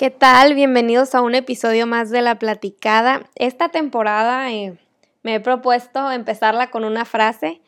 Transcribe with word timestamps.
¿Qué 0.00 0.08
tal? 0.08 0.54
Bienvenidos 0.54 1.14
a 1.14 1.20
un 1.20 1.34
episodio 1.34 1.86
más 1.86 2.08
de 2.08 2.22
La 2.22 2.38
Platicada. 2.38 3.28
Esta 3.34 3.68
temporada 3.68 4.50
eh, 4.50 4.78
me 5.22 5.34
he 5.34 5.40
propuesto 5.40 6.10
empezarla 6.10 6.70
con 6.70 6.84
una 6.84 7.04
frase 7.04 7.60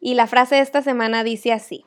y 0.00 0.14
la 0.14 0.26
frase 0.26 0.56
de 0.56 0.62
esta 0.62 0.82
semana 0.82 1.22
dice 1.22 1.52
así. 1.52 1.84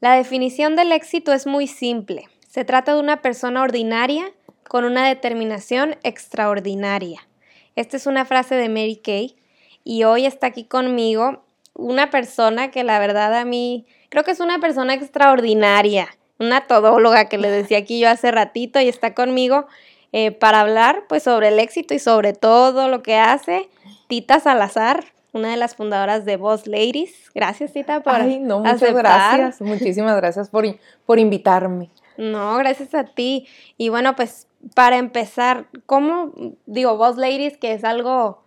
La 0.00 0.12
definición 0.12 0.76
del 0.76 0.92
éxito 0.92 1.32
es 1.32 1.46
muy 1.46 1.66
simple. 1.66 2.28
Se 2.46 2.66
trata 2.66 2.92
de 2.92 3.00
una 3.00 3.22
persona 3.22 3.62
ordinaria 3.62 4.30
con 4.68 4.84
una 4.84 5.08
determinación 5.08 5.96
extraordinaria. 6.02 7.26
Esta 7.74 7.96
es 7.96 8.06
una 8.06 8.26
frase 8.26 8.54
de 8.56 8.68
Mary 8.68 9.00
Kay 9.02 9.34
y 9.82 10.04
hoy 10.04 10.26
está 10.26 10.48
aquí 10.48 10.64
conmigo 10.64 11.42
una 11.72 12.10
persona 12.10 12.70
que 12.70 12.84
la 12.84 12.98
verdad 12.98 13.34
a 13.34 13.46
mí 13.46 13.86
creo 14.10 14.24
que 14.24 14.32
es 14.32 14.40
una 14.40 14.58
persona 14.58 14.92
extraordinaria, 14.92 16.06
una 16.38 16.66
todóloga 16.66 17.28
que 17.28 17.38
le 17.38 17.50
decía 17.50 17.78
aquí 17.78 18.00
yo 18.00 18.08
hace 18.08 18.30
ratito 18.30 18.80
y 18.80 18.88
está 18.88 19.14
conmigo 19.14 19.66
eh, 20.12 20.32
para 20.32 20.60
hablar 20.60 21.04
pues 21.08 21.22
sobre 21.22 21.48
el 21.48 21.58
éxito 21.58 21.94
y 21.94 21.98
sobre 21.98 22.32
todo 22.32 22.88
lo 22.88 23.02
que 23.02 23.16
hace 23.16 23.68
Tita 24.08 24.40
Salazar, 24.40 25.04
una 25.32 25.50
de 25.50 25.56
las 25.56 25.74
fundadoras 25.74 26.24
de 26.24 26.36
Boss 26.36 26.66
Ladies. 26.66 27.30
Gracias 27.34 27.72
Tita 27.72 28.00
por 28.00 28.14
Ay, 28.14 28.38
no, 28.38 28.60
muchas 28.60 28.94
gracias, 28.94 29.60
muchísimas 29.60 30.16
gracias 30.16 30.48
por, 30.48 30.64
por 31.04 31.18
invitarme. 31.18 31.90
No, 32.16 32.56
gracias 32.56 32.94
a 32.94 33.04
ti. 33.04 33.46
Y 33.76 33.88
bueno, 33.90 34.16
pues 34.16 34.46
para 34.74 34.96
empezar, 34.96 35.66
¿cómo 35.84 36.32
digo 36.66 36.96
Boss 36.96 37.16
Ladies 37.16 37.56
que 37.58 37.72
es 37.72 37.84
algo 37.84 38.42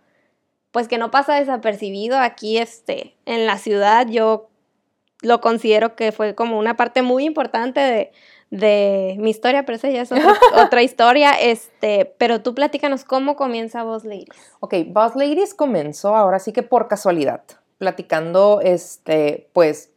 pues 0.71 0.87
que 0.87 0.97
no 0.97 1.09
pasa 1.09 1.35
desapercibido 1.35 2.19
aquí 2.19 2.57
este 2.57 3.15
en 3.25 3.45
la 3.45 3.57
ciudad? 3.57 4.07
Yo 4.07 4.48
lo 5.21 5.41
considero 5.41 5.95
que 5.95 6.11
fue 6.11 6.35
como 6.35 6.57
una 6.57 6.77
parte 6.77 7.01
muy 7.01 7.25
importante 7.25 7.79
de, 7.79 8.11
de 8.51 9.15
mi 9.19 9.29
historia, 9.29 9.65
pero 9.65 9.75
esa 9.75 9.89
ya 9.89 10.01
es 10.01 10.11
otra, 10.55 10.81
historia. 10.81 11.31
Este, 11.31 12.13
pero 12.17 12.41
tú 12.41 12.55
platícanos 12.55 13.03
cómo 13.03 13.35
comienza 13.35 13.83
Boss 13.83 14.05
Ladies. 14.05 14.29
Ok, 14.59 14.75
Boss 14.87 15.15
Ladies 15.15 15.53
comenzó 15.53 16.15
ahora 16.15 16.39
sí 16.39 16.51
que 16.53 16.63
por 16.63 16.87
casualidad, 16.87 17.43
platicando, 17.77 18.61
este, 18.61 19.49
pues, 19.53 19.91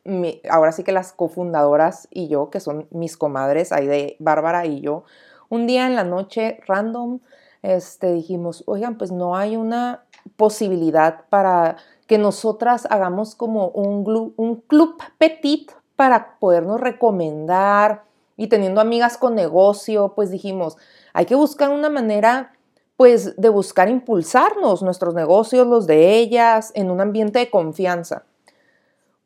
ahora 0.50 0.72
sí 0.72 0.84
que 0.84 0.92
las 0.92 1.12
cofundadoras 1.12 2.08
y 2.10 2.28
yo, 2.28 2.50
que 2.50 2.60
son 2.60 2.86
mis 2.90 3.16
comadres, 3.16 3.72
ahí 3.72 3.86
de 3.86 4.16
Bárbara 4.18 4.66
y 4.66 4.80
yo, 4.80 5.04
un 5.48 5.66
día 5.66 5.86
en 5.86 5.96
la 5.96 6.04
noche, 6.04 6.60
random, 6.66 7.20
este, 7.62 8.12
dijimos, 8.12 8.64
oigan, 8.66 8.98
pues 8.98 9.12
no 9.12 9.36
hay 9.36 9.56
una 9.56 10.04
posibilidad 10.36 11.24
para 11.28 11.76
que 12.12 12.18
nosotras 12.18 12.86
hagamos 12.90 13.34
como 13.34 13.68
un, 13.68 14.62
club 14.66 15.02
petit 15.16 15.72
para 15.96 16.38
podernos 16.38 16.78
recomendar 16.78 18.04
y 18.36 18.48
teniendo 18.48 18.82
amigas 18.82 19.16
con 19.16 19.34
negocio, 19.34 20.12
pues 20.14 20.30
dijimos, 20.30 20.76
hay 21.14 21.24
que 21.24 21.34
buscar 21.34 21.70
una 21.70 21.88
manera 21.88 22.52
pues 22.98 23.34
de 23.40 23.48
buscar 23.48 23.88
impulsarnos 23.88 24.82
nuestros 24.82 25.14
negocios, 25.14 25.66
los 25.66 25.86
de 25.86 26.18
ellas, 26.18 26.70
en 26.74 26.90
un 26.90 27.00
ambiente 27.00 27.38
de 27.38 27.48
confianza. 27.48 28.26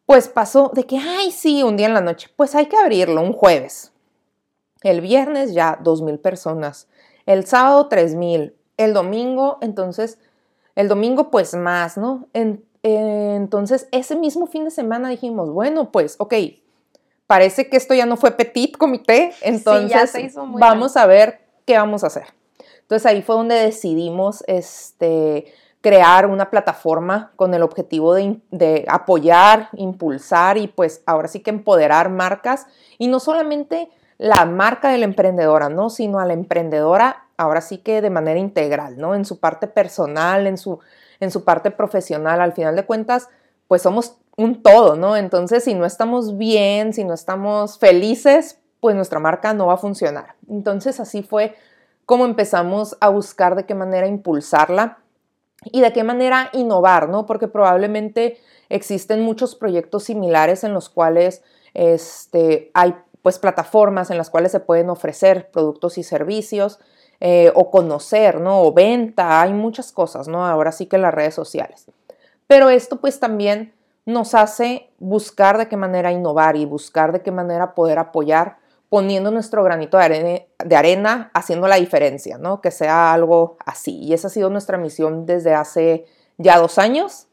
Pues 0.04 0.28
pasó 0.28 0.70
de 0.72 0.84
que, 0.84 0.98
ay, 0.98 1.32
sí, 1.32 1.64
un 1.64 1.76
día 1.76 1.88
en 1.88 1.94
la 1.94 2.00
noche, 2.00 2.30
pues 2.36 2.54
hay 2.54 2.66
que 2.66 2.76
abrirlo 2.76 3.20
un 3.20 3.32
jueves. 3.32 3.90
El 4.82 5.00
viernes 5.00 5.54
ya 5.54 5.76
dos 5.82 6.02
mil 6.02 6.20
personas, 6.20 6.86
el 7.26 7.46
sábado 7.46 7.88
tres 7.88 8.14
mil, 8.14 8.54
el 8.76 8.94
domingo, 8.94 9.58
entonces, 9.60 10.20
el 10.76 10.86
domingo 10.86 11.32
pues 11.32 11.54
más, 11.54 11.96
¿no? 11.96 12.28
Entonces, 12.94 13.88
ese 13.90 14.16
mismo 14.16 14.46
fin 14.46 14.64
de 14.64 14.70
semana 14.70 15.08
dijimos, 15.08 15.50
bueno, 15.50 15.90
pues, 15.90 16.16
ok, 16.18 16.34
parece 17.26 17.68
que 17.68 17.76
esto 17.76 17.94
ya 17.94 18.06
no 18.06 18.16
fue 18.16 18.32
petit 18.32 18.76
comité, 18.76 19.32
entonces 19.42 20.34
vamos 20.36 20.96
a 20.96 21.06
ver 21.06 21.40
qué 21.64 21.76
vamos 21.76 22.04
a 22.04 22.08
hacer. 22.08 22.26
Entonces 22.82 23.06
ahí 23.06 23.22
fue 23.22 23.34
donde 23.34 23.56
decidimos 23.56 24.44
este, 24.46 25.52
crear 25.80 26.26
una 26.26 26.50
plataforma 26.50 27.32
con 27.34 27.52
el 27.54 27.62
objetivo 27.62 28.14
de, 28.14 28.38
de, 28.52 28.84
apoyar, 28.88 29.70
impulsar 29.72 30.56
y 30.56 30.68
pues 30.68 31.02
ahora 31.06 31.26
sí 31.26 31.40
que 31.40 31.50
empoderar 31.50 32.10
marcas 32.10 32.66
y 32.98 33.08
no 33.08 33.18
solamente 33.18 33.88
la 34.18 34.44
marca 34.46 34.90
de 34.90 34.98
la 34.98 35.04
emprendedora, 35.04 35.68
¿no? 35.68 35.90
Sino 35.90 36.20
a 36.20 36.24
la 36.24 36.32
emprendedora 36.32 37.24
ahora 37.36 37.60
sí 37.60 37.78
que 37.78 38.00
de 38.00 38.10
manera 38.10 38.38
integral, 38.38 38.96
¿no? 38.98 39.16
En 39.16 39.24
su 39.24 39.40
parte 39.40 39.66
personal, 39.66 40.46
en 40.46 40.56
su 40.56 40.78
en 41.20 41.30
su 41.30 41.44
parte 41.44 41.70
profesional. 41.70 42.40
Al 42.40 42.52
final 42.52 42.76
de 42.76 42.86
cuentas, 42.86 43.28
pues 43.68 43.82
somos 43.82 44.18
un 44.36 44.62
todo, 44.62 44.96
¿no? 44.96 45.16
Entonces, 45.16 45.64
si 45.64 45.74
no 45.74 45.86
estamos 45.86 46.36
bien, 46.36 46.92
si 46.92 47.04
no 47.04 47.14
estamos 47.14 47.78
felices, 47.78 48.58
pues 48.80 48.94
nuestra 48.94 49.18
marca 49.18 49.54
no 49.54 49.66
va 49.66 49.74
a 49.74 49.78
funcionar. 49.78 50.34
Entonces, 50.48 51.00
así 51.00 51.22
fue 51.22 51.54
como 52.04 52.24
empezamos 52.24 52.96
a 53.00 53.08
buscar 53.08 53.56
de 53.56 53.66
qué 53.66 53.74
manera 53.74 54.06
impulsarla 54.06 54.98
y 55.64 55.80
de 55.80 55.92
qué 55.92 56.04
manera 56.04 56.50
innovar, 56.52 57.08
¿no? 57.08 57.26
Porque 57.26 57.48
probablemente 57.48 58.38
existen 58.68 59.22
muchos 59.22 59.56
proyectos 59.56 60.04
similares 60.04 60.64
en 60.64 60.72
los 60.72 60.88
cuales 60.88 61.42
este, 61.74 62.70
hay 62.74 62.94
pues 63.22 63.40
plataformas 63.40 64.10
en 64.10 64.18
las 64.18 64.30
cuales 64.30 64.52
se 64.52 64.60
pueden 64.60 64.88
ofrecer 64.88 65.50
productos 65.50 65.98
y 65.98 66.04
servicios, 66.04 66.78
eh, 67.20 67.50
o 67.54 67.70
conocer, 67.70 68.40
¿no? 68.40 68.62
O 68.62 68.72
venta, 68.72 69.40
hay 69.40 69.52
muchas 69.52 69.92
cosas, 69.92 70.28
¿no? 70.28 70.46
Ahora 70.46 70.72
sí 70.72 70.86
que 70.86 70.98
las 70.98 71.14
redes 71.14 71.34
sociales. 71.34 71.86
Pero 72.46 72.68
esto 72.68 73.00
pues 73.00 73.20
también 73.20 73.72
nos 74.04 74.34
hace 74.34 74.90
buscar 74.98 75.58
de 75.58 75.68
qué 75.68 75.76
manera 75.76 76.12
innovar 76.12 76.56
y 76.56 76.64
buscar 76.64 77.12
de 77.12 77.22
qué 77.22 77.32
manera 77.32 77.74
poder 77.74 77.98
apoyar 77.98 78.58
poniendo 78.88 79.30
nuestro 79.30 79.64
granito 79.64 79.96
de 79.96 80.04
arena, 80.04 80.40
de 80.64 80.76
arena, 80.76 81.30
haciendo 81.34 81.66
la 81.66 81.76
diferencia, 81.76 82.38
¿no? 82.38 82.60
Que 82.60 82.70
sea 82.70 83.12
algo 83.12 83.56
así. 83.64 83.98
Y 83.98 84.12
esa 84.12 84.28
ha 84.28 84.30
sido 84.30 84.48
nuestra 84.48 84.78
misión 84.78 85.26
desde 85.26 85.54
hace 85.54 86.06
ya 86.38 86.58
dos 86.58 86.78
años. 86.78 87.26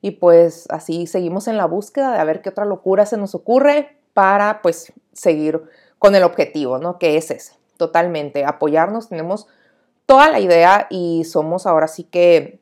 Y 0.00 0.12
pues 0.12 0.66
así 0.70 1.06
seguimos 1.06 1.48
en 1.48 1.56
la 1.56 1.66
búsqueda 1.66 2.12
de 2.12 2.18
a 2.18 2.24
ver 2.24 2.40
qué 2.40 2.50
otra 2.50 2.64
locura 2.64 3.04
se 3.04 3.16
nos 3.16 3.34
ocurre 3.34 3.96
para 4.14 4.62
pues 4.62 4.92
seguir 5.12 5.62
con 5.98 6.14
el 6.14 6.22
objetivo, 6.22 6.78
¿no? 6.78 6.98
Que 6.98 7.16
es 7.16 7.30
ese 7.30 7.63
totalmente, 7.76 8.44
apoyarnos, 8.44 9.08
tenemos 9.08 9.46
toda 10.06 10.28
la 10.28 10.40
idea 10.40 10.86
y 10.90 11.24
somos 11.24 11.66
ahora 11.66 11.88
sí 11.88 12.04
que 12.04 12.60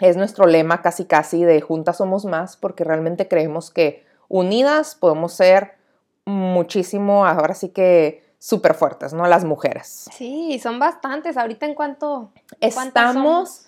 es 0.00 0.16
nuestro 0.16 0.46
lema 0.46 0.82
casi 0.82 1.04
casi 1.04 1.44
de 1.44 1.60
juntas 1.60 1.96
somos 1.96 2.24
más 2.24 2.56
porque 2.56 2.84
realmente 2.84 3.28
creemos 3.28 3.70
que 3.70 4.04
unidas 4.28 4.94
podemos 4.94 5.32
ser 5.32 5.74
muchísimo, 6.24 7.26
ahora 7.26 7.54
sí 7.54 7.70
que 7.70 8.28
súper 8.38 8.74
fuertes, 8.74 9.12
¿no? 9.12 9.26
Las 9.26 9.44
mujeres. 9.44 10.08
Sí, 10.12 10.58
son 10.62 10.78
bastantes. 10.78 11.36
Ahorita 11.36 11.66
en 11.66 11.74
cuanto... 11.74 12.30
Estamos... 12.60 13.64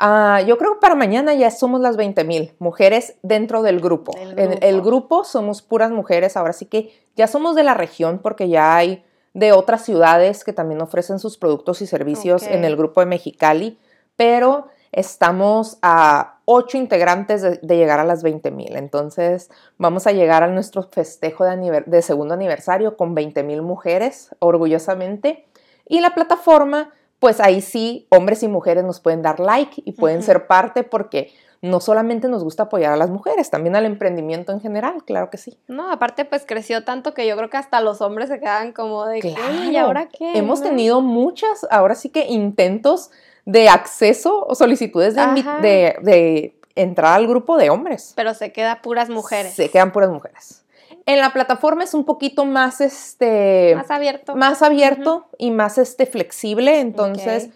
Uh, 0.00 0.44
yo 0.46 0.56
creo 0.56 0.74
que 0.74 0.80
para 0.80 0.94
mañana 0.94 1.34
ya 1.34 1.50
somos 1.50 1.80
las 1.80 1.96
20 1.96 2.24
mil 2.24 2.54
mujeres 2.58 3.14
dentro 3.22 3.62
del 3.62 3.78
grupo. 3.78 4.12
grupo. 4.12 4.40
En 4.40 4.58
el 4.62 4.80
grupo 4.80 5.22
somos 5.22 5.60
puras 5.60 5.90
mujeres, 5.92 6.36
ahora 6.36 6.54
sí 6.54 6.64
que 6.64 6.98
ya 7.14 7.26
somos 7.26 7.54
de 7.54 7.62
la 7.62 7.74
región 7.74 8.18
porque 8.18 8.48
ya 8.48 8.74
hay 8.74 9.04
de 9.34 9.52
otras 9.52 9.84
ciudades 9.84 10.44
que 10.44 10.52
también 10.52 10.80
ofrecen 10.80 11.18
sus 11.18 11.38
productos 11.38 11.82
y 11.82 11.86
servicios 11.86 12.46
en 12.46 12.64
el 12.64 12.76
grupo 12.76 13.00
de 13.00 13.06
Mexicali, 13.06 13.78
pero 14.16 14.66
estamos 14.92 15.78
a 15.80 16.40
ocho 16.44 16.76
integrantes 16.76 17.42
de, 17.42 17.76
llegar 17.76 17.98
a 17.98 18.04
las 18.04 18.22
20 18.22 18.50
mil. 18.50 18.76
Entonces 18.76 19.50
vamos 19.78 20.06
a 20.06 20.12
llegar 20.12 20.42
a 20.42 20.48
nuestro 20.48 20.82
festejo 20.82 21.44
de, 21.44 21.82
de 21.86 22.02
segundo 22.02 22.34
aniversario 22.34 22.96
con 22.96 23.14
20 23.14 23.42
mil 23.42 23.62
mujeres, 23.62 24.34
orgullosamente. 24.38 25.46
Y 25.88 26.00
la 26.00 26.14
plataforma, 26.14 26.90
pues 27.18 27.40
ahí 27.40 27.62
sí, 27.62 28.06
hombres 28.10 28.42
y 28.42 28.48
mujeres 28.48 28.84
nos 28.84 29.00
pueden 29.00 29.22
dar 29.22 29.40
like 29.40 29.82
y 29.84 29.92
pueden 29.92 30.22
ser 30.22 30.46
parte 30.46 30.82
porque 30.82 31.32
no 31.62 31.78
solamente 31.80 32.28
nos 32.28 32.42
gusta 32.42 32.64
apoyar 32.64 32.92
a 32.92 32.96
las 32.96 33.08
mujeres, 33.08 33.48
también 33.48 33.76
al 33.76 33.86
emprendimiento 33.86 34.50
en 34.50 34.60
general, 34.60 35.04
claro 35.04 35.30
que 35.30 35.38
sí. 35.38 35.56
No, 35.68 35.90
aparte 35.90 36.24
pues 36.24 36.44
creció 36.44 36.84
tanto 36.84 37.14
que 37.14 37.26
yo 37.26 37.36
creo 37.36 37.48
que 37.48 37.56
hasta 37.56 37.80
los 37.80 38.00
hombres 38.00 38.28
se 38.28 38.40
quedan 38.40 38.72
como 38.72 39.06
de, 39.06 39.20
claro. 39.20 39.70
¿y 39.70 39.76
ahora 39.76 40.08
qué? 40.08 40.36
Hemos 40.36 40.60
tenido 40.60 41.00
muchas, 41.00 41.64
ahora 41.70 41.94
sí 41.94 42.08
que 42.08 42.26
intentos 42.26 43.12
de 43.44 43.68
acceso 43.68 44.44
o 44.44 44.56
solicitudes 44.56 45.14
de, 45.14 45.96
de, 46.02 46.58
entrar 46.74 47.14
al 47.14 47.28
grupo 47.28 47.56
de 47.56 47.70
hombres. 47.70 48.12
Pero 48.16 48.34
se 48.34 48.52
queda 48.52 48.82
puras 48.82 49.08
mujeres. 49.08 49.54
Se 49.54 49.70
quedan 49.70 49.92
puras 49.92 50.10
mujeres. 50.10 50.64
En 51.06 51.18
la 51.18 51.32
plataforma 51.32 51.84
es 51.84 51.94
un 51.94 52.04
poquito 52.04 52.44
más 52.44 52.80
este 52.80 53.74
más 53.76 53.90
abierto. 53.90 54.34
Más 54.34 54.62
abierto 54.62 55.26
y 55.38 55.50
más 55.50 55.78
este 55.78 56.06
flexible, 56.06 56.80
entonces 56.80 57.50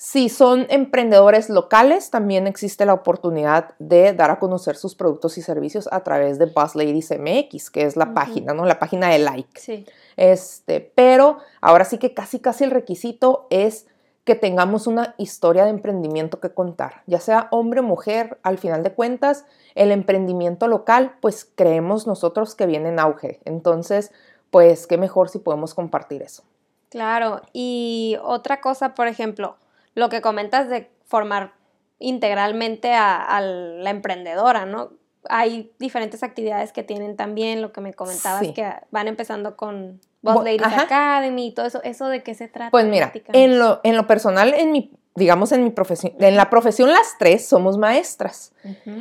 si 0.00 0.28
son 0.28 0.68
emprendedores 0.70 1.50
locales, 1.50 2.10
también 2.10 2.46
existe 2.46 2.86
la 2.86 2.94
oportunidad 2.94 3.74
de 3.80 4.12
dar 4.12 4.30
a 4.30 4.38
conocer 4.38 4.76
sus 4.76 4.94
productos 4.94 5.36
y 5.38 5.42
servicios 5.42 5.88
a 5.90 6.04
través 6.04 6.38
de 6.38 6.46
Buzz 6.46 6.76
Ladies 6.76 7.10
MX, 7.10 7.68
que 7.68 7.82
es 7.82 7.96
la 7.96 8.14
página, 8.14 8.54
¿no? 8.54 8.64
La 8.64 8.78
página 8.78 9.08
de 9.08 9.18
like. 9.18 9.60
Sí. 9.60 9.84
Este, 10.16 10.92
pero 10.94 11.38
ahora 11.60 11.84
sí 11.84 11.98
que 11.98 12.14
casi 12.14 12.38
casi 12.38 12.62
el 12.62 12.70
requisito 12.70 13.48
es 13.50 13.88
que 14.22 14.36
tengamos 14.36 14.86
una 14.86 15.16
historia 15.18 15.64
de 15.64 15.70
emprendimiento 15.70 16.38
que 16.38 16.54
contar, 16.54 17.02
ya 17.08 17.18
sea 17.18 17.48
hombre 17.50 17.80
o 17.80 17.82
mujer, 17.82 18.38
al 18.44 18.58
final 18.58 18.84
de 18.84 18.92
cuentas, 18.92 19.46
el 19.74 19.90
emprendimiento 19.90 20.68
local, 20.68 21.16
pues 21.20 21.44
creemos 21.56 22.06
nosotros 22.06 22.54
que 22.54 22.66
viene 22.66 22.90
en 22.90 23.00
auge. 23.00 23.40
Entonces, 23.44 24.12
pues 24.52 24.86
qué 24.86 24.96
mejor 24.96 25.28
si 25.28 25.40
podemos 25.40 25.74
compartir 25.74 26.22
eso. 26.22 26.44
Claro, 26.88 27.42
y 27.52 28.16
otra 28.22 28.60
cosa, 28.60 28.94
por 28.94 29.08
ejemplo, 29.08 29.56
lo 29.94 30.08
que 30.08 30.20
comentas 30.20 30.68
de 30.68 30.90
formar 31.04 31.54
integralmente 31.98 32.94
a, 32.94 33.40
la 33.40 33.90
emprendedora, 33.90 34.66
¿no? 34.66 34.92
Hay 35.28 35.72
diferentes 35.78 36.22
actividades 36.22 36.72
que 36.72 36.82
tienen 36.82 37.16
también, 37.16 37.60
lo 37.60 37.72
que 37.72 37.80
me 37.80 37.92
comentabas, 37.92 38.46
que 38.52 38.72
van 38.90 39.08
empezando 39.08 39.56
con 39.56 40.00
Boss 40.22 40.36
Ladies 40.44 40.62
Academy 40.62 41.48
y 41.48 41.52
todo 41.52 41.66
eso. 41.66 41.82
¿Eso 41.82 42.08
de 42.08 42.22
qué 42.22 42.34
se 42.34 42.48
trata? 42.48 42.70
Pues 42.70 42.86
mira, 42.86 43.12
en 43.32 43.58
lo, 43.58 43.80
en 43.82 43.96
lo 43.96 44.06
personal, 44.06 44.54
en 44.54 44.72
mi 44.72 44.92
digamos 45.18 45.52
en 45.52 45.64
mi 45.64 45.70
profesión, 45.70 46.14
en 46.18 46.36
la 46.36 46.48
profesión 46.48 46.90
las 46.90 47.16
tres 47.18 47.46
somos 47.46 47.76
maestras. 47.76 48.52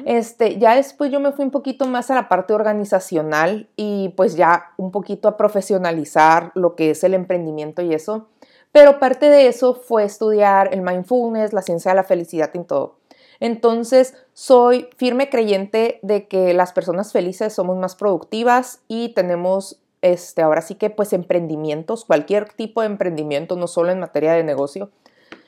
Este, 0.05 0.57
ya 0.57 0.75
después 0.75 1.11
yo 1.11 1.19
me 1.19 1.31
fui 1.31 1.45
un 1.45 1.51
poquito 1.51 1.85
más 1.85 2.11
a 2.11 2.15
la 2.15 2.27
parte 2.27 2.53
organizacional 2.53 3.69
y 3.75 4.09
pues 4.17 4.35
ya 4.35 4.71
un 4.77 4.91
poquito 4.91 5.27
a 5.29 5.37
profesionalizar 5.37 6.51
lo 6.55 6.75
que 6.75 6.91
es 6.91 7.03
el 7.03 7.13
emprendimiento 7.13 7.81
y 7.81 7.93
eso. 7.93 8.27
Pero 8.77 8.99
parte 8.99 9.27
de 9.27 9.47
eso 9.47 9.73
fue 9.73 10.03
estudiar 10.03 10.71
el 10.71 10.83
mindfulness, 10.83 11.51
la 11.51 11.63
ciencia 11.63 11.89
de 11.89 11.95
la 11.95 12.03
felicidad 12.03 12.51
y 12.53 12.59
todo. 12.59 12.99
Entonces, 13.39 14.13
soy 14.33 14.87
firme 14.97 15.31
creyente 15.31 15.99
de 16.03 16.27
que 16.27 16.53
las 16.53 16.73
personas 16.73 17.11
felices 17.11 17.53
somos 17.53 17.75
más 17.77 17.95
productivas 17.95 18.81
y 18.87 19.15
tenemos 19.15 19.81
este, 20.03 20.43
ahora 20.43 20.61
sí 20.61 20.75
que 20.75 20.91
pues 20.91 21.11
emprendimientos, 21.13 22.05
cualquier 22.05 22.49
tipo 22.49 22.81
de 22.81 22.85
emprendimiento, 22.85 23.55
no 23.55 23.65
solo 23.65 23.91
en 23.91 23.99
materia 23.99 24.33
de 24.33 24.43
negocio, 24.43 24.91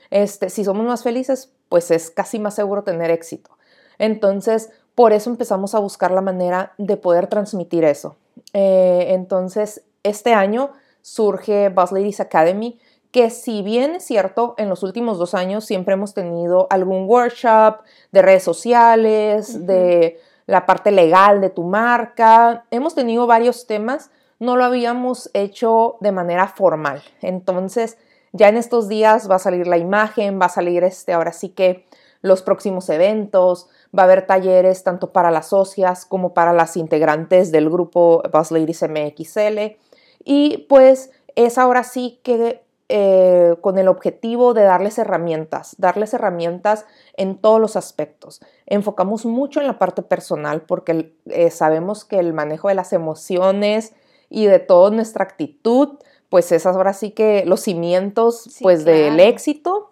este, 0.09 0.49
si 0.49 0.63
somos 0.63 0.87
más 0.87 1.03
felices, 1.03 1.53
pues 1.69 1.91
es 1.91 2.09
casi 2.09 2.39
más 2.39 2.55
seguro 2.55 2.83
tener 2.83 3.11
éxito. 3.11 3.51
Entonces, 3.99 4.71
por 4.95 5.13
eso 5.13 5.29
empezamos 5.29 5.75
a 5.75 5.79
buscar 5.79 6.09
la 6.09 6.21
manera 6.21 6.73
de 6.79 6.97
poder 6.97 7.27
transmitir 7.27 7.83
eso. 7.83 8.15
Eh, 8.53 9.09
entonces, 9.09 9.83
este 10.01 10.33
año 10.33 10.71
surge 11.03 11.69
Boss 11.69 11.91
Ladies 11.91 12.19
Academy, 12.19 12.79
que 13.11 13.29
si 13.29 13.61
bien 13.61 13.95
es 13.95 14.05
cierto, 14.05 14.53
en 14.57 14.69
los 14.69 14.83
últimos 14.83 15.17
dos 15.17 15.33
años 15.33 15.65
siempre 15.65 15.93
hemos 15.93 16.13
tenido 16.13 16.67
algún 16.69 17.07
workshop 17.07 17.77
de 18.11 18.21
redes 18.21 18.43
sociales, 18.43 19.65
de 19.65 20.19
la 20.45 20.65
parte 20.65 20.91
legal 20.91 21.41
de 21.41 21.49
tu 21.49 21.63
marca, 21.63 22.65
hemos 22.71 22.95
tenido 22.95 23.27
varios 23.27 23.67
temas, 23.67 24.11
no 24.39 24.55
lo 24.55 24.63
habíamos 24.63 25.29
hecho 25.33 25.97
de 26.01 26.11
manera 26.11 26.47
formal. 26.47 27.03
Entonces, 27.21 27.97
ya 28.31 28.47
en 28.47 28.57
estos 28.57 28.87
días 28.87 29.29
va 29.29 29.35
a 29.35 29.39
salir 29.39 29.67
la 29.67 29.77
imagen, 29.77 30.39
va 30.39 30.45
a 30.45 30.49
salir 30.49 30.83
este, 30.83 31.13
ahora 31.13 31.33
sí 31.33 31.49
que 31.49 31.85
los 32.21 32.41
próximos 32.41 32.89
eventos, 32.89 33.67
va 33.97 34.03
a 34.03 34.05
haber 34.05 34.27
talleres 34.27 34.83
tanto 34.83 35.11
para 35.11 35.31
las 35.31 35.49
socias 35.49 36.05
como 36.05 36.33
para 36.33 36.53
las 36.53 36.77
integrantes 36.77 37.51
del 37.51 37.69
grupo 37.69 38.21
Boss 38.31 38.51
Ladies 38.51 38.83
MXL. 38.83 39.77
Y 40.23 40.65
pues 40.69 41.11
es 41.35 41.57
ahora 41.57 41.83
sí 41.83 42.19
que 42.23 42.61
eh, 42.91 43.55
con 43.61 43.77
el 43.77 43.87
objetivo 43.87 44.55
de 44.55 44.63
darles 44.63 44.97
herramientas, 44.97 45.75
darles 45.77 46.13
herramientas 46.15 46.85
en 47.17 47.37
todos 47.37 47.61
los 47.61 47.75
aspectos. 47.75 48.41
Enfocamos 48.65 49.25
mucho 49.25 49.61
en 49.61 49.67
la 49.67 49.77
parte 49.77 50.01
personal 50.01 50.61
porque 50.61 51.15
eh, 51.27 51.51
sabemos 51.51 52.03
que 52.03 52.17
el 52.17 52.33
manejo 52.33 52.67
de 52.67 52.73
las 52.73 52.91
emociones 52.91 53.93
y 54.29 54.47
de 54.47 54.57
toda 54.57 54.89
nuestra 54.89 55.23
actitud 55.23 55.99
pues 56.29 56.51
es 56.51 56.65
ahora 56.65 56.93
sí 56.93 57.11
que 57.11 57.43
los 57.45 57.61
cimientos 57.61 58.57
pues 58.61 58.85
del 58.85 59.19
éxito 59.19 59.91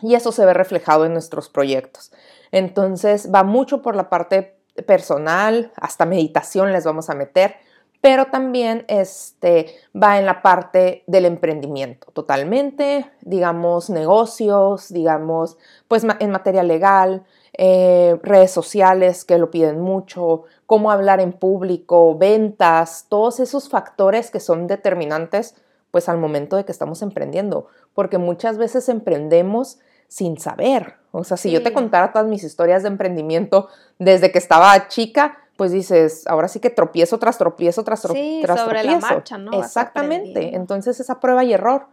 y 0.00 0.14
eso 0.14 0.30
se 0.30 0.46
ve 0.46 0.54
reflejado 0.54 1.06
en 1.06 1.12
nuestros 1.12 1.48
proyectos. 1.48 2.12
Entonces 2.52 3.30
va 3.34 3.42
mucho 3.42 3.82
por 3.82 3.96
la 3.96 4.08
parte 4.08 4.58
personal, 4.86 5.72
hasta 5.76 6.06
meditación 6.06 6.72
les 6.72 6.84
vamos 6.84 7.10
a 7.10 7.14
meter, 7.14 7.56
pero 8.00 8.26
también 8.26 8.84
este, 8.88 9.74
va 10.00 10.18
en 10.18 10.26
la 10.26 10.42
parte 10.42 11.02
del 11.06 11.24
emprendimiento 11.24 12.10
totalmente, 12.12 13.10
digamos 13.22 13.90
negocios, 13.90 14.92
digamos 14.92 15.58
pues 15.88 16.04
en 16.18 16.30
materia 16.30 16.62
legal, 16.62 17.24
eh, 17.54 18.18
redes 18.22 18.52
sociales 18.52 19.24
que 19.24 19.38
lo 19.38 19.50
piden 19.50 19.80
mucho, 19.80 20.44
cómo 20.66 20.90
hablar 20.90 21.20
en 21.20 21.32
público, 21.32 22.16
ventas, 22.16 23.06
todos 23.08 23.40
esos 23.40 23.68
factores 23.68 24.30
que 24.30 24.40
son 24.40 24.66
determinantes 24.66 25.56
pues 25.90 26.08
al 26.08 26.18
momento 26.18 26.56
de 26.56 26.64
que 26.64 26.72
estamos 26.72 27.02
emprendiendo, 27.02 27.66
porque 27.94 28.18
muchas 28.18 28.58
veces 28.58 28.88
emprendemos 28.88 29.78
sin 30.06 30.38
saber. 30.38 30.94
O 31.12 31.24
sea, 31.24 31.36
si 31.36 31.50
yo 31.50 31.62
te 31.62 31.72
contara 31.72 32.12
todas 32.12 32.28
mis 32.28 32.44
historias 32.44 32.82
de 32.82 32.88
emprendimiento 32.88 33.68
desde 33.98 34.30
que 34.30 34.38
estaba 34.38 34.88
chica, 34.88 35.38
pues 35.58 35.72
dices, 35.72 36.26
ahora 36.26 36.48
sí 36.48 36.60
que 36.60 36.70
tropiezo 36.70 37.18
tras 37.18 37.36
tropiezo 37.36 37.84
tras, 37.84 38.00
sí, 38.00 38.40
tras 38.42 38.60
sobre 38.60 38.84
La 38.84 38.98
marcha, 38.98 39.36
¿no? 39.36 39.52
Exactamente. 39.60 40.54
Entonces 40.54 41.00
esa 41.00 41.20
prueba 41.20 41.44
y 41.44 41.52
error. 41.52 41.88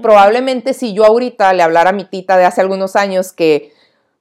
Probablemente 0.00 0.74
si 0.74 0.92
yo 0.92 1.04
ahorita 1.04 1.52
le 1.54 1.64
hablara 1.64 1.90
a 1.90 1.92
mi 1.92 2.04
tita 2.04 2.36
de 2.36 2.44
hace 2.44 2.60
algunos 2.60 2.94
años 2.94 3.32
que 3.32 3.72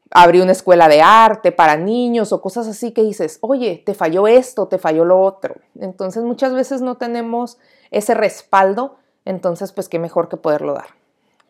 abrí 0.10 0.42
una 0.42 0.54
escuela 0.54 0.88
de 0.88 1.02
arte 1.02 1.52
para 1.52 1.78
niños 1.78 2.32
o 2.32 2.42
cosas 2.42 2.66
así 2.68 2.94
que 2.94 3.04
dices, 3.04 3.38
oye, 3.42 3.84
te 3.86 3.94
falló 3.94 4.26
esto, 4.26 4.68
te 4.70 4.80
falló 4.80 5.06
lo 5.06 5.22
otro. 5.22 5.56
Entonces 5.80 6.24
muchas 6.24 6.54
veces 6.54 6.82
no 6.82 6.96
tenemos 6.96 7.58
ese 7.92 8.14
respaldo 8.14 8.98
entonces, 9.28 9.74
pues 9.74 9.90
qué 9.90 10.00
mejor 10.00 10.30
que 10.30 10.38
poderlo 10.38 10.74
dar. 10.74 10.88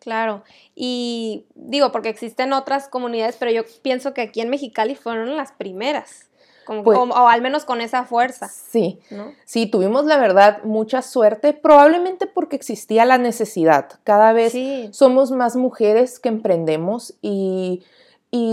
Claro, 0.00 0.42
y 0.74 1.46
digo, 1.54 1.92
porque 1.92 2.08
existen 2.08 2.52
otras 2.52 2.88
comunidades, 2.88 3.36
pero 3.36 3.50
yo 3.50 3.62
pienso 3.82 4.14
que 4.14 4.22
aquí 4.22 4.40
en 4.40 4.48
Mexicali 4.48 4.94
fueron 4.94 5.36
las 5.36 5.52
primeras, 5.52 6.27
como, 6.68 6.84
pues 6.84 6.98
o, 6.98 7.28
al 7.28 7.40
menos 7.40 7.64
con 7.64 7.80
esa 7.80 8.04
fuerza. 8.04 8.48
Sí, 8.48 9.00
sí, 9.46 9.66
tuvimos 9.66 10.04
la 10.04 10.18
verdad 10.18 10.62
mucha 10.64 11.00
suerte, 11.00 11.54
probablemente 11.54 12.26
porque 12.26 12.56
existía 12.56 13.06
la 13.06 13.16
necesidad. 13.16 13.88
Cada 14.04 14.34
vez 14.34 14.52
somos 14.94 15.30
más 15.30 15.56
mujeres 15.56 16.20
que 16.20 16.28
emprendemos 16.28 17.14
y, 17.22 17.82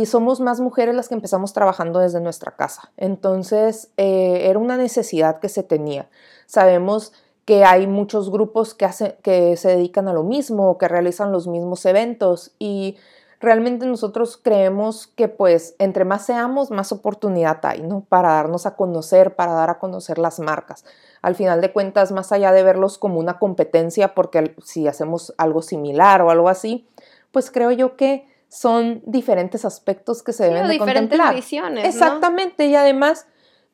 somos 0.05 0.39
más 0.39 0.61
mujeres 0.61 0.95
las 0.95 1.09
que 1.09 1.15
empezamos 1.15 1.51
trabajando 1.51 1.99
desde 1.99 2.21
nuestra 2.21 2.55
casa. 2.55 2.93
Entonces, 2.95 3.89
eh, 3.97 4.47
era 4.49 4.57
una 4.57 4.77
necesidad 4.77 5.41
que 5.41 5.49
se 5.49 5.63
tenía. 5.63 6.07
Sabemos 6.45 7.11
que 7.43 7.65
hay 7.65 7.85
muchos 7.85 8.31
grupos 8.31 8.73
que, 8.73 8.87
que 9.21 9.57
se 9.57 9.67
dedican 9.67 10.07
a 10.07 10.13
lo 10.13 10.23
mismo, 10.23 10.77
que 10.77 10.87
realizan 10.87 11.33
los 11.33 11.47
mismos 11.47 11.85
eventos 11.85 12.53
y 12.59 12.95
realmente 13.39 13.85
nosotros 13.85 14.37
creemos 14.41 15.07
que 15.07 15.27
pues 15.27 15.75
entre 15.79 16.05
más 16.05 16.25
seamos, 16.25 16.71
más 16.71 16.91
oportunidad 16.91 17.59
hay, 17.63 17.81
¿no? 17.81 18.01
Para 18.07 18.29
darnos 18.29 18.65
a 18.65 18.75
conocer, 18.75 19.35
para 19.35 19.53
dar 19.53 19.69
a 19.69 19.79
conocer 19.79 20.17
las 20.17 20.39
marcas. 20.39 20.85
Al 21.21 21.35
final 21.35 21.61
de 21.61 21.71
cuentas, 21.71 22.11
más 22.11 22.31
allá 22.31 22.51
de 22.51 22.63
verlos 22.63 22.97
como 22.97 23.19
una 23.19 23.39
competencia, 23.39 24.13
porque 24.13 24.55
si 24.63 24.87
hacemos 24.87 25.33
algo 25.37 25.61
similar 25.61 26.21
o 26.21 26.29
algo 26.29 26.49
así, 26.49 26.87
pues 27.31 27.51
creo 27.51 27.71
yo 27.71 27.95
que 27.95 28.27
son 28.47 29.01
diferentes 29.05 29.65
aspectos 29.65 30.23
que 30.23 30.31
se 30.31 30.45
deben 30.45 30.67
de 30.67 30.73
diferentes 30.73 31.19
Visiones, 31.33 31.85
Exactamente, 31.85 32.67
y 32.67 32.75
además 32.75 33.27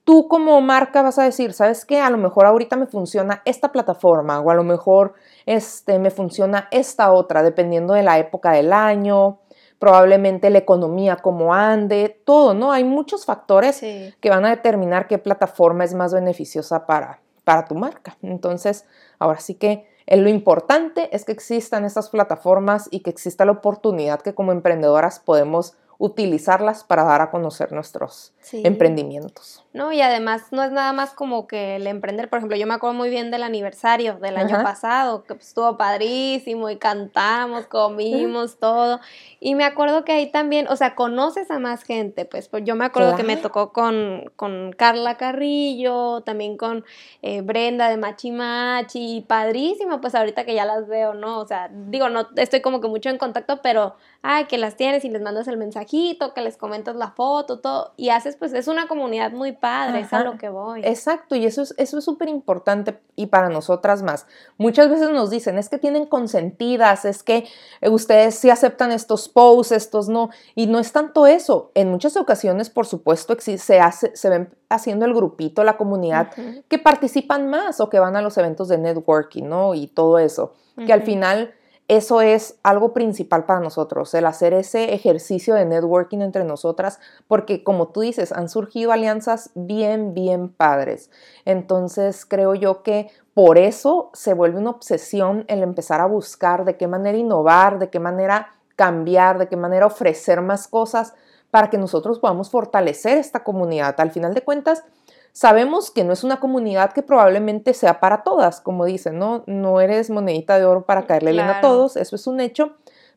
tú 0.03 0.27
como 0.27 0.59
marca 0.61 1.01
vas 1.01 1.19
a 1.19 1.23
decir, 1.23 1.53
¿sabes 1.53 1.85
qué? 1.85 1.99
A 1.99 2.09
lo 2.09 2.17
mejor 2.17 2.45
ahorita 2.45 2.75
me 2.75 2.87
funciona 2.87 3.41
esta 3.45 3.71
plataforma 3.71 4.39
o 4.39 4.49
a 4.49 4.55
lo 4.55 4.63
mejor 4.63 5.13
este, 5.45 5.99
me 5.99 6.09
funciona 6.09 6.67
esta 6.71 7.11
otra, 7.11 7.43
dependiendo 7.43 7.93
de 7.93 8.03
la 8.03 8.17
época 8.17 8.53
del 8.53 8.73
año, 8.73 9.40
probablemente 9.81 10.51
la 10.51 10.59
economía 10.59 11.15
como 11.15 11.55
ande, 11.55 12.21
todo, 12.23 12.53
¿no? 12.53 12.71
Hay 12.71 12.83
muchos 12.83 13.25
factores 13.25 13.79
que 13.79 14.29
van 14.29 14.45
a 14.45 14.51
determinar 14.51 15.07
qué 15.07 15.17
plataforma 15.17 15.83
es 15.83 15.95
más 15.95 16.13
beneficiosa 16.13 16.85
para, 16.85 17.19
para 17.43 17.65
tu 17.65 17.73
marca. 17.73 18.15
Entonces, 18.21 18.85
ahora 19.17 19.39
sí 19.39 19.55
que 19.55 19.87
eh, 20.05 20.17
lo 20.17 20.29
importante 20.29 21.09
es 21.15 21.25
que 21.25 21.31
existan 21.31 21.83
estas 21.83 22.09
plataformas 22.09 22.89
y 22.91 22.99
que 22.99 23.09
exista 23.09 23.43
la 23.43 23.53
oportunidad 23.53 24.21
que 24.21 24.35
como 24.35 24.51
emprendedoras 24.51 25.19
podemos 25.19 25.73
utilizarlas 25.97 26.83
para 26.83 27.03
dar 27.03 27.21
a 27.21 27.31
conocer 27.31 27.71
nuestros 27.71 28.35
emprendimientos. 28.51 29.65
No, 29.73 29.93
y 29.93 30.01
además 30.01 30.47
no 30.51 30.63
es 30.63 30.71
nada 30.71 30.91
más 30.91 31.11
como 31.11 31.47
que 31.47 31.77
el 31.77 31.87
emprender, 31.87 32.29
por 32.29 32.39
ejemplo, 32.39 32.57
yo 32.57 32.67
me 32.67 32.73
acuerdo 32.73 32.93
muy 32.93 33.09
bien 33.09 33.31
del 33.31 33.41
aniversario 33.41 34.15
del 34.15 34.35
año 34.35 34.61
pasado, 34.63 35.23
que 35.23 35.33
pues, 35.33 35.47
estuvo 35.47 35.77
padrísimo 35.77 36.69
y 36.69 36.75
cantamos, 36.75 37.67
comimos, 37.67 38.59
todo. 38.59 38.99
Y 39.39 39.55
me 39.55 39.63
acuerdo 39.63 40.03
que 40.03 40.11
ahí 40.11 40.29
también, 40.29 40.67
o 40.67 40.75
sea, 40.75 40.93
conoces 40.93 41.49
a 41.51 41.59
más 41.59 41.83
gente, 41.83 42.25
pues, 42.25 42.49
pues 42.49 42.65
yo 42.65 42.75
me 42.75 42.83
acuerdo 42.83 43.15
que 43.15 43.23
me 43.23 43.37
tocó 43.37 43.71
con, 43.71 44.29
con 44.35 44.73
Carla 44.73 45.15
Carrillo, 45.15 46.19
también 46.21 46.57
con 46.57 46.83
eh, 47.21 47.39
Brenda 47.39 47.87
de 47.87 47.95
Machi 47.95 48.31
Machi, 48.31 49.21
padrísimo, 49.25 50.01
pues 50.01 50.15
ahorita 50.15 50.43
que 50.43 50.53
ya 50.53 50.65
las 50.65 50.85
veo, 50.89 51.13
¿no? 51.13 51.39
O 51.39 51.47
sea, 51.47 51.69
digo, 51.71 52.09
no 52.09 52.27
estoy 52.35 52.59
como 52.59 52.81
que 52.81 52.89
mucho 52.89 53.09
en 53.09 53.17
contacto, 53.17 53.61
pero, 53.61 53.95
ay, 54.21 54.45
que 54.45 54.57
las 54.57 54.75
tienes 54.75 55.05
y 55.05 55.09
les 55.09 55.21
mandas 55.21 55.47
el 55.47 55.55
mensajito, 55.55 56.33
que 56.33 56.41
les 56.41 56.57
comentas 56.57 56.97
la 56.97 57.11
foto, 57.11 57.59
todo, 57.59 57.93
y 57.95 58.09
haces, 58.09 58.35
pues, 58.35 58.51
es 58.51 58.67
una 58.67 58.87
comunidad 58.87 59.31
muy 59.31 59.60
padre, 59.61 60.01
es 60.01 60.11
a 60.11 60.23
lo 60.23 60.37
que 60.37 60.49
voy. 60.49 60.81
Exacto, 60.83 61.35
y 61.35 61.45
eso 61.45 61.61
es 61.61 61.73
eso 61.77 61.97
es 61.97 62.03
súper 62.03 62.27
importante 62.27 62.99
y 63.15 63.27
para 63.27 63.49
nosotras 63.49 64.03
más. 64.03 64.27
Muchas 64.57 64.89
veces 64.89 65.09
nos 65.11 65.29
dicen, 65.29 65.57
es 65.57 65.69
que 65.69 65.77
tienen 65.77 66.05
consentidas, 66.05 67.05
es 67.05 67.23
que 67.23 67.47
eh, 67.79 67.89
ustedes 67.89 68.35
sí 68.35 68.49
aceptan 68.49 68.91
estos 68.91 69.29
posts, 69.29 69.71
estos 69.71 70.09
no, 70.09 70.29
y 70.55 70.67
no 70.67 70.79
es 70.79 70.91
tanto 70.91 71.27
eso. 71.27 71.71
En 71.75 71.89
muchas 71.89 72.17
ocasiones, 72.17 72.69
por 72.69 72.85
supuesto, 72.85 73.37
se, 73.39 73.79
hace, 73.79 74.15
se 74.15 74.29
ven 74.29 74.53
haciendo 74.69 75.05
el 75.05 75.13
grupito, 75.13 75.63
la 75.63 75.77
comunidad, 75.77 76.31
que 76.67 76.79
participan 76.79 77.49
más 77.49 77.79
o 77.79 77.89
que 77.89 77.99
van 77.99 78.15
a 78.15 78.21
los 78.21 78.37
eventos 78.37 78.67
de 78.67 78.77
networking, 78.77 79.43
¿no? 79.43 79.75
Y 79.75 79.87
todo 79.87 80.19
eso, 80.19 80.53
que 80.75 80.93
al 80.93 81.03
final 81.03 81.53
eso 81.91 82.21
es 82.21 82.57
algo 82.63 82.93
principal 82.93 83.43
para 83.43 83.59
nosotros, 83.59 84.13
el 84.13 84.25
hacer 84.25 84.53
ese 84.53 84.93
ejercicio 84.93 85.55
de 85.55 85.65
networking 85.65 86.19
entre 86.19 86.45
nosotras, 86.45 87.01
porque 87.27 87.65
como 87.65 87.89
tú 87.89 87.99
dices, 87.99 88.31
han 88.31 88.47
surgido 88.47 88.93
alianzas 88.93 89.49
bien, 89.55 90.13
bien 90.13 90.47
padres. 90.47 91.11
Entonces 91.43 92.25
creo 92.25 92.55
yo 92.55 92.81
que 92.81 93.09
por 93.33 93.57
eso 93.57 94.09
se 94.13 94.33
vuelve 94.33 94.59
una 94.59 94.69
obsesión 94.69 95.43
el 95.49 95.63
empezar 95.63 95.99
a 95.99 96.05
buscar 96.05 96.63
de 96.63 96.77
qué 96.77 96.87
manera 96.87 97.17
innovar, 97.17 97.77
de 97.77 97.89
qué 97.89 97.99
manera 97.99 98.53
cambiar, 98.77 99.37
de 99.37 99.49
qué 99.49 99.57
manera 99.57 99.85
ofrecer 99.85 100.39
más 100.39 100.69
cosas 100.69 101.13
para 101.49 101.69
que 101.69 101.77
nosotros 101.77 102.19
podamos 102.19 102.49
fortalecer 102.49 103.17
esta 103.17 103.43
comunidad. 103.43 103.99
Al 103.99 104.11
final 104.11 104.33
de 104.33 104.43
cuentas, 104.43 104.85
Sabemos 105.33 105.91
que 105.91 106.03
no 106.03 106.11
es 106.13 106.23
una 106.23 106.39
comunidad 106.39 106.91
que 106.91 107.03
probablemente 107.03 107.73
sea 107.73 107.99
para 107.99 108.23
todas, 108.23 108.59
como 108.59 108.85
dicen, 108.85 109.17
¿no? 109.17 109.43
No 109.47 109.79
eres 109.79 110.09
monedita 110.09 110.59
de 110.59 110.65
oro 110.65 110.85
para 110.85 111.05
caerle 111.07 111.31
bien 111.31 111.47
a 111.47 111.61
todos, 111.61 111.95
eso 111.95 112.15
es 112.15 112.27
un 112.27 112.41
hecho. 112.41 112.73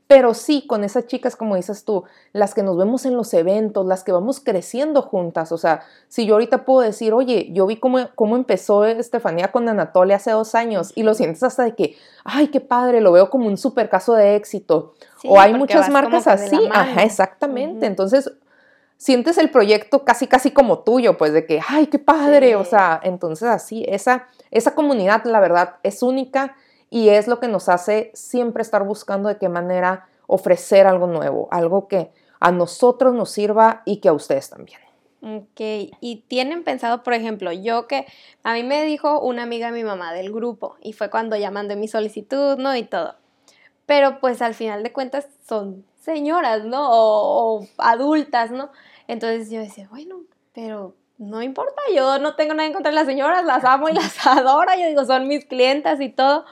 Pero 0.07 0.35
sí, 0.35 0.67
con 0.67 0.85
esas 0.85 1.07
chicas, 1.07 1.35
como 1.35 1.57
dices 1.57 1.85
tú, 1.85 2.05
las 2.33 2.53
que 2.53 2.63
nos 2.63 2.77
vemos 2.77 3.07
en 3.07 3.17
los 3.17 3.33
eventos, 3.33 3.87
las 3.87 4.05
que 4.05 4.13
vamos 4.13 4.39
creciendo 4.39 5.01
juntas. 5.01 5.51
O 5.51 5.57
sea, 5.57 5.81
si 6.09 6.27
yo 6.27 6.35
ahorita 6.35 6.67
puedo 6.67 6.81
decir, 6.81 7.15
oye, 7.15 7.49
yo 7.53 7.67
vi 7.67 7.79
cómo, 7.79 8.11
cómo 8.15 8.37
empezó 8.37 8.85
Estefanía 8.85 9.51
con 9.51 9.67
Anatolia 9.67 10.17
hace 10.17 10.33
dos 10.33 10.55
años 10.55 10.93
y 10.95 11.05
lo 11.05 11.15
sientes 11.15 11.43
hasta 11.43 11.65
de 11.65 11.75
que, 11.75 11.97
ay, 12.23 12.49
qué 12.49 12.61
padre, 12.61 13.01
lo 13.01 13.13
veo 13.13 13.31
como 13.31 13.47
un 13.47 13.57
super 13.57 13.89
caso 13.89 14.13
de 14.13 14.37
éxito. 14.37 14.93
o 15.27 15.41
hay 15.41 15.55
muchas 15.55 15.89
marcas 15.89 16.27
así. 16.27 16.59
Ajá, 16.71 17.03
exactamente. 17.03 17.87
Entonces, 17.87 18.31
sientes 19.05 19.37
el 19.37 19.51
proyecto 19.51 20.03
casi, 20.03 20.27
casi 20.27 20.51
como 20.51 20.79
tuyo, 20.79 21.19
pues 21.19 21.35
de 21.35 21.45
que, 21.45 21.61
ay, 21.69 21.89
qué 21.89 21.99
padre, 21.99 22.57
o 22.57 22.65
sea, 22.65 22.99
entonces 23.03 23.47
así, 23.51 23.85
esa, 23.87 24.29
esa 24.51 24.75
comunidad, 24.75 25.27
la 25.27 25.41
verdad, 25.41 25.75
es 25.83 26.03
única 26.03 26.57
y 26.89 27.11
es 27.11 27.29
lo 27.29 27.39
que 27.39 27.47
nos 27.47 27.69
hace 27.69 28.11
siempre 28.15 28.63
estar 28.63 28.83
buscando 28.83 29.29
de 29.29 29.37
qué 29.37 29.51
manera 29.51 30.09
ofrecer 30.27 30.87
algo 30.87 31.07
nuevo, 31.07 31.49
algo 31.51 31.87
que 31.87 32.13
a 32.41 32.51
nosotros 32.51 33.13
nos 33.13 33.31
sirva 33.31 33.83
y 33.85 33.99
que 33.99 34.09
a 34.09 34.15
ustedes 34.15 34.49
también. 34.49 34.81
Ok, 35.21 35.61
y 36.01 36.25
tienen 36.27 36.65
pensado, 36.65 37.03
por 37.03 37.13
ejemplo, 37.13 37.53
yo 37.53 37.87
que 37.87 38.07
a 38.43 38.55
mí 38.55 38.63
me 38.63 38.85
dijo 38.85 39.21
una 39.21 39.43
amiga 39.43 39.67
de 39.67 39.75
mi 39.75 39.85
mamá 39.85 40.15
del 40.15 40.33
grupo 40.33 40.77
y 40.81 40.95
fue 40.95 41.11
cuando 41.11 41.37
ya 41.37 41.51
mandé 41.51 41.77
mi 41.77 41.89
solicitud, 41.89 42.57
¿no? 42.57 42.75
Y 42.75 42.85
todo. 42.85 43.17
Pero 43.85 44.19
pues 44.19 44.41
al 44.41 44.55
final 44.55 44.83
de 44.83 44.93
cuentas 44.95 45.27
son 45.47 45.85
señoras, 46.05 46.65
¿no? 46.65 46.89
O, 46.91 47.67
adultas, 47.79 48.51
¿no? 48.51 48.71
Entonces 49.09 49.51
yo 49.51 49.61
decía, 49.61 49.89
bueno, 49.91 50.21
pero 50.53 50.95
no 51.19 51.43
importa, 51.43 51.81
yo 51.95 52.19
no 52.19 52.35
tengo 52.35 52.55
nada 52.55 52.67
en 52.67 52.73
contra 52.73 52.91
de 52.91 52.97
las 52.97 53.07
señoras, 53.07 53.45
las 53.45 53.65
amo 53.65 53.89
y 53.89 53.93
las 53.93 54.27
adoro, 54.27 54.71
yo 54.79 54.87
digo, 54.87 55.05
son 55.05 55.29
mis 55.29 55.45
clientas 55.45 56.01
y 56.01 56.09
todo, 56.09 56.45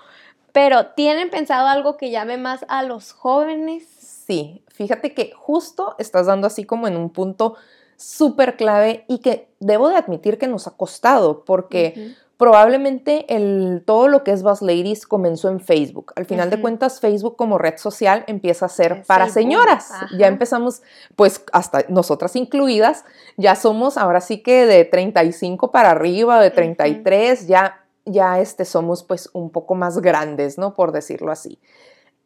pero 0.52 0.86
¿tienen 0.88 1.30
pensado 1.30 1.66
algo 1.66 1.96
que 1.96 2.10
llame 2.10 2.36
más 2.36 2.64
a 2.68 2.82
los 2.82 3.12
jóvenes? 3.12 3.84
Sí, 3.86 4.62
fíjate 4.68 5.14
que 5.14 5.32
justo 5.34 5.96
estás 5.98 6.26
dando 6.26 6.46
así 6.46 6.64
como 6.64 6.86
en 6.86 6.96
un 6.96 7.10
punto 7.10 7.56
súper 7.96 8.56
clave 8.56 9.04
y 9.08 9.18
que 9.18 9.48
debo 9.60 9.88
de 9.88 9.96
admitir 9.96 10.38
que 10.38 10.48
nos 10.48 10.66
ha 10.66 10.72
costado 10.76 11.44
porque 11.44 12.14
probablemente 12.36 13.34
el, 13.34 13.82
todo 13.84 14.08
lo 14.08 14.24
que 14.24 14.32
es 14.32 14.42
Buzz 14.42 14.62
Ladies 14.62 15.06
comenzó 15.06 15.48
en 15.48 15.60
Facebook. 15.60 16.12
Al 16.16 16.24
final 16.24 16.50
de 16.50 16.60
cuentas, 16.60 17.00
Facebook 17.00 17.36
como 17.36 17.58
red 17.58 17.76
social 17.76 18.24
empieza 18.26 18.66
a 18.66 18.68
ser 18.68 19.04
para 19.06 19.28
señoras. 19.28 19.90
Ya 20.18 20.26
empezamos, 20.26 20.82
pues 21.14 21.44
hasta 21.52 21.84
nosotras 21.88 22.34
incluidas, 22.36 23.04
ya 23.36 23.54
somos 23.54 23.96
ahora 23.96 24.20
sí 24.20 24.42
que 24.42 24.66
de 24.66 24.84
35 24.84 25.70
para 25.70 25.90
arriba, 25.90 26.40
de 26.40 26.50
33, 26.50 27.46
ya, 27.46 27.84
ya 28.04 28.40
este, 28.40 28.64
somos 28.64 29.04
pues 29.04 29.30
un 29.32 29.50
poco 29.50 29.74
más 29.74 29.98
grandes, 29.98 30.58
¿no? 30.58 30.74
Por 30.74 30.92
decirlo 30.92 31.30
así. 31.30 31.58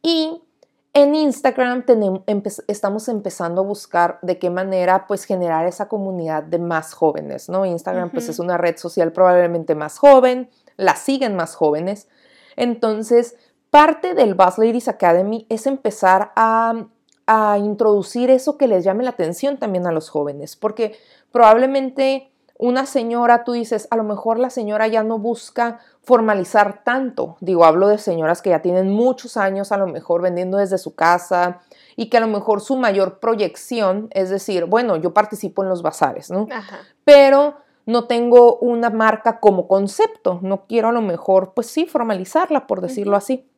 Y 0.03 0.41
en 0.97 1.15
Instagram 1.15 1.85
estamos 2.69 3.09
empezando 3.11 3.61
a 3.61 3.65
buscar 3.65 4.19
de 4.23 4.39
qué 4.39 4.49
manera 4.49 5.07
pues 5.07 5.25
generar 5.25 5.67
esa 5.67 5.89
comunidad 5.89 6.43
de 6.43 6.59
más 6.59 6.95
jóvenes, 6.95 7.51
¿no? 7.51 7.67
Instagram 7.67 8.09
pues 8.09 8.31
es 8.31 8.39
una 8.39 8.57
red 8.57 8.79
social 8.79 9.13
probablemente 9.13 9.75
más 9.75 9.99
joven, 9.99 10.49
la 10.79 10.97
siguen 10.97 11.37
más 11.37 11.55
jóvenes. 11.55 12.09
Entonces, 12.57 13.37
parte 13.69 14.15
del 14.15 14.35
Buzz 14.35 14.57
Ladies 14.57 14.89
Academy 14.89 15.45
es 15.51 15.67
empezar 15.67 16.33
a, 16.35 16.87
a 17.27 17.59
introducir 17.59 18.31
eso 18.31 18.57
que 18.57 18.67
les 18.67 18.83
llame 18.83 19.05
la 19.05 19.11
atención 19.11 19.59
también 19.59 19.87
a 19.87 19.93
los 19.93 20.09
jóvenes, 20.09 20.57
porque 20.57 20.97
probablemente 21.31 22.33
una 22.59 22.87
señora, 22.87 23.45
tú 23.45 23.53
dices, 23.53 23.89
a 23.91 23.97
lo 23.97 24.05
mejor 24.05 24.39
la 24.39 24.51
señora 24.51 24.87
ya 24.87 25.03
no 25.03 25.19
busca 25.19 25.81
formalizar 26.03 26.83
tanto. 26.85 27.37
Digo, 27.41 27.65
hablo 27.65 27.89
de 27.89 27.99
señoras 27.99 28.43
que 28.43 28.51
ya 28.51 28.63
tienen 28.63 28.91
muchos 28.91 29.37
años 29.37 29.73
a 29.73 29.77
lo 29.77 29.87
mejor 29.87 30.23
vendiendo 30.23 30.59
desde 30.59 30.79
su 30.79 30.95
casa 30.95 31.61
y 31.97 32.09
que 32.09 32.17
a 32.17 32.21
lo 32.21 32.29
mejor 32.29 32.61
su 32.61 32.77
mayor 32.77 33.19
proyección 33.19 34.09
es 34.13 34.31
decir, 34.31 34.65
bueno, 34.67 34.97
yo 34.97 35.13
participo 35.13 35.63
en 35.63 35.69
los 35.69 35.83
bazares, 35.83 36.31
¿no? 36.31 36.47
Pero 37.05 37.57
no 37.87 38.05
tengo 38.05 38.57
una 38.57 38.91
marca 38.91 39.39
como 39.41 39.69
concepto, 39.69 40.41
no 40.43 40.67
quiero 40.67 40.89
a 40.89 40.93
lo 40.93 41.03
mejor, 41.03 41.53
pues 41.55 41.69
sí, 41.69 41.87
formalizarla, 41.87 42.67
por 42.67 42.81
decirlo 42.81 43.17
así. 43.17 43.49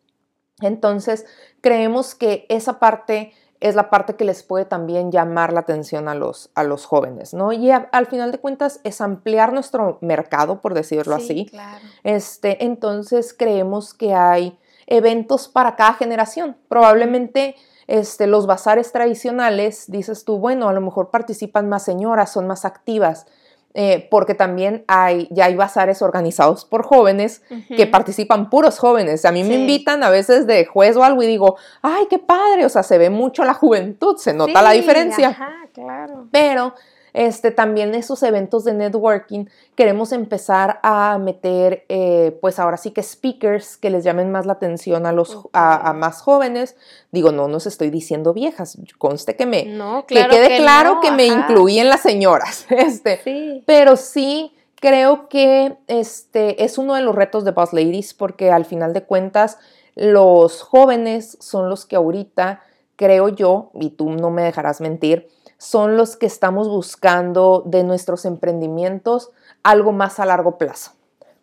Entonces, 0.60 1.24
creemos 1.60 2.14
que 2.14 2.46
esa 2.48 2.78
parte 2.78 3.32
es 3.60 3.74
la 3.74 3.90
parte 3.90 4.14
que 4.14 4.24
les 4.24 4.42
puede 4.42 4.64
también 4.64 5.10
llamar 5.10 5.52
la 5.52 5.60
atención 5.60 6.08
a 6.08 6.14
los, 6.14 6.50
a 6.54 6.62
los 6.62 6.86
jóvenes, 6.86 7.34
¿no? 7.34 7.52
Y 7.52 7.70
al 7.70 8.06
final 8.06 8.30
de 8.30 8.38
cuentas 8.38 8.80
es 8.84 9.00
ampliar 9.00 9.52
nuestro 9.52 9.98
mercado, 10.00 10.60
por 10.60 10.74
decirlo 10.74 11.16
así. 11.16 11.46
Claro. 11.46 11.84
Este, 12.04 12.64
entonces 12.64 13.34
creemos 13.36 13.94
que 13.94 14.14
hay 14.14 14.58
eventos 14.86 15.48
para 15.48 15.76
cada 15.76 15.94
generación. 15.94 16.56
Probablemente 16.68 17.56
este, 17.88 18.26
los 18.26 18.46
bazares 18.46 18.92
tradicionales, 18.92 19.90
dices 19.90 20.24
tú, 20.24 20.38
bueno, 20.38 20.68
a 20.68 20.72
lo 20.72 20.80
mejor 20.80 21.10
participan 21.10 21.68
más 21.68 21.84
señoras, 21.84 22.32
son 22.32 22.46
más 22.46 22.64
activas. 22.64 23.26
Eh, 23.74 24.08
porque 24.10 24.34
también 24.34 24.82
hay, 24.88 25.28
ya 25.30 25.44
hay 25.44 25.54
bazares 25.54 26.02
organizados 26.02 26.64
por 26.64 26.84
jóvenes 26.84 27.42
que 27.68 27.86
participan 27.86 28.50
puros 28.50 28.78
jóvenes. 28.78 29.24
A 29.24 29.30
mí 29.30 29.44
me 29.44 29.54
invitan 29.54 30.02
a 30.02 30.10
veces 30.10 30.46
de 30.46 30.64
juez 30.64 30.96
o 30.96 31.04
algo 31.04 31.22
y 31.22 31.26
digo, 31.26 31.56
ay, 31.82 32.06
qué 32.08 32.18
padre, 32.18 32.64
o 32.64 32.68
sea, 32.70 32.82
se 32.82 32.98
ve 32.98 33.10
mucho 33.10 33.44
la 33.44 33.54
juventud, 33.54 34.16
se 34.16 34.32
nota 34.32 34.62
la 34.62 34.72
diferencia. 34.72 35.28
Ajá, 35.28 35.52
claro. 35.72 36.26
Pero 36.32 36.74
este, 37.18 37.50
también 37.50 37.96
esos 37.96 38.22
eventos 38.22 38.62
de 38.62 38.74
networking 38.74 39.46
queremos 39.74 40.12
empezar 40.12 40.78
a 40.84 41.18
meter, 41.18 41.84
eh, 41.88 42.38
pues 42.40 42.60
ahora 42.60 42.76
sí 42.76 42.92
que 42.92 43.02
speakers 43.02 43.76
que 43.76 43.90
les 43.90 44.04
llamen 44.04 44.30
más 44.30 44.46
la 44.46 44.52
atención 44.52 45.04
a 45.04 45.10
los 45.10 45.36
a, 45.52 45.92
más 45.94 46.22
jóvenes. 46.22 46.76
Digo, 47.10 47.32
no 47.32 47.48
nos 47.48 47.66
estoy 47.66 47.90
diciendo 47.90 48.32
viejas, 48.32 48.78
conste 48.98 49.34
que 49.34 49.46
me 49.46 49.64
que 50.06 50.28
quede 50.28 50.58
claro 50.58 51.00
que 51.00 51.10
me 51.10 51.26
incluí 51.26 51.80
en 51.80 51.88
las 51.88 52.02
señoras, 52.02 52.66
este, 52.70 53.64
pero 53.66 53.96
sí 53.96 54.52
creo 54.76 55.28
que 55.28 55.76
este 55.88 56.62
es 56.62 56.78
uno 56.78 56.94
de 56.94 57.02
los 57.02 57.16
retos 57.16 57.44
de 57.44 57.50
Boss 57.50 57.72
Ladies 57.72 58.14
porque 58.14 58.52
al 58.52 58.64
final 58.64 58.92
de 58.92 59.02
cuentas 59.02 59.58
los 59.96 60.62
jóvenes 60.62 61.36
son 61.40 61.68
los 61.68 61.84
que 61.84 61.96
ahorita 61.96 62.62
creo 62.94 63.28
yo 63.28 63.72
y 63.74 63.90
tú 63.90 64.10
no 64.10 64.30
me 64.30 64.42
dejarás 64.42 64.80
mentir 64.80 65.28
son 65.58 65.96
los 65.96 66.16
que 66.16 66.26
estamos 66.26 66.68
buscando 66.68 67.62
de 67.66 67.84
nuestros 67.84 68.24
emprendimientos 68.24 69.32
algo 69.62 69.92
más 69.92 70.18
a 70.20 70.24
largo 70.24 70.56
plazo. 70.56 70.92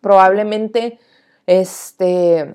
Probablemente 0.00 0.98
este, 1.46 2.54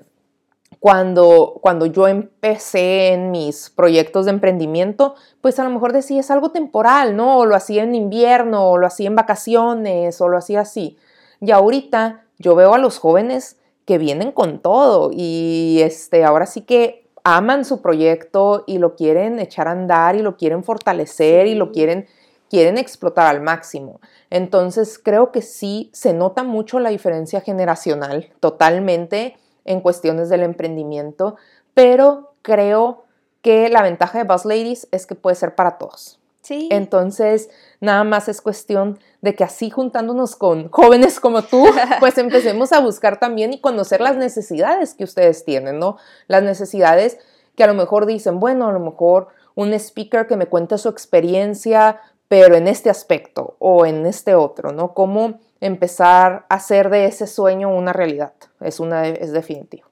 cuando, 0.80 1.58
cuando 1.62 1.86
yo 1.86 2.08
empecé 2.08 3.12
en 3.12 3.30
mis 3.30 3.70
proyectos 3.70 4.26
de 4.26 4.32
emprendimiento, 4.32 5.14
pues 5.40 5.58
a 5.60 5.64
lo 5.64 5.70
mejor 5.70 5.92
decía 5.92 6.20
es 6.20 6.30
algo 6.30 6.50
temporal, 6.50 7.16
¿no? 7.16 7.38
O 7.38 7.46
lo 7.46 7.54
hacía 7.54 7.84
en 7.84 7.94
invierno, 7.94 8.68
o 8.68 8.78
lo 8.78 8.86
hacía 8.86 9.06
en 9.06 9.14
vacaciones, 9.14 10.20
o 10.20 10.28
lo 10.28 10.36
hacía 10.36 10.60
así. 10.60 10.98
Y 11.40 11.52
ahorita 11.52 12.24
yo 12.38 12.56
veo 12.56 12.74
a 12.74 12.78
los 12.78 12.98
jóvenes 12.98 13.58
que 13.84 13.98
vienen 13.98 14.32
con 14.32 14.58
todo 14.60 15.10
y 15.12 15.80
este, 15.82 16.24
ahora 16.24 16.46
sí 16.46 16.62
que 16.62 17.01
aman 17.24 17.64
su 17.64 17.82
proyecto 17.82 18.64
y 18.66 18.78
lo 18.78 18.94
quieren 18.94 19.38
echar 19.38 19.68
a 19.68 19.72
andar 19.72 20.16
y 20.16 20.22
lo 20.22 20.36
quieren 20.36 20.64
fortalecer 20.64 21.46
y 21.46 21.54
lo 21.54 21.72
quieren, 21.72 22.06
quieren 22.50 22.78
explotar 22.78 23.26
al 23.26 23.42
máximo. 23.42 24.00
Entonces 24.30 24.98
creo 24.98 25.32
que 25.32 25.42
sí 25.42 25.90
se 25.92 26.12
nota 26.12 26.42
mucho 26.42 26.80
la 26.80 26.90
diferencia 26.90 27.40
generacional 27.40 28.32
totalmente 28.40 29.36
en 29.64 29.80
cuestiones 29.80 30.28
del 30.28 30.42
emprendimiento, 30.42 31.36
pero 31.74 32.34
creo 32.42 33.04
que 33.42 33.68
la 33.68 33.82
ventaja 33.82 34.18
de 34.18 34.24
Buzz 34.24 34.44
Ladies 34.44 34.88
es 34.90 35.06
que 35.06 35.14
puede 35.14 35.36
ser 35.36 35.54
para 35.54 35.78
todos. 35.78 36.21
Sí. 36.42 36.68
Entonces, 36.70 37.50
nada 37.80 38.04
más 38.04 38.28
es 38.28 38.40
cuestión 38.40 38.98
de 39.20 39.34
que 39.34 39.44
así 39.44 39.70
juntándonos 39.70 40.36
con 40.36 40.68
jóvenes 40.70 41.20
como 41.20 41.42
tú, 41.42 41.64
pues 42.00 42.18
empecemos 42.18 42.72
a 42.72 42.80
buscar 42.80 43.20
también 43.20 43.52
y 43.52 43.60
conocer 43.60 44.00
las 44.00 44.16
necesidades 44.16 44.94
que 44.94 45.04
ustedes 45.04 45.44
tienen, 45.44 45.78
¿no? 45.78 45.96
Las 46.26 46.42
necesidades 46.42 47.18
que 47.54 47.64
a 47.64 47.68
lo 47.68 47.74
mejor 47.74 48.06
dicen, 48.06 48.40
bueno, 48.40 48.68
a 48.68 48.72
lo 48.72 48.80
mejor 48.80 49.28
un 49.54 49.72
speaker 49.72 50.26
que 50.26 50.36
me 50.36 50.46
cuente 50.46 50.78
su 50.78 50.88
experiencia, 50.88 52.00
pero 52.28 52.56
en 52.56 52.66
este 52.66 52.90
aspecto 52.90 53.56
o 53.58 53.86
en 53.86 54.06
este 54.06 54.34
otro, 54.34 54.72
¿no? 54.72 54.94
Cómo 54.94 55.38
empezar 55.60 56.46
a 56.48 56.56
hacer 56.56 56.90
de 56.90 57.04
ese 57.04 57.26
sueño 57.26 57.68
una 57.68 57.92
realidad. 57.92 58.32
Es, 58.60 58.80
una, 58.80 59.06
es 59.06 59.32
definitivo. 59.32 59.91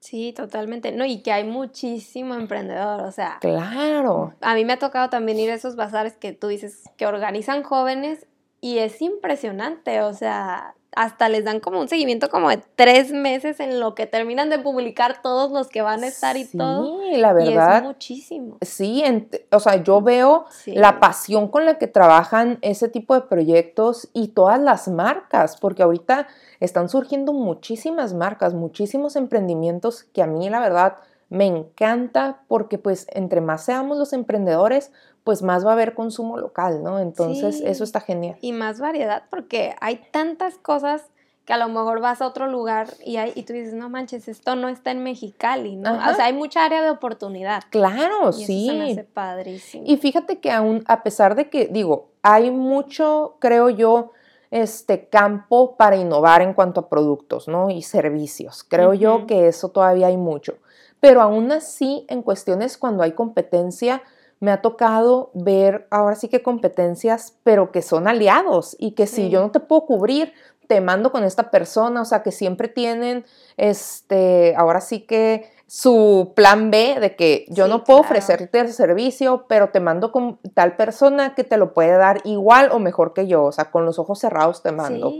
Sí, 0.00 0.32
totalmente. 0.32 0.92
No, 0.92 1.04
y 1.04 1.22
que 1.22 1.32
hay 1.32 1.44
muchísimo 1.44 2.34
emprendedor, 2.34 3.02
o 3.02 3.12
sea. 3.12 3.38
Claro. 3.40 4.34
A 4.40 4.54
mí 4.54 4.64
me 4.64 4.74
ha 4.74 4.78
tocado 4.78 5.10
también 5.10 5.38
ir 5.38 5.50
a 5.50 5.54
esos 5.54 5.76
bazares 5.76 6.16
que 6.16 6.32
tú 6.32 6.48
dices 6.48 6.84
que 6.96 7.06
organizan 7.06 7.62
jóvenes 7.62 8.26
y 8.60 8.78
es 8.78 9.00
impresionante, 9.02 10.00
o 10.02 10.14
sea, 10.14 10.74
hasta 10.96 11.28
les 11.28 11.44
dan 11.44 11.60
como 11.60 11.80
un 11.80 11.88
seguimiento 11.88 12.28
como 12.28 12.48
de 12.48 12.60
tres 12.76 13.12
meses 13.12 13.60
en 13.60 13.78
lo 13.78 13.94
que 13.94 14.06
terminan 14.06 14.50
de 14.50 14.58
publicar 14.58 15.22
todos 15.22 15.50
los 15.50 15.68
que 15.68 15.82
van 15.82 16.02
a 16.02 16.08
estar 16.08 16.36
y 16.36 16.44
todo. 16.44 17.00
Sí, 17.02 17.16
la 17.18 17.32
verdad. 17.32 17.74
Y 17.74 17.76
es 17.76 17.82
muchísimo. 17.84 18.56
Sí, 18.62 19.04
o 19.52 19.60
sea, 19.60 19.82
yo 19.82 20.00
veo 20.00 20.46
la 20.66 20.98
pasión 21.00 21.48
con 21.48 21.66
la 21.66 21.78
que 21.78 21.86
trabajan 21.86 22.58
ese 22.62 22.88
tipo 22.88 23.14
de 23.14 23.22
proyectos 23.22 24.08
y 24.12 24.28
todas 24.28 24.60
las 24.60 24.88
marcas, 24.88 25.56
porque 25.60 25.82
ahorita 25.82 26.26
están 26.60 26.88
surgiendo 26.88 27.32
muchísimas 27.32 28.14
marcas, 28.14 28.54
muchísimos 28.54 29.16
emprendimientos 29.16 30.04
que 30.04 30.22
a 30.22 30.26
mí 30.26 30.48
la 30.50 30.60
verdad 30.60 30.96
me 31.28 31.46
encanta 31.46 32.40
porque 32.48 32.78
pues 32.78 33.06
entre 33.10 33.40
más 33.40 33.64
seamos 33.64 33.98
los 33.98 34.12
emprendedores, 34.12 34.92
pues 35.28 35.42
más 35.42 35.62
va 35.62 35.68
a 35.68 35.72
haber 35.74 35.92
consumo 35.92 36.38
local, 36.38 36.82
¿no? 36.82 37.00
Entonces 37.00 37.60
eso 37.62 37.84
está 37.84 38.00
genial. 38.00 38.38
Y 38.40 38.52
más 38.52 38.80
variedad 38.80 39.24
porque 39.28 39.74
hay 39.78 40.00
tantas 40.10 40.56
cosas 40.56 41.02
que 41.44 41.52
a 41.52 41.58
lo 41.58 41.68
mejor 41.68 42.00
vas 42.00 42.22
a 42.22 42.26
otro 42.26 42.46
lugar 42.46 42.88
y, 43.04 43.18
hay, 43.18 43.32
y 43.34 43.42
tú 43.42 43.52
dices, 43.52 43.74
no 43.74 43.90
manches, 43.90 44.26
esto 44.26 44.56
no 44.56 44.70
está 44.70 44.90
en 44.90 45.02
Mexicali, 45.02 45.76
¿no? 45.76 45.92
O 45.92 46.14
sea, 46.14 46.24
hay 46.24 46.32
mucha 46.32 46.64
área 46.64 46.80
de 46.82 46.88
oportunidad. 46.88 47.62
Claro, 47.68 48.30
y 48.30 48.42
sí. 48.42 48.68
Eso 48.68 48.72
se 48.72 48.78
me 48.78 48.92
hace 48.92 49.04
padrísimo. 49.04 49.84
Y 49.86 49.98
fíjate 49.98 50.38
que 50.38 50.50
aún, 50.50 50.82
a 50.86 51.02
pesar 51.02 51.34
de 51.34 51.50
que, 51.50 51.66
digo, 51.66 52.08
hay 52.22 52.50
mucho, 52.50 53.36
creo 53.38 53.68
yo, 53.68 54.12
este 54.50 55.08
campo 55.08 55.76
para 55.76 55.96
innovar 55.96 56.40
en 56.40 56.54
cuanto 56.54 56.80
a 56.80 56.88
productos, 56.88 57.48
¿no? 57.48 57.68
Y 57.68 57.82
servicios. 57.82 58.64
Creo 58.64 58.94
yo 58.94 59.26
que 59.26 59.46
eso 59.46 59.68
todavía 59.68 60.06
hay 60.06 60.16
mucho. 60.16 60.54
Pero 61.00 61.20
aún 61.20 61.52
así, 61.52 62.06
en 62.08 62.22
cuestiones 62.22 62.78
cuando 62.78 63.02
hay 63.02 63.12
competencia, 63.12 64.02
me 64.40 64.50
ha 64.50 64.62
tocado 64.62 65.30
ver 65.34 65.86
ahora 65.90 66.14
sí 66.14 66.28
que 66.28 66.42
competencias, 66.42 67.36
pero 67.42 67.72
que 67.72 67.82
son 67.82 68.08
aliados 68.08 68.76
y 68.78 68.92
que 68.92 69.06
si 69.06 69.30
yo 69.30 69.40
no 69.40 69.50
te 69.50 69.60
puedo 69.60 69.86
cubrir, 69.86 70.32
te 70.68 70.80
mando 70.80 71.10
con 71.10 71.24
esta 71.24 71.50
persona, 71.50 72.02
o 72.02 72.04
sea, 72.04 72.22
que 72.22 72.30
siempre 72.30 72.68
tienen, 72.68 73.24
este, 73.56 74.54
ahora 74.56 74.80
sí 74.80 75.00
que 75.00 75.50
su 75.66 76.32
plan 76.34 76.70
B 76.70 76.98
de 77.00 77.14
que 77.16 77.46
yo 77.48 77.68
no 77.68 77.84
puedo 77.84 78.00
ofrecerte 78.00 78.60
el 78.60 78.72
servicio, 78.72 79.46
pero 79.48 79.68
te 79.70 79.80
mando 79.80 80.12
con 80.12 80.38
tal 80.54 80.76
persona 80.76 81.34
que 81.34 81.44
te 81.44 81.58
lo 81.58 81.74
puede 81.74 81.96
dar 81.96 82.20
igual 82.24 82.70
o 82.72 82.78
mejor 82.78 83.12
que 83.12 83.26
yo, 83.26 83.44
o 83.44 83.52
sea, 83.52 83.70
con 83.70 83.84
los 83.84 83.98
ojos 83.98 84.18
cerrados 84.18 84.62
te 84.62 84.72
mando. 84.72 85.12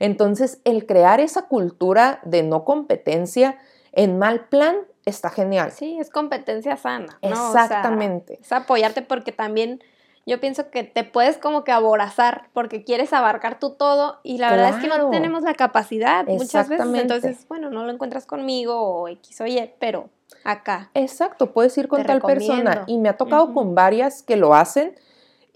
Entonces, 0.00 0.60
el 0.64 0.84
crear 0.86 1.20
esa 1.20 1.48
cultura 1.48 2.20
de 2.24 2.42
no 2.42 2.64
competencia 2.64 3.58
en 3.94 4.18
mal 4.18 4.46
plan 4.48 4.76
está 5.04 5.30
genial. 5.30 5.72
Sí, 5.72 5.98
es 5.98 6.10
competencia 6.10 6.76
sana. 6.76 7.18
¿no? 7.22 7.28
Exactamente. 7.28 8.38
es 8.40 8.52
apoyarte 8.52 9.02
porque 9.02 9.32
también 9.32 9.82
yo 10.26 10.40
pienso 10.40 10.70
que 10.70 10.84
te 10.84 11.04
puedes 11.04 11.36
como 11.36 11.64
que 11.64 11.72
aborazar 11.72 12.48
porque 12.52 12.82
quieres 12.82 13.12
abarcar 13.12 13.58
tú 13.58 13.70
todo 13.70 14.20
y 14.22 14.38
la 14.38 14.50
verdad 14.50 14.70
es 14.70 14.76
que 14.76 14.88
no 14.88 15.10
tenemos 15.10 15.42
la 15.42 15.54
capacidad 15.54 16.26
muchas 16.26 16.68
veces. 16.68 16.86
Entonces, 16.94 17.46
bueno, 17.48 17.70
no 17.70 17.84
lo 17.84 17.92
encuentras 17.92 18.24
conmigo 18.24 18.80
o 18.80 19.08
X 19.08 19.40
o 19.42 19.46
Y, 19.46 19.70
pero 19.78 20.08
acá. 20.44 20.90
Exacto, 20.94 21.52
puedes 21.52 21.76
ir 21.76 21.88
con 21.88 22.02
tal 22.04 22.22
persona. 22.22 22.84
Y 22.86 22.98
me 22.98 23.10
ha 23.10 23.16
tocado 23.16 23.52
con 23.52 23.74
varias 23.74 24.22
que 24.22 24.36
lo 24.36 24.54
hacen. 24.54 24.94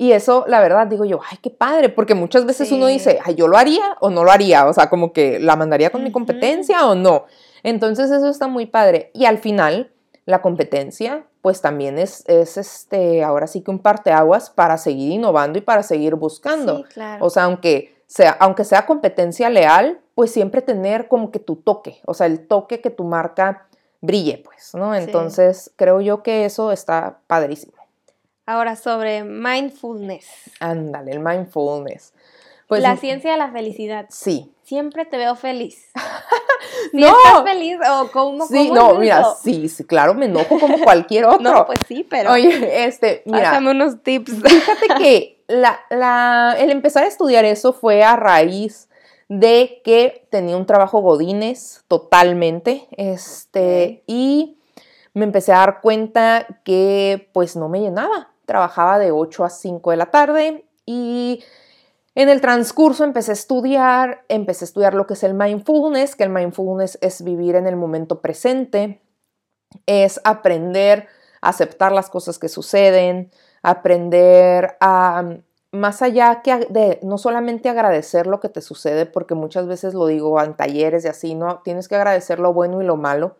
Y 0.00 0.12
eso, 0.12 0.44
la 0.46 0.60
verdad, 0.60 0.86
digo 0.86 1.04
yo, 1.04 1.20
ay, 1.28 1.38
qué 1.42 1.50
padre, 1.50 1.88
porque 1.88 2.14
muchas 2.14 2.44
veces 2.44 2.70
uno 2.70 2.86
dice, 2.86 3.18
ay, 3.24 3.34
yo 3.34 3.48
lo 3.48 3.58
haría 3.58 3.96
o 4.00 4.10
no 4.10 4.22
lo 4.22 4.30
haría, 4.30 4.68
o 4.68 4.72
sea, 4.72 4.88
como 4.88 5.12
que 5.12 5.40
la 5.40 5.56
mandaría 5.56 5.90
con 5.90 6.04
mi 6.04 6.12
competencia 6.12 6.86
o 6.86 6.94
no. 6.94 7.24
Entonces 7.68 8.10
eso 8.10 8.28
está 8.28 8.48
muy 8.48 8.66
padre. 8.66 9.10
Y 9.14 9.24
al 9.26 9.38
final, 9.38 9.92
la 10.24 10.42
competencia, 10.42 11.26
pues 11.42 11.60
también 11.60 11.98
es, 11.98 12.24
es 12.28 12.56
este, 12.56 13.22
ahora 13.22 13.46
sí 13.46 13.62
que 13.62 13.70
un 13.70 13.78
parteaguas 13.78 14.50
para 14.50 14.78
seguir 14.78 15.12
innovando 15.12 15.58
y 15.58 15.62
para 15.62 15.82
seguir 15.82 16.14
buscando. 16.14 16.78
Sí, 16.78 16.84
claro. 16.94 17.24
O 17.24 17.30
sea, 17.30 17.44
aunque 17.44 17.94
sea, 18.06 18.30
aunque 18.40 18.64
sea 18.64 18.86
competencia 18.86 19.50
leal, 19.50 20.00
pues 20.14 20.32
siempre 20.32 20.62
tener 20.62 21.06
como 21.06 21.30
que 21.30 21.38
tu 21.38 21.56
toque, 21.56 22.00
o 22.06 22.14
sea, 22.14 22.26
el 22.26 22.48
toque 22.48 22.80
que 22.80 22.90
tu 22.90 23.04
marca 23.04 23.68
brille, 24.00 24.42
pues, 24.44 24.74
¿no? 24.74 24.94
Entonces, 24.94 25.70
creo 25.76 26.00
yo 26.00 26.22
que 26.22 26.44
eso 26.44 26.72
está 26.72 27.20
padrísimo. 27.26 27.74
Ahora, 28.46 28.76
sobre 28.76 29.24
mindfulness. 29.24 30.26
Ándale, 30.58 31.12
el 31.12 31.20
mindfulness. 31.20 32.14
Pues, 32.66 32.82
la 32.82 32.96
ciencia 32.96 33.32
de 33.32 33.36
la 33.36 33.50
felicidad. 33.52 34.06
Sí. 34.08 34.54
Siempre 34.68 35.06
te 35.06 35.16
veo 35.16 35.34
feliz. 35.34 35.90
no. 36.92 37.06
¿Estás 37.06 37.42
feliz 37.42 37.78
o 37.90 38.10
cómo? 38.12 38.46
Sí, 38.46 38.70
no, 38.70 38.96
mira, 38.96 39.24
sí, 39.42 39.66
sí, 39.66 39.84
claro, 39.84 40.12
me 40.12 40.26
enojo 40.26 40.60
como 40.60 40.78
cualquier 40.84 41.24
otro. 41.24 41.40
no, 41.40 41.64
pues 41.64 41.78
sí, 41.88 42.06
pero. 42.08 42.32
Oye, 42.32 42.84
este, 42.84 43.22
mira. 43.24 43.44
Pásame 43.44 43.70
unos 43.70 44.02
tips. 44.02 44.30
Fíjate 44.42 44.86
que 44.98 45.42
la, 45.46 45.80
la, 45.88 46.54
el 46.58 46.70
empezar 46.70 47.04
a 47.04 47.06
estudiar 47.06 47.46
eso 47.46 47.72
fue 47.72 48.02
a 48.02 48.14
raíz 48.16 48.90
de 49.28 49.80
que 49.84 50.28
tenía 50.30 50.58
un 50.58 50.66
trabajo 50.66 51.00
godines 51.00 51.84
totalmente, 51.88 52.88
este, 52.90 54.02
y 54.06 54.58
me 55.14 55.24
empecé 55.24 55.54
a 55.54 55.60
dar 55.60 55.80
cuenta 55.80 56.46
que 56.62 57.30
pues 57.32 57.56
no 57.56 57.70
me 57.70 57.80
llenaba. 57.80 58.32
Trabajaba 58.44 58.98
de 58.98 59.12
8 59.12 59.46
a 59.46 59.48
5 59.48 59.92
de 59.92 59.96
la 59.96 60.10
tarde 60.10 60.66
y 60.84 61.42
en 62.18 62.28
el 62.28 62.40
transcurso 62.40 63.04
empecé 63.04 63.30
a 63.30 63.34
estudiar, 63.34 64.24
empecé 64.26 64.64
a 64.64 64.66
estudiar 64.66 64.92
lo 64.92 65.06
que 65.06 65.14
es 65.14 65.22
el 65.22 65.34
mindfulness, 65.34 66.16
que 66.16 66.24
el 66.24 66.30
mindfulness 66.30 66.98
es 67.00 67.22
vivir 67.22 67.54
en 67.54 67.68
el 67.68 67.76
momento 67.76 68.20
presente, 68.20 69.00
es 69.86 70.20
aprender 70.24 71.06
a 71.40 71.50
aceptar 71.50 71.92
las 71.92 72.10
cosas 72.10 72.40
que 72.40 72.48
suceden, 72.48 73.30
aprender 73.62 74.76
a, 74.80 75.36
más 75.70 76.02
allá 76.02 76.42
que 76.42 76.66
de 76.68 76.98
no 77.04 77.18
solamente 77.18 77.68
agradecer 77.68 78.26
lo 78.26 78.40
que 78.40 78.48
te 78.48 78.62
sucede, 78.62 79.06
porque 79.06 79.36
muchas 79.36 79.68
veces 79.68 79.94
lo 79.94 80.08
digo 80.08 80.42
en 80.42 80.56
talleres 80.56 81.04
y 81.04 81.08
así, 81.08 81.36
no, 81.36 81.60
tienes 81.60 81.86
que 81.86 81.94
agradecer 81.94 82.40
lo 82.40 82.52
bueno 82.52 82.82
y 82.82 82.84
lo 82.84 82.96
malo, 82.96 83.36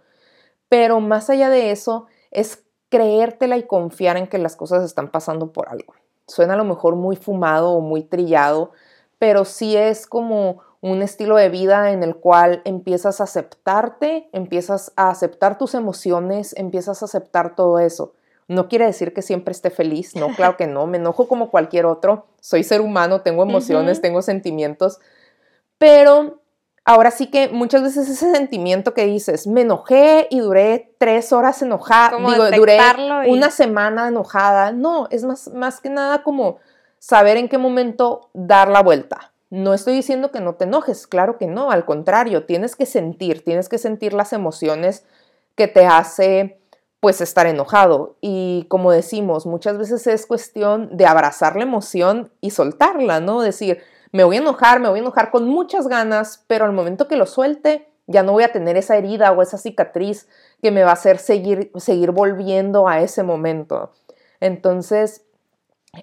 pero 0.69 1.01
más 1.01 1.31
allá 1.31 1.51
de 1.51 1.73
eso 1.73 2.07
es 2.31 2.62
creértela 2.91 3.57
y 3.57 3.64
confiar 3.64 4.17
en 4.19 4.29
que 4.29 4.38
las 4.38 4.55
cosas 4.55 4.85
están 4.85 5.11
pasando 5.11 5.53
por 5.53 5.69
algo. 5.69 5.95
Suena 6.29 6.55
a 6.55 6.57
lo 6.57 6.64
mejor 6.64 6.95
muy 6.95 7.17
fumado 7.17 7.73
o 7.73 7.81
muy 7.81 8.05
trillado, 8.05 8.71
pero 9.19 9.45
sí 9.45 9.77
es 9.77 10.07
como 10.07 10.61
un 10.81 11.03
estilo 11.03 11.37
de 11.37 11.49
vida 11.49 11.91
en 11.91 12.05
el 12.05 12.14
cual 12.14 12.62
empiezas 12.64 13.21
a 13.21 13.25
aceptarte, 13.25 14.29
empiezas 14.33 14.93
a 14.97 15.11
aceptar 15.11 15.59
tus 15.59 15.75
emociones, 15.75 16.55
empiezas 16.57 17.03
a 17.03 17.07
aceptar 17.07 17.57
todo 17.57 17.81
eso. 17.81 18.12
No 18.47 18.69
quiere 18.69 18.87
decir 18.87 19.12
que 19.12 19.23
siempre 19.23 19.53
esté 19.53 19.71
feliz, 19.71 20.14
no, 20.14 20.29
claro 20.37 20.57
que 20.57 20.67
no, 20.67 20.87
me 20.87 20.99
enojo 20.99 21.27
como 21.27 21.51
cualquier 21.51 21.85
otro, 21.85 22.27
soy 22.41 22.62
ser 22.62 22.81
humano, 22.81 23.23
tengo 23.23 23.43
emociones, 23.43 24.01
tengo 24.01 24.23
sentimientos, 24.23 25.01
pero 25.77 26.41
ahora 26.88 27.11
sí 27.11 27.27
que 27.27 27.51
muchas 27.51 27.83
veces 27.83 28.09
ese 28.09 28.33
sentimiento 28.33 28.94
que 28.94 29.05
dices, 29.05 29.46
me 29.46 29.61
enojé 29.61 30.27
y 30.31 30.40
duré 30.40 30.94
tres 30.96 31.35
horas 31.35 31.61
enojada, 31.61 32.16
digo, 32.16 32.51
duré 32.51 32.79
una 33.29 33.51
semana 33.51 34.09
enojada, 34.09 34.72
no, 34.72 35.07
es 35.11 35.22
más, 35.22 35.48
más 35.48 35.83
que 35.83 35.90
nada 35.90 36.22
como 36.22 36.57
saber 36.98 37.37
en 37.37 37.51
qué 37.51 37.59
momento 37.59 38.31
dar 38.33 38.70
la 38.70 38.83
vuelta. 38.83 39.33
No 39.51 39.74
estoy 39.74 39.92
diciendo 39.92 40.31
que 40.31 40.40
no 40.40 40.55
te 40.55 40.64
enojes, 40.64 41.07
claro 41.07 41.37
que 41.37 41.46
no, 41.46 41.70
al 41.70 41.85
contrario, 41.85 42.46
tienes 42.46 42.74
que 42.74 42.87
sentir, 42.87 43.44
tienes 43.44 43.68
que 43.68 43.77
sentir 43.77 44.14
las 44.14 44.33
emociones 44.33 45.05
que 45.57 45.68
te 45.68 45.85
hace 45.85 46.59
pues 47.01 47.20
estar 47.20 47.46
enojado. 47.46 48.16
Y 48.22 48.64
como 48.70 48.92
decimos, 48.92 49.44
muchas 49.44 49.77
veces 49.77 50.07
es 50.07 50.24
cuestión 50.24 50.96
de 50.96 51.05
abrazar 51.05 51.55
la 51.55 51.64
emoción 51.64 52.33
y 52.40 52.51
soltarla, 52.51 53.20
¿no? 53.20 53.42
Decir, 53.42 53.83
me 54.12 54.25
voy 54.25 54.37
a 54.37 54.40
enojar, 54.40 54.81
me 54.81 54.88
voy 54.88 54.99
a 54.99 55.03
enojar 55.03 55.31
con 55.31 55.47
muchas 55.47 55.88
ganas, 55.88 56.44
pero 56.47 56.64
al 56.64 56.73
momento 56.73 57.09
que 57.09 57.16
lo 57.16 57.27
suelte, 57.27 57.88
ya 58.07 58.23
no 58.23 58.33
voy 58.33 58.42
a 58.42 58.53
tener 58.53 58.77
esa 58.77 58.97
herida 58.97 59.33
o 59.33 59.42
esa 59.42 59.59
cicatriz 59.59 60.29
que 60.62 60.71
me 60.71 60.83
va 60.83 60.90
a 60.90 60.94
hacer 60.94 61.18
seguir, 61.18 61.71
seguir 61.77 62.11
volviendo 62.11 62.88
a 62.88 63.01
ese 63.01 63.23
momento. 63.23 63.92
Entonces, 64.40 65.25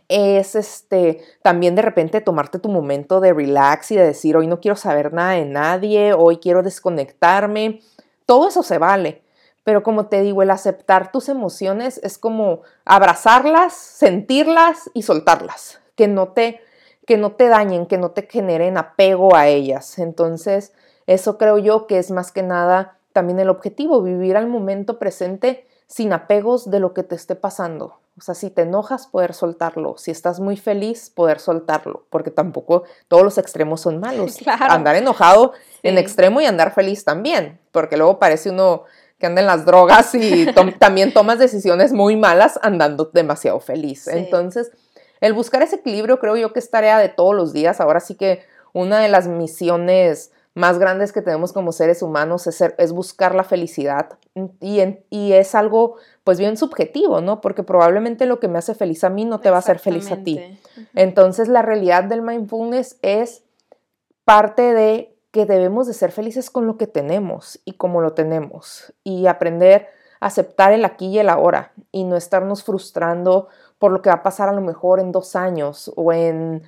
es 0.07 0.55
este 0.55 1.23
también 1.41 1.75
de 1.75 1.81
repente 1.81 2.21
tomarte 2.21 2.59
tu 2.59 2.69
momento 2.69 3.19
de 3.19 3.33
relax 3.33 3.91
y 3.91 3.95
de 3.95 4.05
decir, 4.05 4.35
hoy 4.37 4.47
no 4.47 4.59
quiero 4.59 4.75
saber 4.75 5.13
nada 5.13 5.31
de 5.31 5.45
nadie, 5.45 6.13
hoy 6.13 6.37
quiero 6.37 6.63
desconectarme. 6.63 7.81
Todo 8.25 8.47
eso 8.47 8.63
se 8.63 8.77
vale, 8.77 9.23
Pero 9.63 9.81
como 9.81 10.07
te 10.07 10.21
digo, 10.21 10.43
el 10.43 10.51
aceptar 10.51 11.11
tus 11.11 11.27
emociones 11.27 11.99
es 12.03 12.19
como 12.19 12.61
abrazarlas, 12.85 13.73
sentirlas 13.73 14.91
y 14.93 15.01
soltarlas, 15.01 15.79
que 15.95 16.07
no 16.07 16.29
te, 16.29 16.61
que 17.05 17.17
no 17.17 17.33
te 17.33 17.47
dañen, 17.47 17.85
que 17.85 17.97
no 17.97 18.11
te 18.11 18.23
generen 18.23 18.77
apego 18.77 19.35
a 19.35 19.47
ellas. 19.47 19.99
Entonces, 19.99 20.73
eso 21.07 21.37
creo 21.37 21.57
yo 21.57 21.87
que 21.87 21.99
es 21.99 22.11
más 22.11 22.31
que 22.31 22.43
nada 22.43 22.97
también 23.13 23.39
el 23.39 23.49
objetivo, 23.49 24.01
vivir 24.01 24.35
al 24.37 24.47
momento 24.47 24.99
presente 24.99 25.67
sin 25.87 26.13
apegos 26.13 26.69
de 26.69 26.79
lo 26.79 26.93
que 26.93 27.03
te 27.03 27.15
esté 27.15 27.35
pasando. 27.35 27.99
O 28.17 28.21
sea, 28.21 28.33
si 28.33 28.49
te 28.49 28.61
enojas, 28.61 29.07
poder 29.07 29.33
soltarlo. 29.33 29.95
Si 29.97 30.09
estás 30.09 30.39
muy 30.39 30.55
feliz, 30.55 31.11
poder 31.13 31.39
soltarlo. 31.39 32.05
Porque 32.09 32.31
tampoco 32.31 32.83
todos 33.09 33.23
los 33.23 33.37
extremos 33.37 33.81
son 33.81 33.99
malos. 33.99 34.37
Andar 34.59 34.95
enojado 34.95 35.51
en 35.83 35.97
extremo 35.97 36.39
y 36.39 36.45
andar 36.45 36.73
feliz 36.73 37.03
también. 37.03 37.59
Porque 37.71 37.97
luego 37.97 38.17
parece 38.17 38.51
uno 38.51 38.83
que 39.19 39.25
anda 39.25 39.41
en 39.41 39.47
las 39.47 39.65
drogas 39.65 40.15
y 40.15 40.45
también 40.79 41.13
tomas 41.13 41.39
decisiones 41.39 41.91
muy 41.91 42.15
malas 42.15 42.57
andando 42.61 43.11
demasiado 43.13 43.59
feliz. 43.59 44.07
Entonces, 44.07 44.71
el 45.25 45.33
buscar 45.33 45.63
ese 45.63 45.77
equilibrio 45.77 46.19
creo 46.19 46.37
yo 46.37 46.53
que 46.53 46.59
es 46.59 46.69
tarea 46.69 46.99
de 46.99 47.09
todos 47.09 47.33
los 47.33 47.51
días. 47.51 47.81
Ahora 47.81 47.99
sí 47.99 48.13
que 48.13 48.43
una 48.73 48.99
de 48.99 49.09
las 49.09 49.27
misiones 49.27 50.31
más 50.53 50.77
grandes 50.77 51.11
que 51.11 51.23
tenemos 51.23 51.51
como 51.51 51.71
seres 51.71 52.03
humanos 52.03 52.45
es, 52.45 52.61
es 52.61 52.91
buscar 52.91 53.33
la 53.33 53.43
felicidad 53.43 54.19
y, 54.61 54.99
y, 55.09 55.33
es 55.33 55.55
algo 55.55 55.95
pues 56.23 56.37
bien 56.37 56.57
subjetivo, 56.57 57.21
¿no? 57.21 57.41
Porque 57.41 57.63
probablemente 57.63 58.27
lo 58.27 58.39
que 58.39 58.47
me 58.47 58.59
hace 58.59 58.75
feliz 58.75 59.03
a 59.03 59.09
mí 59.09 59.25
no 59.25 59.39
te 59.39 59.49
va 59.49 59.55
a 59.55 59.59
hacer 59.59 59.79
feliz 59.79 60.11
a 60.11 60.17
ti. 60.17 60.59
Entonces 60.93 61.47
la 61.47 61.63
realidad 61.63 62.03
del 62.03 62.21
mindfulness 62.21 62.99
es 63.01 63.41
parte 64.25 64.75
de 64.75 65.17
que 65.31 65.47
debemos 65.47 65.87
de 65.87 65.93
ser 65.93 66.11
felices 66.11 66.51
con 66.51 66.67
lo 66.67 66.77
que 66.77 66.85
tenemos 66.85 67.59
y 67.65 67.73
como 67.73 67.99
lo 67.99 68.13
tenemos 68.13 68.93
y 69.03 69.25
aprender 69.25 69.87
a 70.19 70.27
aceptar 70.27 70.71
el 70.71 70.85
aquí 70.85 71.07
y 71.07 71.19
el 71.19 71.29
ahora 71.29 71.73
y 71.91 72.03
no 72.03 72.15
estarnos 72.15 72.63
frustrando 72.63 73.47
por 73.79 73.91
lo 73.91 74.01
que 74.01 74.09
va 74.09 74.15
a 74.15 74.23
pasar 74.23 74.49
a 74.49 74.53
lo 74.53 74.61
mejor 74.61 74.99
en 74.99 75.11
dos 75.11 75.35
años 75.35 75.91
o 75.95 76.13
en 76.13 76.63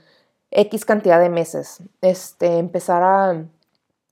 X 0.51 0.85
cantidad 0.85 1.19
de 1.19 1.29
meses. 1.29 1.81
Este, 2.01 2.57
empezar 2.57 3.03
a 3.03 3.45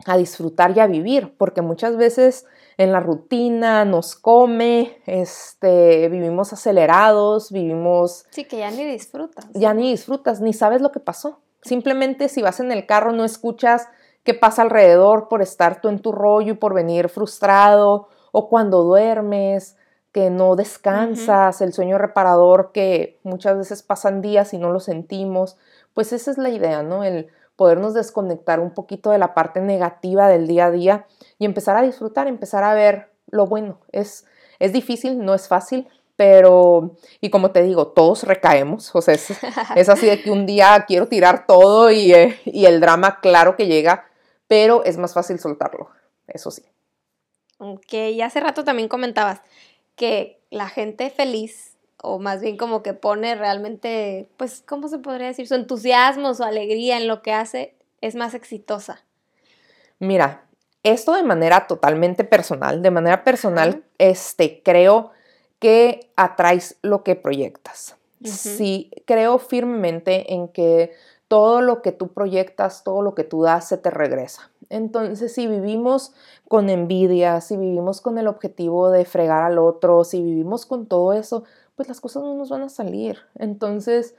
a 0.05 0.17
disfrutar 0.17 0.75
y 0.75 0.79
a 0.79 0.88
vivir, 0.88 1.36
porque 1.38 1.62
muchas 1.62 1.95
veces 1.95 2.45
en 2.77 2.91
la 2.91 2.99
rutina 2.99 3.86
nos 3.86 4.15
come, 4.15 5.01
este, 5.05 6.10
vivimos 6.10 6.51
acelerados, 6.51 7.51
vivimos... 7.51 8.25
Sí, 8.31 8.45
que 8.45 8.58
ya 8.58 8.71
ni 8.71 8.84
disfrutas. 8.84 9.47
Ya 9.53 9.73
ni 9.73 9.91
disfrutas, 9.91 10.41
ni 10.41 10.51
sabes 10.51 10.81
lo 10.81 10.91
que 10.91 10.99
pasó. 10.99 11.39
Simplemente 11.62 12.27
si 12.27 12.41
vas 12.41 12.60
en 12.60 12.71
el 12.71 12.86
carro 12.86 13.13
no 13.13 13.23
escuchas 13.23 13.88
qué 14.23 14.34
pasa 14.34 14.63
alrededor 14.63 15.29
por 15.29 15.41
estar 15.41 15.81
tú 15.81 15.88
en 15.88 15.99
tu 15.99 16.12
rollo 16.12 16.53
y 16.53 16.58
por 16.58 16.73
venir 16.73 17.10
frustrado, 17.10 18.10
o 18.31 18.49
cuando 18.49 18.84
duermes, 18.84 19.77
que 20.15 20.30
no 20.30 20.56
descansas, 20.56 21.60
el 21.60 21.73
sueño 21.73 21.97
reparador 21.97 22.71
que 22.71 23.19
muchas 23.23 23.58
veces 23.58 23.84
pasan 23.84 24.21
días 24.21 24.54
y 24.54 24.58
no 24.58 24.71
lo 24.71 24.80
sentimos, 24.80 25.58
pues 25.93 26.13
esa 26.13 26.32
es 26.32 26.38
la 26.38 26.47
idea, 26.47 26.84
¿no? 26.84 27.04
El 27.04 27.28
podernos 27.58 27.93
desconectar 27.93 28.62
un 28.62 28.73
poquito 28.73 29.10
de 29.10 29.17
la 29.17 29.34
parte 29.34 29.60
negativa 29.60 30.30
del 30.30 30.47
día 30.47 30.67
a 30.67 30.71
día 30.71 31.06
y 31.38 31.43
empezar 31.43 31.75
a 31.75 31.82
disfrutar, 31.82 32.28
empezar 32.28 32.63
a 32.63 32.73
ver 32.73 33.12
lo 33.30 33.45
bueno. 33.45 33.82
Es, 33.91 34.23
es 34.60 34.71
difícil, 34.71 35.19
no 35.19 35.34
es 35.34 35.49
fácil, 35.49 35.86
pero, 36.15 36.95
y 37.19 37.30
como 37.30 37.51
te 37.51 37.62
digo, 37.62 37.88
todos 37.88 38.23
recaemos, 38.23 38.95
o 38.95 39.01
sea, 39.01 39.15
es, 39.15 39.89
así 39.89 40.06
de 40.06 40.21
que 40.21 40.32
un 40.32 40.45
día 40.45 40.86
quiero 40.88 41.10
tirar 41.10 41.45
todo 41.45 41.91
y, 41.91 42.13
eh, 42.13 42.39
y, 42.45 42.67
el 42.67 42.80
drama, 42.80 43.19
claro 43.19 43.58
que 43.58 43.67
llega, 43.67 44.06
pero 44.47 44.82
es 44.86 44.95
más 44.95 45.13
fácil 45.13 45.39
soltarlo, 45.39 45.89
eso 46.25 46.51
sí. 46.51 46.63
Ok, 47.58 47.93
y 47.93 48.21
hace 48.21 48.39
rato 48.39 48.63
también 48.63 48.88
comentabas 48.88 49.41
que 49.95 50.39
la 50.49 50.69
gente 50.69 51.10
feliz 51.10 51.75
o 52.01 52.19
más 52.19 52.41
bien 52.41 52.58
como 52.58 52.84
que 52.84 52.93
pone 52.93 53.36
realmente, 53.36 54.29
pues, 54.38 54.63
¿cómo 54.65 54.88
se 54.88 54.99
podría 54.99 55.27
decir? 55.27 55.47
Su 55.47 55.55
entusiasmo, 55.55 56.34
su 56.34 56.43
alegría 56.43 56.97
en 56.97 57.08
lo 57.08 57.21
que 57.21 57.34
hace 57.34 57.75
es 58.01 58.15
más 58.15 58.34
exitosa. 58.34 59.03
Mira, 59.99 60.45
esto 60.84 61.13
de 61.13 61.23
manera 61.23 61.67
totalmente 61.67 62.23
personal, 62.23 62.81
de 62.81 62.91
manera 62.91 63.23
personal, 63.23 63.84
este, 63.97 64.62
creo 64.62 65.12
que 65.60 66.12
atraes 66.15 66.77
lo 66.84 67.03
que 67.03 67.15
proyectas. 67.15 67.95
Sí, 68.23 68.91
creo 69.05 69.39
firmemente 69.39 70.34
en 70.34 70.47
que 70.47 70.93
todo 71.27 71.62
lo 71.62 71.81
que 71.81 71.91
tú 71.91 72.13
proyectas, 72.13 72.84
todo 72.84 73.01
lo 73.01 73.15
que 73.15 73.23
tú 73.23 73.43
das, 73.43 73.67
se 73.67 73.77
te 73.77 73.89
regresa. 73.89 74.51
Entonces, 74.69 75.34
si 75.34 75.47
vivimos 75.47 76.13
con 76.47 76.69
envidia, 76.69 77.41
si 77.41 77.58
vivimos 77.58 78.01
con 78.01 78.17
el 78.17 78.28
objetivo 78.28 78.89
de 78.89 79.06
fregar 79.06 79.43
al 79.43 79.60
otro, 79.60 80.04
si 80.04 80.21
vivimos 80.21 80.65
con 80.65 80.88
todo 80.88 81.13
eso, 81.13 81.43
pues 81.75 81.88
las 81.88 82.01
cosas 82.01 82.23
no 82.23 82.36
nos 82.36 82.49
van 82.49 82.63
a 82.63 82.69
salir. 82.69 83.19
Entonces, 83.36 84.15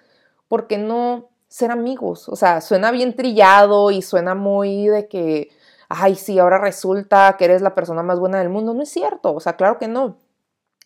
¿por 0.49 0.67
qué 0.67 0.79
no 0.79 1.29
ser 1.49 1.71
amigos? 1.71 2.29
O 2.29 2.37
sea, 2.37 2.61
suena 2.61 2.91
bien 2.91 3.17
trillado 3.17 3.91
y 3.91 4.03
suena 4.03 4.35
muy 4.35 4.89
de 4.89 5.09
que, 5.09 5.51
ay, 5.89 6.15
sí, 6.15 6.39
ahora 6.39 6.59
resulta 6.59 7.37
que 7.39 7.47
eres 7.47 7.63
la 7.63 7.75
persona 7.75 8.03
más 8.03 8.21
buena 8.21 8.39
del 8.39 8.49
mundo. 8.49 8.75
No 8.75 8.83
es 8.83 8.91
cierto, 8.91 9.35
o 9.35 9.41
sea, 9.41 9.57
claro 9.57 9.79
que 9.79 9.89
no. 9.89 10.17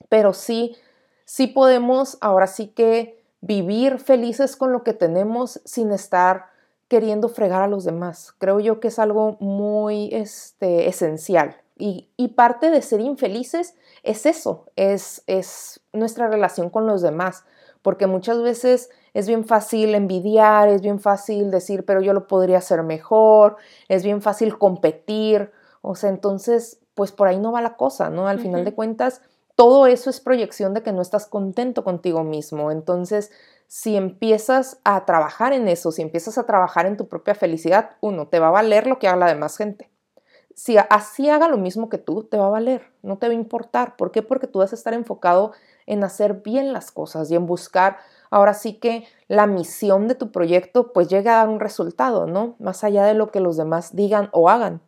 Pero 0.09 0.33
sí, 0.33 0.77
sí 1.25 1.47
podemos 1.47 2.19
ahora 2.21 2.47
sí 2.47 2.69
que 2.69 3.21
vivir 3.41 3.99
felices 3.99 4.57
con 4.57 4.73
lo 4.73 4.85
que 4.85 4.93
tenemos 4.93 5.61
sin 5.65 5.93
estar 5.93 6.50
queriendo 6.91 7.29
fregar 7.29 7.63
a 7.63 7.69
los 7.69 7.85
demás. 7.85 8.35
Creo 8.39 8.59
yo 8.59 8.81
que 8.81 8.89
es 8.89 8.99
algo 8.99 9.37
muy 9.39 10.11
este, 10.13 10.89
esencial. 10.89 11.57
Y, 11.79 12.11
y 12.17 12.29
parte 12.29 12.69
de 12.69 12.83
ser 12.83 13.01
infelices 13.01 13.77
es 14.03 14.27
eso, 14.27 14.67
es, 14.75 15.23
es 15.29 15.81
nuestra 15.93 16.29
relación 16.29 16.69
con 16.69 16.87
los 16.87 17.01
demás, 17.01 17.45
porque 17.81 18.09
muchas 18.09 18.43
veces 18.43 18.91
es 19.15 19.29
bien 19.29 19.45
fácil 19.45 19.95
envidiar, 19.95 20.69
es 20.69 20.83
bien 20.83 20.99
fácil 20.99 21.53
decir, 21.53 21.85
pero 21.87 22.01
yo 22.01 22.13
lo 22.13 22.27
podría 22.27 22.59
hacer 22.59 22.83
mejor, 22.83 23.57
es 23.89 24.03
bien 24.03 24.21
fácil 24.21 24.59
competir, 24.59 25.53
o 25.83 25.95
sea, 25.95 26.11
entonces, 26.11 26.81
pues 26.95 27.13
por 27.13 27.29
ahí 27.29 27.39
no 27.39 27.53
va 27.53 27.63
la 27.63 27.77
cosa, 27.77 28.11
¿no? 28.11 28.27
Al 28.27 28.41
final 28.41 28.65
de 28.65 28.75
cuentas, 28.75 29.23
todo 29.55 29.87
eso 29.87 30.11
es 30.11 30.21
proyección 30.21 30.75
de 30.75 30.83
que 30.83 30.93
no 30.93 31.03
estás 31.03 31.27
contento 31.27 31.85
contigo 31.85 32.25
mismo, 32.25 32.73
entonces, 32.73 33.31
si 33.71 33.97
empiezas 33.97 34.81
a 34.83 35.05
trabajar 35.05 35.53
en 35.53 35.69
eso, 35.69 35.93
si 35.93 36.03
empiezas 36.03 36.39
a 36.39 36.45
trabajar 36.45 36.87
en 36.87 36.97
tu 36.97 37.07
propia 37.07 37.37
felicidad, 37.37 37.91
uno, 38.01 38.27
te 38.27 38.41
va 38.41 38.49
a 38.49 38.51
valer 38.51 38.89
lo 38.89 38.99
que 38.99 39.07
haga 39.07 39.19
la 39.19 39.29
demás 39.29 39.57
gente 39.57 39.91
si 40.61 40.77
así 40.77 41.31
haga 41.31 41.49
lo 41.49 41.57
mismo 41.57 41.89
que 41.89 41.97
tú, 41.97 42.25
te 42.25 42.37
va 42.37 42.49
a 42.49 42.51
valer, 42.51 42.83
no 43.03 43.17
te 43.17 43.27
va 43.27 43.33
a 43.33 43.37
importar. 43.37 43.97
¿Por 43.97 44.11
qué? 44.11 44.23
Porque 44.23 44.47
tú 44.47 44.59
vas 44.59 44.73
a 44.73 44.75
estar 44.75 44.93
enfocado 44.93 45.53
en 45.87 46.05
hacer 46.05 46.43
bien 46.43 46.75
las 46.75 46.91
cosas 46.91 47.31
y 47.31 47.35
en 47.35 47.47
buscar 47.47 47.97
ahora 48.31 48.53
sí 48.53 48.75
que 48.75 49.07
la 49.27 49.47
misión 49.47 50.07
de 50.07 50.15
tu 50.15 50.31
proyecto 50.31 50.93
pues 50.93 51.09
llegue 51.09 51.31
a 51.31 51.37
dar 51.37 51.49
un 51.49 51.61
resultado, 51.61 52.27
¿no? 52.27 52.57
Más 52.59 52.85
allá 52.85 53.05
de 53.05 53.15
lo 53.15 53.31
que 53.31 53.41
los 53.41 53.57
demás 53.57 53.97
digan 53.97 54.29
o 54.33 54.51
hagan. 54.51 54.83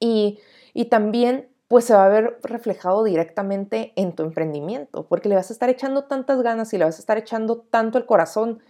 Y, 0.00 0.38
y 0.72 0.86
también 0.86 1.50
pues 1.68 1.84
se 1.84 1.94
va 1.94 2.06
a 2.06 2.08
ver 2.08 2.38
reflejado 2.42 3.04
directamente 3.04 3.92
en 3.94 4.14
tu 4.14 4.22
emprendimiento, 4.22 5.06
porque 5.06 5.28
le 5.28 5.34
vas 5.34 5.50
a 5.50 5.52
estar 5.52 5.68
echando 5.68 6.04
tantas 6.04 6.42
ganas 6.42 6.72
y 6.72 6.78
le 6.78 6.86
vas 6.86 6.96
a 6.96 7.00
estar 7.00 7.18
echando 7.18 7.58
tanto 7.70 7.98
el 7.98 8.06
corazón 8.06 8.60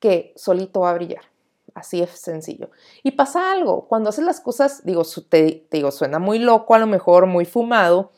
que 0.00 0.32
solito 0.36 0.80
va 0.80 0.90
a 0.90 0.94
brillar. 0.94 1.22
Así 1.74 2.00
es 2.00 2.10
sencillo. 2.10 2.70
Y 3.02 3.12
pasa 3.12 3.52
algo, 3.52 3.86
cuando 3.86 4.08
haces 4.08 4.24
las 4.24 4.40
cosas, 4.40 4.84
digo, 4.84 5.02
te, 5.28 5.66
digo, 5.70 5.90
suena 5.90 6.18
muy 6.18 6.38
loco, 6.38 6.74
a 6.74 6.78
lo 6.78 6.86
mejor 6.86 7.26
muy 7.26 7.44
fumado, 7.44 8.12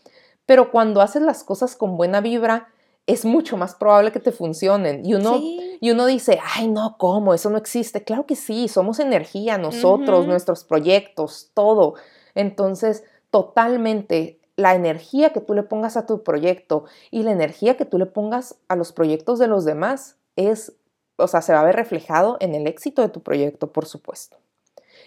pero 0.46 0.70
cuando 0.70 1.00
haces 1.00 1.22
las 1.22 1.42
cosas 1.42 1.74
con 1.74 1.96
buena 1.96 2.20
vibra, 2.20 2.68
es 3.08 3.24
mucho 3.24 3.56
más 3.56 3.74
probable 3.74 4.12
que 4.12 4.20
te 4.20 4.30
funcionen. 4.30 5.04
Y 5.04 5.14
uno, 5.14 5.40
y 5.40 5.90
uno 5.90 6.06
dice, 6.06 6.38
ay, 6.54 6.68
no, 6.68 6.96
¿cómo? 6.98 7.34
Eso 7.34 7.50
no 7.50 7.58
existe. 7.58 8.04
Claro 8.04 8.26
que 8.26 8.36
sí, 8.36 8.68
somos 8.68 9.00
energía, 9.00 9.58
nosotros, 9.58 10.26
nuestros 10.26 10.62
proyectos, 10.62 11.50
todo. 11.54 11.94
Entonces, 12.34 13.02
totalmente 13.38 14.40
la 14.56 14.74
energía 14.74 15.32
que 15.32 15.40
tú 15.40 15.54
le 15.54 15.62
pongas 15.62 15.96
a 15.96 16.06
tu 16.06 16.24
proyecto 16.24 16.84
y 17.10 17.22
la 17.22 17.30
energía 17.30 17.76
que 17.76 17.84
tú 17.84 17.98
le 17.98 18.06
pongas 18.06 18.56
a 18.66 18.74
los 18.74 18.92
proyectos 18.92 19.38
de 19.38 19.46
los 19.46 19.64
demás 19.64 20.16
es 20.34 20.78
o 21.18 21.26
sea, 21.26 21.42
se 21.42 21.52
va 21.52 21.60
a 21.60 21.64
ver 21.64 21.76
reflejado 21.76 22.36
en 22.40 22.54
el 22.54 22.66
éxito 22.66 23.02
de 23.02 23.08
tu 23.08 23.22
proyecto, 23.22 23.72
por 23.72 23.86
supuesto. 23.86 24.38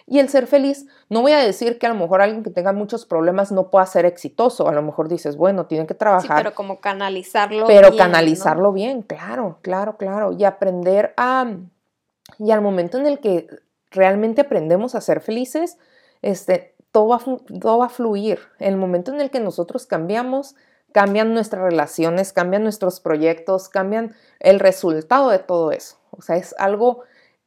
Y 0.05 0.19
el 0.19 0.29
ser 0.29 0.45
feliz, 0.47 0.87
no 1.09 1.21
voy 1.21 1.31
a 1.31 1.39
decir 1.39 1.79
que 1.79 1.85
a 1.85 1.89
lo 1.89 1.95
mejor 1.95 2.21
alguien 2.21 2.43
que 2.43 2.49
tenga 2.49 2.73
muchos 2.73 3.05
problemas 3.05 3.51
no 3.51 3.69
pueda 3.69 3.85
ser 3.85 4.05
exitoso. 4.05 4.67
A 4.67 4.73
lo 4.73 4.81
mejor 4.81 5.07
dices, 5.07 5.37
bueno, 5.37 5.67
tiene 5.67 5.87
que 5.87 5.93
trabajar. 5.93 6.37
Sí, 6.37 6.43
pero 6.43 6.53
como 6.53 6.81
canalizarlo 6.81 7.65
pero 7.65 7.79
bien. 7.79 7.91
Pero 7.91 7.97
canalizarlo 7.97 8.73
bien, 8.73 9.01
claro, 9.03 9.59
claro, 9.61 9.95
claro. 9.97 10.33
Y 10.33 10.43
aprender 10.43 11.13
a. 11.15 11.55
Y 12.39 12.51
al 12.51 12.61
momento 12.61 12.97
en 12.97 13.05
el 13.05 13.19
que 13.19 13.47
realmente 13.89 14.41
aprendemos 14.41 14.95
a 14.95 15.01
ser 15.01 15.21
felices, 15.21 15.77
este, 16.21 16.75
todo, 16.91 17.07
va, 17.07 17.19
todo 17.59 17.77
va 17.79 17.85
a 17.85 17.89
fluir. 17.89 18.39
En 18.59 18.73
el 18.73 18.77
momento 18.77 19.11
en 19.13 19.21
el 19.21 19.29
que 19.29 19.39
nosotros 19.39 19.85
cambiamos, 19.85 20.55
cambian 20.91 21.33
nuestras 21.33 21.63
relaciones, 21.63 22.33
cambian 22.33 22.63
nuestros 22.63 22.99
proyectos, 22.99 23.69
cambian 23.69 24.15
el 24.39 24.59
resultado 24.59 25.29
de 25.29 25.39
todo 25.39 25.71
eso. 25.71 25.97
O 26.11 26.21
sea, 26.21 26.35
es 26.35 26.53
algo 26.57 27.03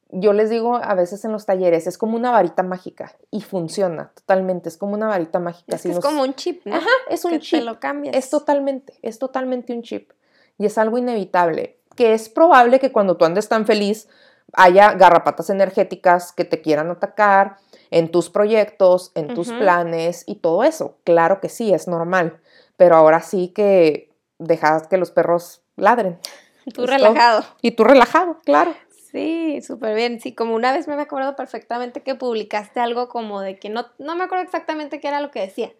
yo 0.09 0.33
les 0.33 0.49
digo 0.49 0.77
a 0.77 0.93
veces 0.93 1.25
en 1.25 1.31
los 1.31 1.45
talleres, 1.45 1.87
es 1.87 1.97
como 1.97 2.15
una 2.15 2.31
varita 2.31 2.63
mágica 2.63 3.13
y 3.31 3.41
funciona 3.41 4.11
totalmente, 4.13 4.69
es 4.69 4.77
como 4.77 4.93
una 4.93 5.07
varita 5.07 5.39
mágica. 5.39 5.75
Es, 5.75 5.83
que 5.83 5.91
es 5.91 5.99
como 5.99 6.21
un 6.21 6.33
chip, 6.35 6.65
¿no? 6.65 6.75
Ajá, 6.75 6.89
es 7.09 7.25
un 7.25 7.39
chip. 7.39 7.59
Te 7.59 7.65
lo 7.65 7.79
cambias. 7.79 8.15
Es 8.15 8.29
totalmente, 8.29 8.97
es 9.01 9.19
totalmente 9.19 9.73
un 9.73 9.81
chip. 9.81 10.11
Y 10.57 10.65
es 10.67 10.77
algo 10.77 10.97
inevitable, 10.97 11.79
que 11.95 12.13
es 12.13 12.29
probable 12.29 12.79
que 12.79 12.91
cuando 12.91 13.17
tú 13.17 13.25
andes 13.25 13.49
tan 13.49 13.65
feliz 13.65 14.07
haya 14.53 14.93
garrapatas 14.93 15.49
energéticas 15.49 16.31
que 16.31 16.45
te 16.45 16.61
quieran 16.61 16.91
atacar 16.91 17.57
en 17.91 18.11
tus 18.11 18.29
proyectos, 18.29 19.11
en 19.15 19.33
tus 19.33 19.51
planes 19.51 20.23
y 20.27 20.35
todo 20.35 20.63
eso. 20.63 20.97
Claro 21.03 21.39
que 21.41 21.49
sí, 21.49 21.73
es 21.73 21.87
normal. 21.87 22.39
Pero 22.77 22.95
ahora 22.95 23.21
sí 23.21 23.49
que 23.49 24.09
dejas 24.37 24.87
que 24.87 24.97
los 24.97 25.11
perros 25.11 25.61
ladren. 25.75 26.19
Tú 26.73 26.85
relajado. 26.85 27.43
Y 27.61 27.71
tú 27.71 27.83
relajado, 27.83 28.39
claro. 28.43 28.73
Sí, 28.89 29.61
súper 29.61 29.95
bien. 29.95 30.19
Sí, 30.19 30.33
como 30.33 30.55
una 30.55 30.73
vez 30.73 30.87
me 30.87 30.95
acuerdo 30.95 31.35
perfectamente 31.35 32.01
que 32.01 32.15
publicaste 32.15 32.79
algo 32.79 33.07
como 33.07 33.39
de 33.39 33.57
que 33.57 33.69
no, 33.69 33.85
no 33.97 34.15
me 34.15 34.25
acuerdo 34.25 34.43
exactamente 34.43 34.99
qué 34.99 35.07
era 35.07 35.21
lo 35.21 35.31
que 35.31 35.41
decía, 35.41 35.71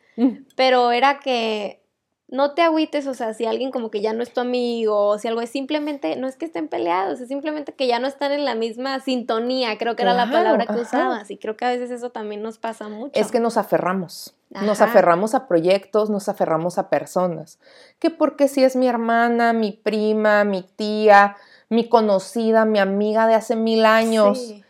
pero 0.55 0.91
era 0.91 1.19
que 1.19 1.81
no 2.27 2.55
te 2.55 2.63
agüites, 2.63 3.05
o 3.05 3.13
sea, 3.13 3.33
si 3.33 3.45
alguien 3.45 3.69
como 3.71 3.91
que 3.91 4.01
ya 4.01 4.11
no 4.13 4.23
es 4.23 4.33
tu 4.33 4.41
amigo, 4.41 5.09
o 5.09 5.19
si 5.19 5.27
algo 5.27 5.41
es 5.41 5.49
simplemente, 5.49 6.15
no 6.15 6.27
es 6.27 6.35
que 6.35 6.45
estén 6.45 6.67
peleados, 6.67 7.19
es 7.19 7.27
simplemente 7.27 7.73
que 7.73 7.85
ya 7.85 7.99
no 7.99 8.07
están 8.07 8.31
en 8.31 8.45
la 8.45 8.55
misma 8.55 8.99
sintonía, 8.99 9.77
creo 9.77 9.95
que 9.95 10.01
era 10.01 10.13
la 10.13 10.29
palabra 10.29 10.65
que 10.65 10.73
ajá. 10.73 10.81
usabas, 10.81 11.29
y 11.29 11.37
creo 11.37 11.55
que 11.55 11.65
a 11.65 11.69
veces 11.69 11.91
eso 11.91 12.09
también 12.09 12.41
nos 12.41 12.57
pasa 12.57 12.89
mucho. 12.89 13.11
Es 13.13 13.31
que 13.31 13.39
nos 13.39 13.57
aferramos. 13.57 14.35
Nos 14.49 14.79
aferramos 14.79 15.35
a 15.35 15.47
proyectos, 15.47 16.09
nos 16.09 16.29
aferramos 16.29 16.77
a 16.77 16.89
personas. 16.89 17.59
Que 17.99 18.09
porque 18.09 18.47
si 18.47 18.63
es 18.63 18.75
mi 18.77 18.87
hermana, 18.87 19.51
mi 19.51 19.73
prima, 19.73 20.45
mi 20.45 20.61
tía, 20.61 21.35
mi 21.67 21.89
conocida, 21.89 22.63
mi 22.63 22.79
amiga 22.79 23.27
de 23.27 23.33
hace 23.33 23.57
mil 23.57 23.85
años. 23.85 24.39
Sí. 24.39 24.63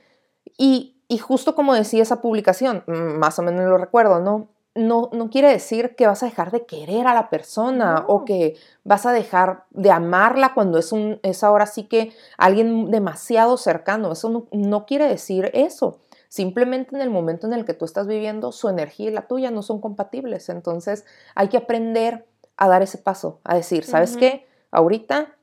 Y, 0.57 0.95
y 1.07 1.19
justo 1.19 1.53
como 1.53 1.75
decía 1.75 2.01
esa 2.01 2.19
publicación, 2.19 2.83
mm, 2.87 3.19
más 3.19 3.37
o 3.37 3.43
menos 3.43 3.69
lo 3.69 3.77
recuerdo, 3.77 4.19
¿no? 4.19 4.47
No, 4.75 5.09
no 5.13 5.29
quiere 5.29 5.49
decir 5.49 5.95
que 5.95 6.05
vas 6.05 6.21
a 6.21 6.25
dejar 6.25 6.51
de 6.51 6.65
querer 6.65 7.07
a 7.07 7.13
la 7.13 7.29
persona 7.29 8.01
No. 8.01 8.05
o 8.13 8.25
que 8.25 8.57
vas 8.83 9.05
a 9.05 9.13
dejar 9.13 9.63
de 9.69 9.89
amarla 9.89 10.53
cuando 10.53 10.77
es, 10.77 10.91
un, 10.91 11.19
es 11.23 11.45
ahora 11.45 11.65
sí 11.65 11.83
que 11.85 12.11
alguien 12.37 12.91
demasiado 12.91 13.55
cercano. 13.55 14.11
Eso 14.11 14.29
no, 14.29 14.47
no 14.51 14.85
quiere 14.85 15.07
decir 15.07 15.49
eso. 15.53 16.01
Simplemente 16.27 16.93
en 16.93 17.01
el 17.01 17.09
momento 17.09 17.47
en 17.47 17.53
el 17.53 17.63
que 17.63 17.73
tú 17.73 17.85
estás 17.85 18.05
viviendo, 18.07 18.51
su 18.51 18.67
energía 18.67 19.09
y 19.09 19.13
la 19.13 19.27
tuya 19.27 19.49
no 19.49 19.61
son 19.61 19.79
compatibles. 19.79 20.49
Entonces 20.49 21.05
hay 21.35 21.47
que 21.47 21.55
aprender 21.55 22.27
a 22.57 22.67
dar 22.67 22.81
ese 22.81 22.97
paso, 22.97 23.39
a 23.45 23.55
decir, 23.55 23.85
¿sabes 23.85 24.11
Ujú. 24.11 24.19
qué? 24.19 24.47
Ahorita 24.71 25.35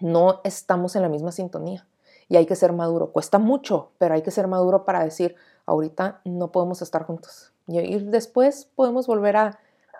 no 0.00 0.40
estamos 0.44 0.96
en 0.96 1.02
la 1.02 1.10
misma 1.10 1.30
sintonía 1.30 1.86
y 2.28 2.36
hay 2.36 2.46
que 2.46 2.56
ser 2.56 2.72
maduro. 2.72 3.12
Cuesta 3.12 3.38
mucho, 3.38 3.90
pero 3.98 4.14
hay 4.14 4.22
que 4.22 4.30
ser 4.30 4.48
maduro 4.48 4.86
para 4.86 5.04
decir, 5.04 5.36
ahorita 5.66 6.22
no 6.24 6.50
podemos 6.50 6.80
estar 6.80 7.04
juntos. 7.04 7.51
Y, 7.66 7.98
después 7.98 8.68
podemos 8.74 9.06
volver 9.06 9.36
a, 9.36 9.46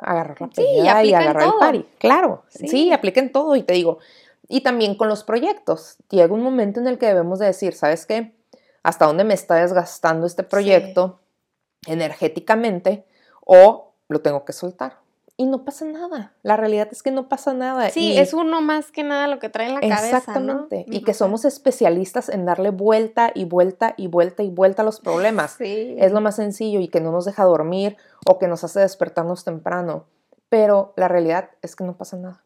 a 0.00 0.10
agarrar 0.12 0.40
la 0.40 0.48
Sí, 0.54 0.64
y 0.64 0.88
agarrar 0.88 1.44
el 1.44 1.52
pari. 1.58 1.86
Claro, 1.98 2.44
Sí. 2.48 2.68
sí. 2.68 2.92
aplica 2.92 3.20
en 3.20 3.32
todo 3.32 3.56
y 3.56 3.62
te 3.62 3.74
digo. 3.74 3.98
Y 4.48 4.62
también 4.62 4.96
con 4.96 5.08
los 5.08 5.24
proyectos. 5.24 5.96
Llega 6.10 6.32
un 6.34 6.42
momento 6.42 6.80
en 6.80 6.86
el 6.86 6.98
que 6.98 7.06
debemos 7.06 7.38
de 7.38 7.46
decir, 7.46 7.74
¿sabes 7.74 8.04
qué? 8.06 8.34
¿Hasta 8.82 9.06
dónde 9.06 9.24
me 9.24 9.34
está 9.34 9.54
desgastando 9.56 10.26
este 10.26 10.42
proyecto 10.42 11.20
energéticamente? 11.86 13.06
O 13.44 13.92
lo 14.08 14.20
tengo 14.20 14.44
que 14.44 14.52
soltar. 14.52 15.01
Y 15.42 15.46
no 15.46 15.64
pasa 15.64 15.84
nada. 15.86 16.32
La 16.44 16.56
realidad 16.56 16.86
es 16.92 17.02
que 17.02 17.10
no 17.10 17.28
pasa 17.28 17.52
nada. 17.52 17.90
Sí, 17.90 18.12
Y- 18.12 18.18
es 18.18 18.32
uno 18.32 18.60
más 18.60 18.92
que 18.92 19.02
nada 19.02 19.26
lo 19.26 19.40
que 19.40 19.48
trae 19.48 19.66
en 19.66 19.74
la 19.74 19.80
cabeza, 19.80 19.98
¿no? 19.98 20.16
Exactamente. 20.18 20.84
Y 20.86 20.98
Ujú. 20.98 21.04
que 21.04 21.14
somos 21.14 21.44
especialistas 21.44 22.28
en 22.28 22.44
darle 22.44 22.70
vuelta 22.70 23.32
y 23.34 23.44
vuelta 23.44 23.94
y 23.96 24.06
vuelta 24.06 24.44
y 24.44 24.50
vuelta 24.50 24.82
a 24.82 24.84
los 24.84 25.00
problemas. 25.00 25.56
Sí. 25.58 25.96
Es 25.98 26.12
lo 26.12 26.20
más 26.20 26.36
sencillo 26.36 26.78
y 26.78 26.86
que 26.86 27.00
no 27.00 27.10
nos 27.10 27.24
deja 27.24 27.42
dormir 27.42 27.96
o 28.24 28.38
que 28.38 28.46
nos 28.46 28.62
hace 28.62 28.78
despertarnos 28.78 29.42
temprano. 29.42 30.04
Pero 30.48 30.92
la 30.96 31.08
realidad 31.08 31.50
es 31.60 31.74
que 31.74 31.82
no 31.82 31.96
pasa 31.96 32.16
nada. 32.16 32.40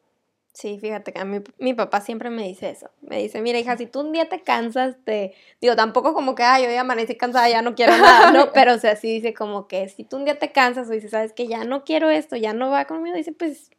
Sí, 0.56 0.78
fíjate 0.80 1.12
que 1.12 1.20
a 1.20 1.26
mí, 1.26 1.40
mi 1.58 1.74
papá 1.74 2.00
siempre 2.00 2.30
me 2.30 2.44
dice 2.44 2.70
eso. 2.70 2.90
Me 3.02 3.18
dice, 3.18 3.42
mira, 3.42 3.58
hija, 3.58 3.76
si 3.76 3.86
tú 3.86 4.00
un 4.00 4.12
día 4.12 4.30
te 4.30 4.40
cansas, 4.42 4.96
te... 5.04 5.34
Digo, 5.60 5.76
tampoco 5.76 6.14
como 6.14 6.34
que, 6.34 6.44
ay, 6.44 6.64
hoy 6.64 6.76
amanecí 6.76 7.14
cansada, 7.14 7.46
ya 7.50 7.60
no 7.60 7.74
quiero 7.74 7.94
nada, 7.98 8.32
¿no? 8.32 8.52
Pero, 8.54 8.72
o 8.72 8.78
sea, 8.78 8.96
sí 8.96 9.12
dice 9.12 9.34
como 9.34 9.68
que 9.68 9.90
si 9.90 10.04
tú 10.04 10.16
un 10.16 10.24
día 10.24 10.38
te 10.38 10.52
cansas 10.52 10.88
o 10.88 10.92
dices, 10.92 11.10
sabes 11.10 11.34
que 11.34 11.46
ya 11.46 11.64
no 11.64 11.84
quiero 11.84 12.08
esto, 12.08 12.36
ya 12.36 12.54
no 12.54 12.70
va 12.70 12.86
conmigo, 12.86 13.14
dice, 13.14 13.32
pues 13.32 13.70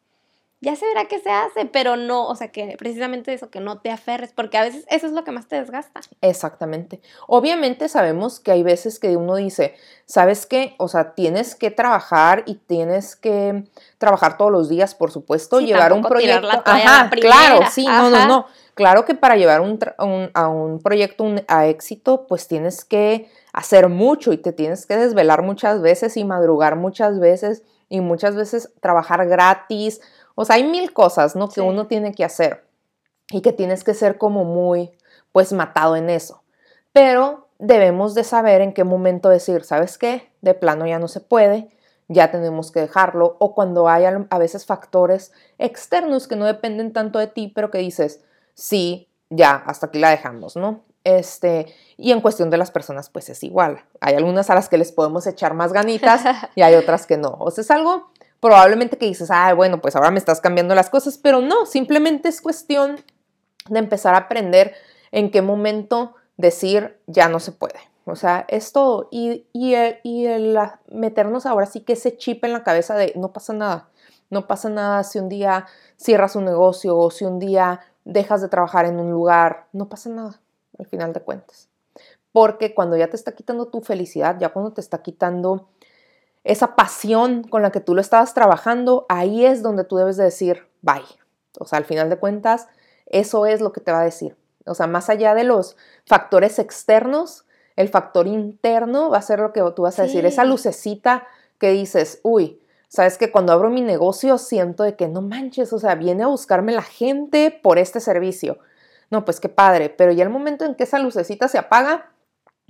ya 0.59 0.75
se 0.75 0.85
verá 0.87 1.05
qué 1.05 1.19
se 1.19 1.29
hace, 1.29 1.65
pero 1.65 1.95
no, 1.97 2.25
o 2.27 2.35
sea, 2.35 2.51
que 2.51 2.75
precisamente 2.79 3.31
eso, 3.33 3.49
que 3.51 3.59
no 3.59 3.79
te 3.79 3.91
aferres, 3.91 4.33
porque 4.33 4.57
a 4.57 4.63
veces 4.63 4.85
eso 4.89 5.05
es 5.05 5.13
lo 5.13 5.23
que 5.23 5.31
más 5.31 5.47
te 5.47 5.55
desgasta. 5.55 6.01
Exactamente. 6.21 6.99
Obviamente 7.27 7.87
sabemos 7.89 8.39
que 8.39 8.51
hay 8.51 8.63
veces 8.63 8.99
que 8.99 9.15
uno 9.17 9.35
dice, 9.35 9.75
¿sabes 10.05 10.45
qué? 10.45 10.75
O 10.79 10.87
sea, 10.87 11.13
tienes 11.13 11.55
que 11.55 11.69
trabajar 11.71 12.43
y 12.47 12.55
tienes 12.55 13.15
que 13.15 13.63
trabajar 13.97 14.37
todos 14.37 14.51
los 14.51 14.67
días, 14.69 14.95
por 14.95 15.11
supuesto, 15.11 15.59
Sí, 15.59 15.67
llevar 15.67 15.93
un 15.93 16.01
proyecto. 16.03 16.47
la 16.47 16.63
toalla 16.63 16.81
a 16.81 16.85
la 16.85 16.99
Ajá, 17.01 17.09
claro, 17.11 17.59
sí, 17.71 17.85
no, 17.85 18.09
no, 18.09 18.17
ajá. 18.17 18.27
no. 18.27 18.45
Claro 18.73 19.05
que 19.05 19.15
para 19.15 19.35
llevar 19.37 19.61
un, 19.61 19.79
a 20.33 20.47
un 20.49 20.79
proyecto 20.79 21.23
un- 21.23 21.43
a 21.47 21.65
éxito, 21.67 22.27
pues 22.27 22.47
tienes 22.47 22.85
que 22.85 23.29
hacer 23.51 23.89
mucho 23.89 24.33
y 24.33 24.37
te 24.37 24.53
tienes 24.53 24.85
que 24.85 24.95
desvelar 24.97 25.41
muchas 25.41 25.81
veces 25.81 26.15
y 26.15 26.23
madrugar 26.23 26.75
muchas 26.75 27.19
veces 27.19 27.63
y 27.89 28.01
muchas 28.01 28.35
veces 28.35 28.71
trabajar 28.79 29.27
gratis. 29.27 29.99
O 30.39 30.45
sea, 30.45 30.57
hay 30.57 30.63
mil 30.63 30.93
cosas, 30.93 31.35
¿no? 31.35 31.47
Que 31.47 31.55
Sí. 31.55 31.61
uno 31.61 31.87
tiene 31.87 32.13
que 32.13 32.23
hacer 32.23 32.63
y 33.31 33.41
que 33.41 33.51
tienes 33.53 33.83
que 33.83 33.95
ser 33.95 34.19
como 34.19 34.43
muy, 34.45 34.91
pues, 35.31 35.51
matado 35.51 35.95
en 35.95 36.11
eso. 36.11 36.43
Pero 36.93 37.47
debemos 37.57 38.13
de 38.13 38.23
saber 38.23 38.61
en 38.61 38.71
qué 38.71 38.83
momento 38.83 39.29
decir, 39.29 39.63
¿sabes 39.63 39.97
qué? 39.97 40.31
De 40.41 40.53
plano 40.53 40.85
ya 40.85 40.99
no 40.99 41.07
se 41.07 41.21
puede, 41.21 41.71
ya 42.07 42.29
tenemos 42.29 42.71
que 42.71 42.81
dejarlo. 42.81 43.35
O 43.39 43.55
cuando 43.55 43.89
hay 43.89 44.05
a 44.05 44.37
veces 44.37 44.65
factores 44.67 45.31
externos 45.57 46.27
que 46.27 46.35
no 46.35 46.45
dependen 46.45 46.93
tanto 46.93 47.17
de 47.17 47.27
ti, 47.27 47.51
pero 47.53 47.71
que 47.71 47.79
dices, 47.79 48.21
sí, 48.53 49.09
ya, 49.31 49.55
hasta 49.65 49.87
aquí 49.87 49.97
la 49.99 50.11
dejamos, 50.11 50.55
¿no? 50.55 50.83
Este, 51.03 51.73
y 51.97 52.11
en 52.11 52.21
cuestión 52.21 52.49
de 52.49 52.57
las 52.57 52.69
personas, 52.69 53.09
pues 53.09 53.29
es 53.29 53.41
igual. 53.43 53.79
Hay 54.01 54.13
algunas 54.15 54.49
a 54.51 54.55
las 54.55 54.69
que 54.69 54.77
les 54.77 54.91
podemos 54.91 55.25
echar 55.25 55.53
más 55.55 55.73
ganitas 55.73 56.21
y 56.55 56.61
hay 56.61 56.75
otras 56.75 57.07
que 57.07 57.17
no. 57.17 57.35
O 57.39 57.49
sea, 57.49 57.61
es 57.63 57.71
algo 57.71 58.11
probablemente 58.39 58.97
que 58.97 59.05
dices, 59.05 59.29
ah, 59.31 59.53
bueno, 59.53 59.81
pues 59.81 59.95
ahora 59.95 60.11
me 60.11 60.19
estás 60.19 60.41
cambiando 60.41 60.75
las 60.75 60.89
cosas, 60.89 61.17
pero 61.17 61.41
no, 61.41 61.65
simplemente 61.65 62.29
es 62.29 62.41
cuestión 62.41 62.97
de 63.69 63.79
empezar 63.79 64.13
a 64.15 64.19
aprender 64.19 64.73
en 65.11 65.31
qué 65.31 65.41
momento 65.41 66.15
decir 66.37 66.99
ya 67.07 67.29
no 67.29 67.39
se 67.39 67.51
puede. 67.51 67.79
O 68.05 68.15
sea, 68.15 68.45
es 68.47 68.71
todo. 68.71 69.09
Y, 69.11 69.47
y, 69.51 69.73
el, 69.73 69.99
y 70.03 70.25
el, 70.27 70.57
meternos 70.89 71.45
ahora 71.45 71.65
sí 71.65 71.81
que 71.81 71.93
ese 71.93 72.15
chip 72.15 72.43
en 72.45 72.53
la 72.53 72.63
cabeza 72.63 72.95
de 72.95 73.11
no 73.15 73.33
pasa 73.33 73.53
nada. 73.53 73.89
No 74.29 74.47
pasa 74.47 74.69
nada 74.69 75.03
si 75.03 75.19
un 75.19 75.29
día 75.29 75.65
cierras 75.97 76.35
un 76.35 76.45
negocio 76.45 76.97
o 76.97 77.11
si 77.11 77.25
un 77.25 77.39
día 77.39 77.81
dejas 78.05 78.41
de 78.41 78.47
trabajar 78.47 78.85
en 78.85 78.99
un 78.99 79.11
lugar. 79.11 79.67
No 79.73 79.89
pasa 79.89 80.09
nada, 80.09 80.39
al 80.79 80.85
final 80.85 81.11
de 81.11 81.19
cuentas. 81.19 81.69
Porque 82.31 82.73
cuando 82.73 82.95
ya 82.95 83.09
te 83.09 83.17
está 83.17 83.33
quitando 83.33 83.67
tu 83.67 83.81
felicidad, 83.81 84.37
ya 84.39 84.49
cuando 84.49 84.71
te 84.71 84.81
está 84.81 85.01
quitando 85.01 85.69
esa 86.47 86.75
pasión 86.75 87.43
con 87.43 87.61
la 87.61 87.71
que 87.71 87.81
tú 87.81 87.93
lo 87.93 87.99
estabas 87.99 88.33
trabajando, 88.33 89.05
ahí 89.09 89.45
es 89.45 89.61
donde 89.61 89.83
tú 89.83 89.97
debes 89.97 90.15
de 90.15 90.23
decir 90.23 90.67
bye. 90.81 91.03
O 91.59 91.65
sea, 91.65 91.77
al 91.77 91.85
final 91.85 92.09
de 92.09 92.17
cuentas, 92.17 92.67
eso 93.05 93.45
es 93.45 93.59
lo 93.59 93.73
que 93.73 93.81
te 93.81 93.91
va 93.91 93.99
a 93.99 94.05
decir. 94.05 94.37
O 94.65 94.73
sea, 94.73 94.87
más 94.87 95.09
allá 95.09 95.33
de 95.33 95.43
los 95.43 95.75
factores 96.05 96.57
externos, 96.57 97.45
el 97.75 97.89
factor 97.89 98.27
interno 98.27 99.09
va 99.09 99.17
a 99.17 99.21
ser 99.21 99.39
lo 99.39 99.51
que 99.51 99.61
tú 99.75 99.83
vas 99.83 99.99
a 99.99 100.03
decir. 100.03 100.21
Sí. 100.21 100.27
Esa 100.27 100.45
lucecita 100.45 101.27
que 101.59 101.71
dices, 101.71 102.21
uy, 102.23 102.61
sabes 102.87 103.17
que 103.17 103.29
cuando 103.29 103.51
abro 103.51 103.69
mi 103.69 103.81
negocio 103.81 104.37
siento 104.37 104.83
de 104.83 104.95
que 104.95 105.09
no 105.09 105.21
manches, 105.21 105.73
o 105.73 105.79
sea, 105.79 105.95
viene 105.95 106.23
a 106.23 106.27
buscarme 106.27 106.71
la 106.71 106.81
gente 106.81 107.51
por 107.51 107.77
este 107.77 107.99
servicio. 107.99 108.57
No, 109.09 109.25
pues 109.25 109.41
qué 109.41 109.49
padre, 109.49 109.89
pero 109.89 110.13
ya 110.13 110.23
el 110.23 110.29
momento 110.29 110.63
en 110.63 110.75
que 110.75 110.83
esa 110.83 110.99
lucecita 110.99 111.49
se 111.49 111.57
apaga, 111.57 112.11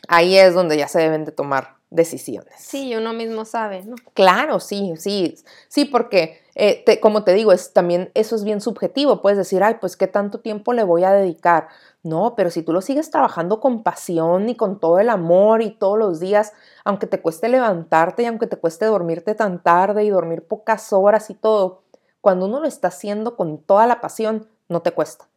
ahí 0.07 0.35
es 0.35 0.55
donde 0.55 0.77
ya 0.77 0.87
se 0.87 0.99
deben 0.99 1.25
de 1.25 1.31
tomar 1.31 1.76
decisiones. 1.89 2.53
Sí, 2.57 2.95
uno 2.95 3.13
mismo 3.13 3.45
sabe, 3.45 3.83
¿no? 3.83 3.95
Claro, 4.13 4.59
sí, 4.59 4.93
sí, 4.97 5.35
sí, 5.69 5.85
porque 5.85 6.41
eh, 6.55 6.83
te- 6.85 6.99
como 6.99 7.23
te 7.23 7.33
digo, 7.33 7.51
es 7.53 7.71
también 7.73 8.11
eso 8.13 8.35
es 8.35 8.43
bien 8.43 8.61
subjetivo. 8.61 9.21
Puedes 9.21 9.37
decir, 9.37 9.63
ay, 9.63 9.75
pues 9.79 9.95
qué 9.95 10.07
tanto 10.07 10.39
tiempo 10.39 10.73
le 10.73 10.83
voy 10.83 11.03
a 11.03 11.11
dedicar. 11.11 11.67
No, 12.03 12.35
pero 12.35 12.49
si 12.51 12.61
tú 12.63 12.73
lo 12.73 12.81
sigues 12.81 13.09
trabajando 13.11 13.59
con 13.59 13.83
pasión 13.83 14.49
y 14.49 14.55
con 14.55 14.79
todo 14.79 14.99
el 14.99 15.09
amor 15.09 15.61
y 15.61 15.71
todos 15.71 15.97
los 15.97 16.19
días, 16.19 16.53
aunque 16.83 17.07
te 17.07 17.21
cueste 17.21 17.47
levantarte 17.49 18.23
y 18.23 18.25
aunque 18.25 18.47
te 18.47 18.57
cueste 18.57 18.85
dormirte 18.85 19.35
tan 19.35 19.61
tarde 19.63 20.03
y 20.03 20.09
dormir 20.09 20.43
pocas 20.45 20.91
horas 20.93 21.29
y 21.29 21.35
todo, 21.35 21.83
cuando 22.21 22.45
uno 22.47 22.59
lo 22.59 22.67
está 22.67 22.89
haciendo 22.89 23.35
con 23.35 23.59
toda 23.59 23.87
la 23.87 24.01
pasión, 24.01 24.47
no 24.67 24.81
te 24.81 24.91
cuesta. 24.91 25.27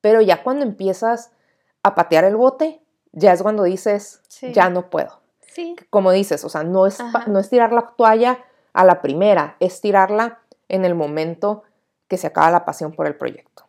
Pero 0.00 0.20
ya 0.20 0.42
cuando 0.42 0.64
empiezas 0.64 1.30
a 1.82 1.94
patear 1.94 2.24
el 2.24 2.36
bote, 2.36 2.82
ya 3.12 3.32
es 3.32 3.42
cuando 3.42 3.62
dices, 3.62 4.20
Sí. 4.28 4.52
ya 4.52 4.68
no 4.68 4.90
puedo 4.90 5.23
Sí. 5.54 5.76
como 5.88 6.10
dices, 6.10 6.44
o 6.44 6.48
sea, 6.48 6.64
no 6.64 6.86
es, 6.86 7.00
Ajá. 7.00 7.24
no 7.28 7.38
es 7.38 7.48
tirar 7.48 7.72
la 7.72 7.92
toalla 7.96 8.44
a 8.72 8.84
la 8.84 9.00
primera, 9.00 9.56
es 9.60 9.80
tirarla 9.80 10.40
en 10.68 10.84
el 10.84 10.94
momento 10.94 11.62
que 12.08 12.16
se 12.16 12.26
acaba 12.26 12.50
la 12.50 12.64
pasión 12.64 12.92
por 12.92 13.06
el 13.06 13.14
proyecto. 13.14 13.64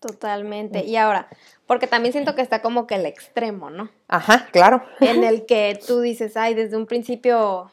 Totalmente. 0.00 0.84
Y 0.84 0.96
ahora, 0.96 1.28
porque 1.66 1.86
también 1.86 2.12
siento 2.12 2.34
que 2.34 2.42
está 2.42 2.62
como 2.62 2.86
que 2.86 2.94
el 2.94 3.06
extremo, 3.06 3.68
¿no? 3.68 3.90
Ajá, 4.06 4.46
claro. 4.52 4.82
En 5.00 5.24
el 5.24 5.44
que 5.46 5.78
tú 5.86 6.00
dices, 6.00 6.36
ay, 6.36 6.54
desde 6.54 6.76
un 6.76 6.86
principio, 6.86 7.70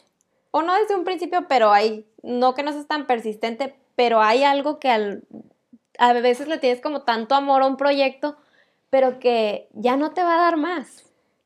o 0.51 0.61
no 0.61 0.73
desde 0.75 0.95
un 0.95 1.03
principio, 1.03 1.45
pero 1.47 1.71
hay, 1.71 2.05
no 2.23 2.55
que 2.55 2.63
no 2.63 2.73
seas 2.73 2.87
tan 2.87 3.05
persistente, 3.05 3.75
pero 3.95 4.21
hay 4.21 4.43
algo 4.43 4.79
que 4.79 4.89
al, 4.89 5.23
a 5.99 6.13
veces 6.13 6.47
le 6.47 6.57
tienes 6.57 6.81
como 6.81 7.03
tanto 7.03 7.35
amor 7.35 7.61
a 7.61 7.67
un 7.67 7.77
proyecto, 7.77 8.35
pero 8.89 9.19
que 9.19 9.69
ya 9.73 9.95
no 9.95 10.11
te 10.11 10.23
va 10.23 10.35
a 10.35 10.41
dar 10.41 10.57
más. 10.57 11.03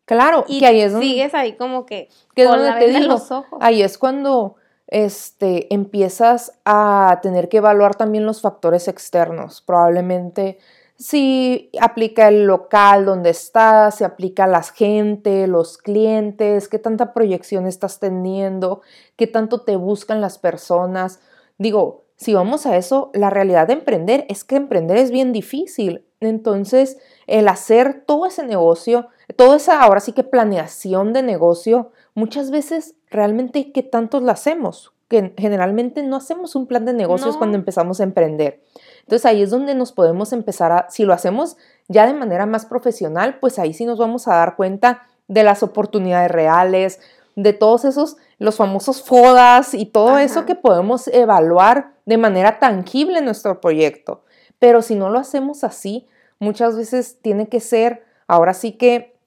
Claro, 0.09 0.43
Y 0.47 0.59
que 0.59 0.65
ahí 0.65 0.81
es 0.81 0.91
donde, 0.91 1.07
sigues 1.07 1.35
ahí 1.35 1.53
como 1.55 1.85
que, 1.85 2.09
que 2.33 2.45
con 2.45 2.53
donde 2.53 2.69
la 2.71 2.79
te 2.79 2.85
en 2.87 3.01
digo, 3.01 3.13
los 3.13 3.29
ojos. 3.31 3.59
ahí 3.61 3.83
es 3.83 3.99
cuando 3.99 4.55
este, 4.87 5.71
empiezas 5.71 6.51
a 6.65 7.19
tener 7.21 7.47
que 7.47 7.57
evaluar 7.57 7.93
también 7.93 8.25
los 8.25 8.41
factores 8.41 8.87
externos. 8.87 9.61
Probablemente 9.61 10.57
si 10.97 11.69
aplica 11.79 12.27
el 12.27 12.45
local 12.45 13.05
donde 13.05 13.29
estás, 13.29 13.95
si 13.99 14.03
aplica 14.03 14.47
la 14.47 14.63
gente, 14.63 15.45
los 15.45 15.77
clientes, 15.77 16.67
qué 16.67 16.79
tanta 16.79 17.13
proyección 17.13 17.67
estás 17.67 17.99
teniendo, 17.99 18.81
qué 19.15 19.27
tanto 19.27 19.61
te 19.61 19.75
buscan 19.75 20.21
las 20.21 20.39
personas. 20.39 21.19
Digo, 21.59 22.05
si 22.19 22.33
vamos 22.33 22.65
a 22.65 22.75
eso, 22.75 23.11
la 23.13 23.29
realidad 23.29 23.67
de 23.67 23.73
emprender 23.73 24.25
es 24.27 24.43
que 24.43 24.57
emprender 24.57 24.97
es 24.97 25.09
bien 25.09 25.31
difícil. 25.31 26.05
Entonces, 26.19 26.97
el 27.27 27.47
hacer 27.47 28.03
todo 28.05 28.25
ese 28.25 28.43
negocio, 28.43 29.07
toda 29.37 29.55
esa 29.55 29.81
ahora 29.81 30.01
sí 30.01 30.11
que 30.11 30.25
planeación 30.25 31.13
de 31.13 31.23
negocio, 31.23 31.91
muchas 32.15 32.51
veces 32.51 32.95
realmente 33.09 33.71
qué 33.71 33.83
tantos 33.83 34.21
la 34.21 34.33
hacemos, 34.33 34.91
que 35.07 35.33
generalmente 35.37 36.03
no 36.03 36.17
hacemos 36.17 36.55
un 36.55 36.67
plan 36.67 36.83
de 36.83 36.91
negocios 36.91 37.35
No. 37.35 37.37
cuando 37.37 37.57
empezamos 37.57 38.01
a 38.01 38.03
emprender. 38.03 38.63
Entonces 38.99 39.25
ahí 39.25 39.41
es 39.41 39.49
donde 39.49 39.73
nos 39.73 39.93
podemos 39.93 40.33
empezar 40.33 40.73
a, 40.73 40.87
si 40.89 41.05
lo 41.05 41.13
hacemos 41.13 41.55
ya 41.87 42.05
de 42.05 42.13
manera 42.13 42.45
más 42.45 42.65
profesional, 42.65 43.39
pues 43.39 43.59
ahí 43.59 43.73
sí 43.73 43.85
nos 43.85 43.97
vamos 43.97 44.27
a 44.27 44.35
dar 44.35 44.57
cuenta 44.57 45.03
de 45.29 45.43
las 45.43 45.63
oportunidades 45.63 46.31
reales, 46.31 46.99
de 47.35 47.53
todos 47.53 47.85
esos, 47.85 48.17
los 48.37 48.55
famosos 48.55 49.01
FODAS 49.01 49.73
y 49.73 49.85
todo 49.85 50.09
Ajá. 50.09 50.23
eso 50.23 50.45
que 50.45 50.55
podemos 50.55 51.07
evaluar 51.07 51.93
de 52.05 52.17
manera 52.17 52.59
tangible 52.59 53.19
en 53.19 53.25
nuestro 53.25 53.61
proyecto. 53.61 54.23
Pero 54.59 54.81
si 54.81 54.95
no 54.95 55.09
lo 55.09 55.19
hacemos 55.19 55.63
así, 55.63 56.07
muchas 56.39 56.75
veces 56.75 57.19
tiene 57.21 57.47
que 57.47 57.59
ser, 57.59 58.03
ahora 58.27 58.53
sí 58.53 58.73
que 58.73 59.17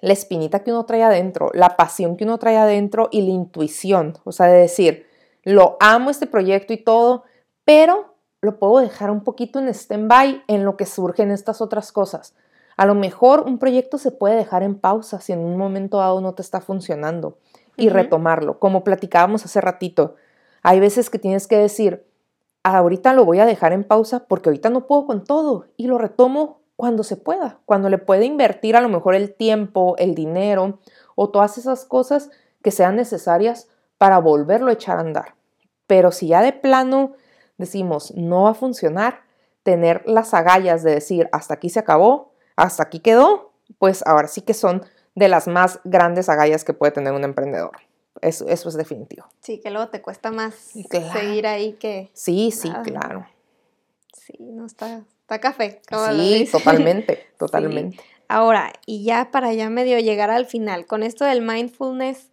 la 0.00 0.12
espinita 0.12 0.62
que 0.62 0.70
uno 0.70 0.84
trae 0.84 1.02
adentro, 1.02 1.50
la 1.54 1.76
pasión 1.76 2.16
que 2.16 2.24
uno 2.24 2.38
trae 2.38 2.58
adentro 2.58 3.08
y 3.10 3.22
la 3.22 3.30
intuición, 3.30 4.18
o 4.24 4.32
sea, 4.32 4.46
de 4.46 4.58
decir, 4.58 5.06
lo 5.44 5.76
amo 5.80 6.10
este 6.10 6.26
proyecto 6.26 6.72
y 6.72 6.76
todo, 6.76 7.24
pero 7.64 8.14
lo 8.42 8.58
puedo 8.58 8.80
dejar 8.80 9.10
un 9.10 9.24
poquito 9.24 9.58
en 9.58 9.68
stand-by 9.68 10.44
en 10.48 10.64
lo 10.64 10.76
que 10.76 10.84
surgen 10.84 11.30
estas 11.30 11.62
otras 11.62 11.92
cosas. 11.92 12.34
A 12.76 12.86
lo 12.86 12.94
mejor 12.94 13.44
un 13.46 13.58
proyecto 13.58 13.98
se 13.98 14.10
puede 14.10 14.36
dejar 14.36 14.62
en 14.62 14.74
pausa 14.74 15.20
si 15.20 15.32
en 15.32 15.40
un 15.40 15.56
momento 15.56 15.98
dado 15.98 16.20
no 16.20 16.34
te 16.34 16.42
está 16.42 16.60
funcionando 16.60 17.38
y 17.76 17.88
retomarlo, 17.88 18.58
como 18.58 18.84
platicábamos 18.84 19.44
hace 19.44 19.60
ratito. 19.60 20.16
Hay 20.62 20.80
veces 20.80 21.10
que 21.10 21.18
tienes 21.18 21.46
que 21.46 21.56
decir, 21.56 22.06
ahorita 22.62 23.12
lo 23.12 23.24
voy 23.24 23.40
a 23.40 23.46
dejar 23.46 23.72
en 23.72 23.84
pausa 23.84 24.26
porque 24.26 24.48
ahorita 24.48 24.70
no 24.70 24.86
puedo 24.86 25.06
con 25.06 25.24
todo 25.24 25.66
y 25.76 25.86
lo 25.86 25.98
retomo 25.98 26.60
cuando 26.76 27.04
se 27.04 27.16
pueda, 27.16 27.60
cuando 27.66 27.88
le 27.88 27.98
pueda 27.98 28.24
invertir 28.24 28.76
a 28.76 28.80
lo 28.80 28.88
mejor 28.88 29.14
el 29.14 29.34
tiempo, 29.34 29.94
el 29.98 30.14
dinero 30.14 30.80
o 31.14 31.30
todas 31.30 31.58
esas 31.58 31.84
cosas 31.84 32.30
que 32.62 32.70
sean 32.70 32.96
necesarias 32.96 33.68
para 33.98 34.18
volverlo 34.18 34.70
a 34.70 34.74
echar 34.74 34.98
a 34.98 35.02
andar. 35.02 35.34
Pero 35.86 36.10
si 36.10 36.28
ya 36.28 36.42
de 36.42 36.52
plano 36.52 37.12
decimos 37.58 38.12
no 38.16 38.44
va 38.44 38.50
a 38.50 38.54
funcionar, 38.54 39.20
tener 39.62 40.02
las 40.06 40.34
agallas 40.34 40.82
de 40.82 40.92
decir 40.92 41.28
hasta 41.32 41.54
aquí 41.54 41.70
se 41.70 41.78
acabó, 41.78 42.32
hasta 42.56 42.84
aquí 42.84 43.00
quedó, 43.00 43.52
pues 43.78 44.06
ahora 44.06 44.28
sí 44.28 44.42
que 44.42 44.54
son 44.54 44.84
de 45.14 45.28
las 45.28 45.46
más 45.48 45.80
grandes 45.84 46.28
agallas 46.28 46.64
que 46.64 46.74
puede 46.74 46.92
tener 46.92 47.12
un 47.12 47.24
emprendedor. 47.24 47.72
Eso, 48.20 48.46
eso 48.48 48.68
es 48.68 48.74
definitivo. 48.76 49.26
Sí, 49.40 49.60
que 49.60 49.70
luego 49.70 49.88
te 49.88 50.00
cuesta 50.00 50.30
más 50.30 50.70
Claro. 50.88 51.12
seguir 51.12 51.46
ahí 51.46 51.74
que... 51.74 52.10
Sí, 52.14 52.50
sí, 52.50 52.72
claro. 52.84 53.26
Sí, 54.12 54.34
no 54.40 54.66
está, 54.66 55.02
está 55.20 55.40
café. 55.40 55.82
Sí, 55.90 56.48
totalmente, 56.52 57.26
totalmente. 57.38 57.98
Ahora, 58.28 58.72
y 58.86 59.04
ya 59.04 59.30
para 59.30 59.52
ya 59.52 59.68
medio 59.68 59.98
llegar 59.98 60.30
al 60.30 60.46
final, 60.46 60.86
con 60.86 61.02
esto 61.02 61.24
del 61.24 61.42
mindfulness, 61.42 62.30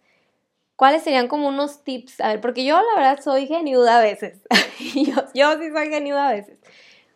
¿cuáles 0.76 1.02
serían 1.02 1.28
como 1.28 1.48
unos 1.48 1.84
tips? 1.84 2.20
A 2.20 2.28
ver, 2.28 2.40
porque 2.40 2.64
yo 2.64 2.76
la 2.76 2.94
verdad 2.96 3.22
soy 3.22 3.46
geniuda 3.46 3.98
a 3.98 4.02
veces. 4.02 4.38
yo, 4.94 5.14
yo 5.34 5.58
sí 5.58 5.70
soy 5.70 5.88
geniuda 5.90 6.28
a 6.28 6.32
veces. 6.32 6.58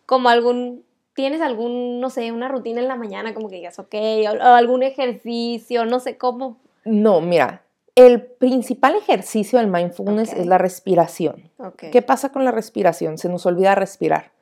Como 0.04 0.28
algún, 0.28 0.84
¿tienes 1.16 1.40
algún, 1.40 1.98
no 2.00 2.10
sé, 2.10 2.30
una 2.30 2.46
rutina 2.46 2.80
en 2.80 2.86
la 2.86 2.94
mañana 2.94 3.34
como 3.34 3.48
que 3.48 3.56
digas, 3.56 3.80
ok, 3.80 3.94
o, 4.28 4.32
o 4.32 4.54
algún 4.54 4.84
ejercicio, 4.84 5.84
no 5.84 5.98
sé 5.98 6.16
cómo? 6.16 6.58
No, 6.84 7.20
mira, 7.20 7.66
el 7.96 8.22
principal 8.22 8.94
ejercicio 8.94 9.58
del 9.58 9.68
mindfulness 9.68 10.34
es 10.34 10.46
la 10.46 10.58
respiración. 10.58 11.50
¿Qué 11.76 12.02
pasa 12.02 12.30
con 12.30 12.44
la 12.44 12.52
respiración? 12.52 13.16
Se 13.16 13.30
nos 13.30 13.46
olvida 13.46 13.74
respirar. 13.74 14.32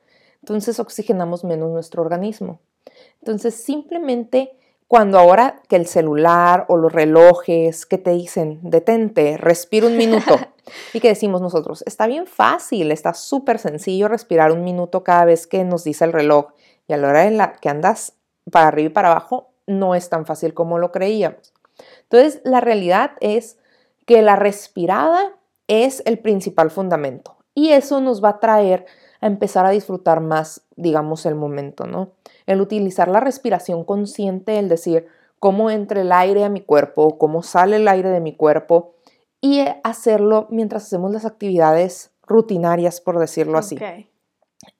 Entonces 0.41 0.79
oxigenamos 0.79 1.45
menos 1.45 1.71
nuestro 1.71 2.03
organismo. 2.03 2.59
Entonces 3.21 3.55
simplemente 3.55 4.51
cuando 4.87 5.17
ahora 5.17 5.61
que 5.67 5.77
el 5.77 5.87
celular 5.87 6.65
o 6.67 6.77
los 6.77 6.91
relojes 6.91 7.85
que 7.85 7.97
te 7.97 8.11
dicen, 8.11 8.59
detente, 8.61 9.37
respira 9.37 9.87
un 9.87 9.97
minuto, 9.97 10.37
y 10.93 10.99
que 10.99 11.07
decimos 11.07 11.41
nosotros, 11.41 11.83
está 11.87 12.05
bien 12.07 12.27
fácil, 12.27 12.91
está 12.91 13.13
súper 13.13 13.57
sencillo 13.57 14.07
respirar 14.07 14.51
un 14.51 14.63
minuto 14.63 15.03
cada 15.03 15.25
vez 15.25 15.47
que 15.47 15.63
nos 15.63 15.83
dice 15.83 16.05
el 16.05 16.13
reloj, 16.13 16.47
y 16.87 16.93
a 16.93 16.97
la 16.97 17.09
hora 17.09 17.25
en 17.25 17.37
la 17.37 17.53
que 17.53 17.69
andas 17.69 18.13
para 18.51 18.67
arriba 18.67 18.87
y 18.87 18.93
para 18.93 19.11
abajo, 19.11 19.49
no 19.67 19.95
es 19.95 20.09
tan 20.09 20.25
fácil 20.25 20.53
como 20.53 20.77
lo 20.77 20.91
creíamos. 20.91 21.53
Entonces, 22.03 22.41
la 22.43 22.61
realidad 22.61 23.11
es 23.19 23.57
que 24.05 24.21
la 24.21 24.35
respirada 24.35 25.33
es 25.67 26.03
el 26.05 26.19
principal 26.19 26.69
fundamento 26.69 27.37
y 27.55 27.71
eso 27.71 28.01
nos 28.01 28.23
va 28.23 28.29
a 28.29 28.39
traer 28.39 28.85
a 29.21 29.27
empezar 29.27 29.65
a 29.65 29.71
disfrutar 29.71 30.21
más, 30.21 30.61
digamos, 30.75 31.25
el 31.25 31.35
momento, 31.35 31.87
¿no? 31.87 32.11
El 32.45 32.61
utilizar 32.61 33.07
la 33.07 33.19
respiración 33.19 33.83
consciente, 33.83 34.59
el 34.59 34.69
decir 34.69 35.07
cómo 35.39 35.71
entra 35.71 36.01
el 36.01 36.11
aire 36.11 36.43
a 36.43 36.49
mi 36.49 36.61
cuerpo, 36.61 37.17
cómo 37.17 37.41
sale 37.41 37.77
el 37.77 37.87
aire 37.87 38.09
de 38.09 38.19
mi 38.19 38.35
cuerpo 38.35 38.93
y 39.41 39.63
hacerlo 39.83 40.47
mientras 40.49 40.83
hacemos 40.83 41.11
las 41.11 41.25
actividades 41.25 42.11
rutinarias, 42.27 43.01
por 43.01 43.19
decirlo 43.19 43.57
así. 43.57 43.77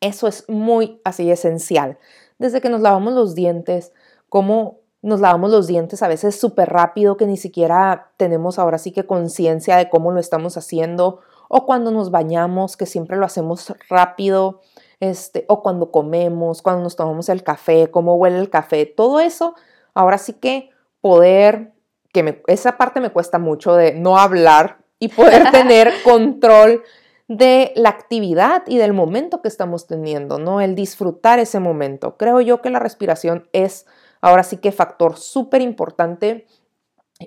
Eso 0.01 0.27
es 0.27 0.47
muy 0.49 1.01
así 1.03 1.29
esencial. 1.31 1.97
Desde 2.37 2.61
que 2.61 2.69
nos 2.69 2.81
lavamos 2.81 3.13
los 3.13 3.35
dientes, 3.35 3.93
cómo 4.29 4.79
nos 5.01 5.19
lavamos 5.21 5.51
los 5.51 5.67
dientes 5.67 6.01
a 6.01 6.07
veces 6.07 6.39
súper 6.39 6.69
rápido 6.69 7.15
que 7.15 7.27
ni 7.27 7.37
siquiera 7.37 8.11
tenemos 8.17 8.57
ahora 8.57 8.79
sí 8.79 8.91
que 8.91 9.05
conciencia 9.05 9.77
de 9.77 9.89
cómo 9.89 10.11
lo 10.11 10.19
estamos 10.19 10.57
haciendo, 10.57 11.19
o 11.47 11.65
cuando 11.67 11.91
nos 11.91 12.09
bañamos, 12.09 12.75
que 12.75 12.87
siempre 12.87 13.15
lo 13.17 13.25
hacemos 13.25 13.71
rápido, 13.87 14.61
este, 14.99 15.45
o 15.47 15.61
cuando 15.61 15.91
comemos, 15.91 16.63
cuando 16.63 16.81
nos 16.81 16.95
tomamos 16.95 17.29
el 17.29 17.43
café, 17.43 17.91
cómo 17.91 18.15
huele 18.15 18.39
el 18.39 18.49
café, 18.49 18.87
todo 18.87 19.19
eso, 19.19 19.53
ahora 19.93 20.17
sí 20.17 20.33
que 20.33 20.71
poder, 21.01 21.73
que 22.11 22.23
me- 22.23 22.41
esa 22.47 22.77
parte 22.77 22.99
me 22.99 23.11
cuesta 23.11 23.37
mucho 23.37 23.75
de 23.75 23.93
no 23.93 24.17
hablar 24.17 24.79
y 24.97 25.09
poder 25.09 25.43
tener 25.51 25.91
control 26.03 26.81
de 27.27 27.71
la 27.75 27.89
actividad 27.89 28.63
y 28.67 28.77
del 28.77 28.93
momento 28.93 29.41
que 29.41 29.47
estamos 29.47 29.87
teniendo, 29.87 30.37
¿no? 30.37 30.61
El 30.61 30.75
disfrutar 30.75 31.39
ese 31.39 31.59
momento. 31.59 32.17
Creo 32.17 32.41
yo 32.41 32.61
que 32.61 32.69
la 32.69 32.79
respiración 32.79 33.49
es 33.51 33.85
ahora 34.21 34.43
sí 34.43 34.57
que 34.57 34.71
factor 34.71 35.17
súper 35.17 35.61
importante 35.61 36.45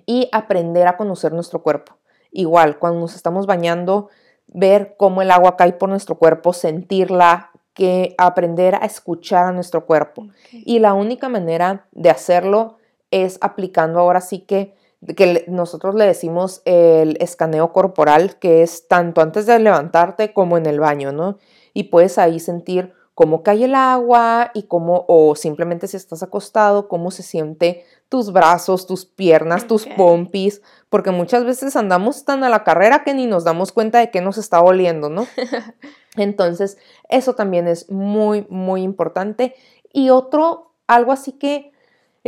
y 0.07 0.29
aprender 0.33 0.87
a 0.87 0.97
conocer 0.97 1.33
nuestro 1.33 1.63
cuerpo. 1.63 1.97
Igual, 2.31 2.79
cuando 2.79 3.01
nos 3.01 3.15
estamos 3.15 3.47
bañando, 3.47 4.09
ver 4.47 4.95
cómo 4.97 5.23
el 5.23 5.31
agua 5.31 5.57
cae 5.57 5.73
por 5.73 5.89
nuestro 5.89 6.17
cuerpo, 6.17 6.53
sentirla, 6.53 7.51
que 7.79 8.17
aprender 8.19 8.75
a 8.75 8.79
escuchar 8.79 9.47
a 9.47 9.53
nuestro 9.53 9.87
cuerpo. 9.87 10.27
Y 10.51 10.81
la 10.81 10.95
única 10.95 11.29
manera 11.29 11.87
de 11.93 12.11
hacerlo 12.11 12.77
es 13.13 13.39
aplicando 13.41 14.01
ahora 14.01 14.21
sí 14.21 14.41
que, 14.41 14.75
que 15.17 15.45
nosotros 15.49 15.95
le 15.95 16.05
decimos 16.05 16.63
el 16.65 17.17
escaneo 17.21 17.73
corporal, 17.73 18.39
que 18.39 18.63
es 18.63 18.89
tanto 18.89 19.21
antes 19.21 19.47
de 19.47 19.59
levantarte 19.59 20.33
como 20.33 20.59
en 20.59 20.67
el 20.67 20.81
baño, 20.81 21.13
¿no? 21.13 21.39
Y 21.73 21.85
puedes 21.85 22.19
ahí 22.19 22.41
sentir 22.41 22.93
cómo 23.15 23.43
cae 23.43 23.65
el 23.65 23.75
agua 23.75 24.51
y 24.55 24.65
cómo, 24.65 25.05
o 25.09 25.35
simplemente 25.35 25.89
si 25.89 25.97
estás 25.97 26.23
acostado, 26.23 26.89
cómo 26.89 27.11
se 27.11 27.23
siente 27.23 27.85
tus 28.09 28.33
brazos, 28.33 28.87
tus 28.87 29.07
piernas, 29.07 29.67
tus 29.67 29.87
pompis, 29.87 30.63
porque 30.89 31.11
muchas 31.11 31.45
veces 31.45 31.75
andamos 31.77 32.25
tan 32.25 32.45
a 32.45 32.49
la 32.49 32.65
carrera 32.65 33.05
que 33.05 33.15
ni 33.15 33.27
nos 33.27 33.45
damos 33.45 33.73
cuenta 33.73 33.99
de 33.99 34.11
que 34.11 34.21
nos 34.21 34.39
está 34.39 34.61
oliendo, 34.61 35.11
¿no? 35.11 35.27
Entonces, 36.17 36.79
eso 37.09 37.35
también 37.35 37.69
es 37.69 37.91
muy, 37.91 38.47
muy 38.51 38.83
importante. 38.83 39.55
Y 39.93 40.11
otro, 40.11 40.73
algo 40.87 41.13
así 41.13 41.33
que 41.33 41.73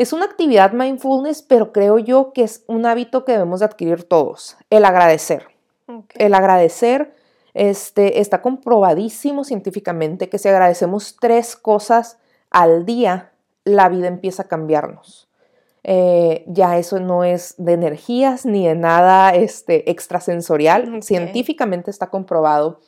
es 0.01 0.15
una 0.15 0.25
actividad 0.25 0.73
mindfulness, 0.73 1.43
pero 1.43 1.73
creo 1.73 1.99
yo 1.99 2.33
que 2.33 2.43
es 2.43 2.65
un 2.67 2.87
hábito 2.87 3.27
que 3.27 3.33
debemos 3.33 3.61
de 3.61 3.67
adquirir 3.67 4.05
todos, 4.05 4.57
el 4.71 4.87
agradecer. 4.87 5.49
El 6.15 6.33
agradecer 6.33 7.15
este, 7.53 8.21
está 8.21 8.41
comprobadísimo 8.41 9.45
científicamente 9.45 10.31
que 10.31 10.39
si 10.39 10.49
agradecemos 10.49 11.17
tres 11.21 11.55
cosas 11.55 12.17
al 12.49 12.87
día, 12.87 13.33
la 13.65 13.91
vida 13.91 14.09
empieza 14.09 14.45
a 14.45 14.49
cambiarnos. 14.49 15.29
Eh, 15.85 16.45
ya 16.47 16.79
eso 16.79 16.99
no 16.99 17.23
es 17.23 17.55
de 17.59 17.75
energías 17.75 18.47
ni 18.47 18.67
de 18.67 18.77
nada 18.77 19.35
este, 19.35 19.91
extrasensorial. 19.91 21.03
Científicamente 21.03 21.91
está 21.91 22.09
comprobado. 22.09 22.81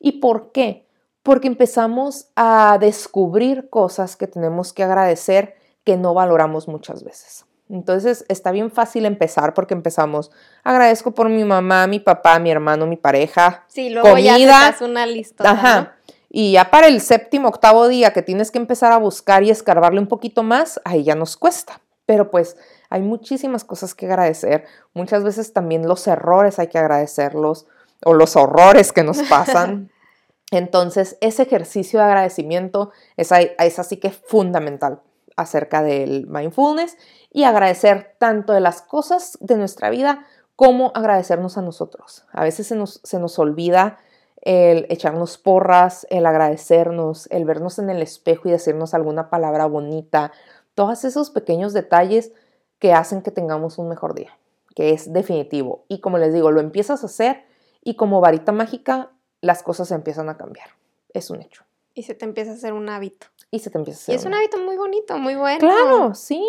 ¿Y 0.00 0.18
por 0.18 0.50
qué? 0.50 0.84
Porque 1.22 1.46
empezamos 1.46 2.30
a 2.34 2.76
descubrir 2.80 3.70
cosas 3.70 4.16
que 4.16 4.26
tenemos 4.26 4.72
que 4.72 4.82
agradecer 4.82 5.59
que 5.84 5.96
no 5.96 6.14
valoramos 6.14 6.68
muchas 6.68 7.04
veces. 7.04 7.46
Entonces 7.70 8.24
está 8.28 8.50
bien 8.50 8.70
fácil 8.70 9.06
empezar 9.06 9.54
porque 9.54 9.74
empezamos, 9.74 10.32
agradezco 10.64 11.12
por 11.12 11.28
mi 11.28 11.44
mamá, 11.44 11.86
mi 11.86 12.00
papá, 12.00 12.38
mi 12.40 12.50
hermano, 12.50 12.86
mi 12.86 12.96
pareja. 12.96 13.64
Sí, 13.68 13.90
luego 13.90 14.08
comida, 14.08 14.38
ya 14.38 14.74
te 14.76 14.84
una 14.84 15.06
lista. 15.06 15.48
Ajá. 15.48 15.96
Y 16.28 16.52
ya 16.52 16.70
para 16.70 16.88
el 16.88 17.00
séptimo, 17.00 17.48
octavo 17.48 17.86
día 17.86 18.12
que 18.12 18.22
tienes 18.22 18.50
que 18.50 18.58
empezar 18.58 18.92
a 18.92 18.98
buscar 18.98 19.44
y 19.44 19.50
escarbarle 19.50 20.00
un 20.00 20.08
poquito 20.08 20.42
más, 20.42 20.80
ahí 20.84 21.04
ya 21.04 21.14
nos 21.14 21.36
cuesta. 21.36 21.80
Pero 22.06 22.30
pues 22.30 22.56
hay 22.88 23.02
muchísimas 23.02 23.64
cosas 23.64 23.94
que 23.94 24.06
agradecer. 24.06 24.64
Muchas 24.92 25.22
veces 25.22 25.52
también 25.52 25.86
los 25.86 26.06
errores 26.08 26.58
hay 26.58 26.66
que 26.66 26.78
agradecerlos 26.78 27.66
o 28.04 28.14
los 28.14 28.34
horrores 28.34 28.92
que 28.92 29.04
nos 29.04 29.22
pasan. 29.22 29.92
Entonces, 30.50 31.16
ese 31.20 31.44
ejercicio 31.44 32.00
de 32.00 32.06
agradecimiento 32.06 32.90
es, 33.16 33.30
es 33.30 33.78
así 33.78 33.98
que 33.98 34.10
fundamental 34.10 35.02
acerca 35.40 35.82
del 35.82 36.26
mindfulness 36.26 36.96
y 37.32 37.44
agradecer 37.44 38.14
tanto 38.18 38.52
de 38.52 38.60
las 38.60 38.82
cosas 38.82 39.38
de 39.40 39.56
nuestra 39.56 39.90
vida 39.90 40.26
como 40.56 40.92
agradecernos 40.94 41.56
a 41.56 41.62
nosotros. 41.62 42.26
A 42.32 42.42
veces 42.42 42.66
se 42.66 42.76
nos, 42.76 43.00
se 43.02 43.18
nos 43.18 43.38
olvida 43.38 43.98
el 44.42 44.86
echarnos 44.88 45.38
porras, 45.38 46.06
el 46.10 46.26
agradecernos, 46.26 47.26
el 47.30 47.44
vernos 47.44 47.78
en 47.78 47.90
el 47.90 48.02
espejo 48.02 48.48
y 48.48 48.52
decirnos 48.52 48.94
alguna 48.94 49.30
palabra 49.30 49.66
bonita, 49.66 50.32
todos 50.74 51.04
esos 51.04 51.30
pequeños 51.30 51.72
detalles 51.72 52.32
que 52.78 52.92
hacen 52.92 53.22
que 53.22 53.30
tengamos 53.30 53.78
un 53.78 53.88
mejor 53.88 54.14
día, 54.14 54.38
que 54.74 54.90
es 54.90 55.12
definitivo. 55.12 55.84
Y 55.88 56.00
como 56.00 56.18
les 56.18 56.32
digo, 56.32 56.50
lo 56.50 56.60
empiezas 56.60 57.02
a 57.02 57.06
hacer 57.06 57.44
y 57.82 57.96
como 57.96 58.20
varita 58.20 58.52
mágica 58.52 59.10
las 59.40 59.62
cosas 59.62 59.90
empiezan 59.90 60.28
a 60.28 60.36
cambiar. 60.36 60.68
Es 61.12 61.30
un 61.30 61.42
hecho. 61.42 61.64
Y 62.00 62.02
se 62.02 62.14
te 62.14 62.24
empieza 62.24 62.52
a 62.52 62.54
hacer 62.54 62.72
un 62.72 62.88
hábito. 62.88 63.26
Y 63.50 63.58
se 63.58 63.68
te 63.68 63.76
empieza 63.76 63.98
a 63.98 64.02
hacer. 64.04 64.14
Y 64.14 64.16
es 64.16 64.24
un 64.24 64.32
hábito 64.32 64.56
muy 64.56 64.78
bonito, 64.78 65.18
muy 65.18 65.34
bueno. 65.34 65.58
Claro, 65.58 66.14
sí, 66.14 66.42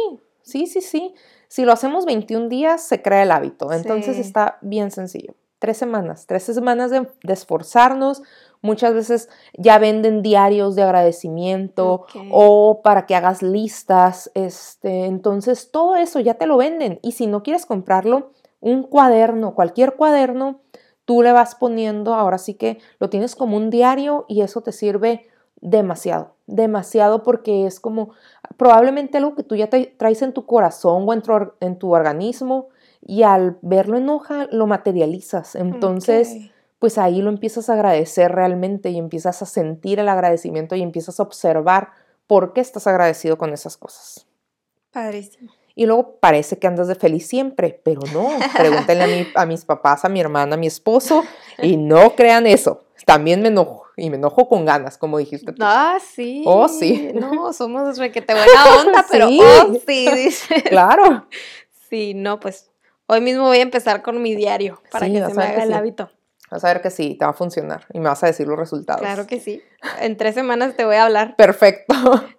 sí, 0.44 0.66
sí, 0.66 0.80
sí. 0.80 1.14
Si 1.50 1.66
lo 1.66 1.74
hacemos 1.74 2.06
21 2.06 2.48
días, 2.48 2.82
se 2.82 3.02
crea 3.02 3.24
el 3.24 3.32
hábito. 3.32 3.70
Entonces 3.74 4.18
está 4.18 4.60
bien 4.62 4.92
sencillo. 4.92 5.36
Tres 5.60 5.76
semanas, 5.76 6.26
tres 6.26 6.44
semanas 6.44 6.90
de, 6.90 7.06
esforzarnos. 7.24 8.24
Muchas 8.62 8.94
veces 8.94 9.28
ya 9.58 9.78
venden 9.78 10.22
diarios 10.22 10.76
de 10.76 10.84
agradecimiento 10.84 12.06
o 12.32 12.80
para 12.82 13.06
que 13.06 13.16
hagas 13.16 13.42
listas. 13.42 14.32
Este, 14.34 15.04
entonces 15.04 15.70
todo 15.70 15.98
eso 15.98 16.22
ya 16.22 16.36
te 16.36 16.46
lo 16.46 16.56
venden. 16.56 16.98
Y 17.02 17.12
si 17.12 17.28
no 17.28 17.44
quieres 17.44 17.66
comprarlo, 17.66 18.32
un 18.62 18.84
cuaderno, 18.84 19.54
cualquier 19.54 19.98
cuaderno, 19.98 20.62
tú 21.04 21.24
le 21.24 21.34
vas 21.34 21.56
poniendo, 21.56 22.14
ahora 22.14 22.38
sí 22.38 22.54
que 22.54 22.78
lo 23.00 23.10
tienes 23.10 23.36
como 23.36 23.58
un 23.58 23.70
diario 23.70 24.24
y 24.30 24.44
eso 24.44 24.62
te 24.62 24.72
sirve 24.72 25.28
demasiado, 25.62 26.36
demasiado 26.48 27.24
porque 27.24 27.66
es 27.66 27.80
como 27.80 28.12
probablemente 28.58 29.18
algo 29.18 29.36
que 29.36 29.44
tú 29.44 29.56
ya 29.56 29.68
te 29.68 29.86
traes 29.86 30.22
en 30.22 30.34
tu 30.34 30.46
corazón 30.46 31.06
o 31.08 31.14
en 31.14 31.78
tu, 31.78 31.92
organismo 31.94 32.70
y 33.06 33.24
al 33.24 33.58
verlo 33.62 33.98
en 33.98 34.10
hoja 34.10 34.48
lo 34.52 34.68
materializas. 34.68 35.56
Entonces, 35.56 36.52
pues 36.80 36.98
ahí 36.98 37.22
lo 37.22 37.30
empiezas 37.30 37.70
a 37.70 37.74
agradecer 37.74 38.32
realmente 38.32 38.90
y 38.90 38.98
empiezas 38.98 39.42
a 39.42 39.46
sentir 39.46 40.00
el 40.00 40.10
agradecimiento 40.10 40.76
y 40.76 40.82
empiezas 40.82 41.20
a 41.20 41.24
observar 41.24 41.92
por 42.28 42.54
qué 42.54 42.62
estás 42.62 42.88
agradecido 42.88 43.38
con 43.38 43.54
esas 43.54 43.78
cosas. 43.78 44.26
Padrísimo. 44.92 45.52
Y 45.74 45.86
luego 45.86 46.18
parece 46.20 46.58
que 46.58 46.68
andas 46.68 46.88
de 46.88 46.96
feliz 46.96 47.28
siempre, 47.28 47.80
pero 47.84 48.02
no. 48.14 48.30
Pregúntenle 48.58 49.28
a, 49.36 49.42
a 49.42 49.46
mis 49.46 49.64
papás, 49.64 50.04
a 50.06 50.10
mi 50.10 50.20
hermana, 50.20 50.56
a 50.56 50.58
mi 50.58 50.68
esposo, 50.68 51.24
y 51.62 51.78
no 51.78 52.16
crean 52.16 52.46
eso. 52.46 52.84
También 53.06 53.42
me 53.42 53.48
enojo, 53.48 53.86
y 54.02 54.10
me 54.10 54.16
enojo 54.18 54.50
con 54.50 54.66
ganas, 54.66 54.98
como 54.98 55.20
dijiste 55.20 55.54
tú. 55.54 55.62
Ah, 55.64 56.00
sí. 56.04 56.44
Oh, 56.46 56.68
sí. 56.68 57.12
No, 57.22 57.54
somos 57.54 58.00
requete 58.00 58.34
buena 58.34 58.76
onda, 58.80 59.06
pero 59.12 59.28
sí. 59.28 59.40
oh, 59.40 59.74
sí, 59.86 60.10
dice. 60.16 60.64
Claro. 60.64 61.28
Sí, 61.90 62.14
no, 62.16 62.40
pues 62.40 62.72
hoy 63.06 63.22
mismo 63.22 63.44
voy 63.44 63.60
a 63.60 63.62
empezar 63.62 64.02
con 64.02 64.22
mi 64.22 64.34
diario 64.34 64.82
para 64.92 65.06
que 65.06 65.24
se 65.24 65.34
me 65.34 65.44
haga 65.44 65.64
el 65.64 65.74
hábito. 65.74 66.10
Vas 66.50 66.64
a 66.66 66.74
ver 66.74 66.82
que 66.82 66.90
sí, 66.90 67.16
te 67.18 67.26
va 67.26 67.32
a 67.32 67.34
funcionar 67.34 67.86
y 67.94 68.00
me 68.00 68.10
vas 68.10 68.24
a 68.24 68.28
decir 68.28 68.48
los 68.48 68.58
resultados. 68.58 69.02
Claro 69.02 69.28
que 69.28 69.40
sí. 69.40 69.62
En 70.02 70.18
tres 70.18 70.34
semanas 70.34 70.76
te 70.76 70.84
voy 70.84 70.96
a 70.96 71.06
hablar. 71.06 71.36
Perfecto. 71.36 71.94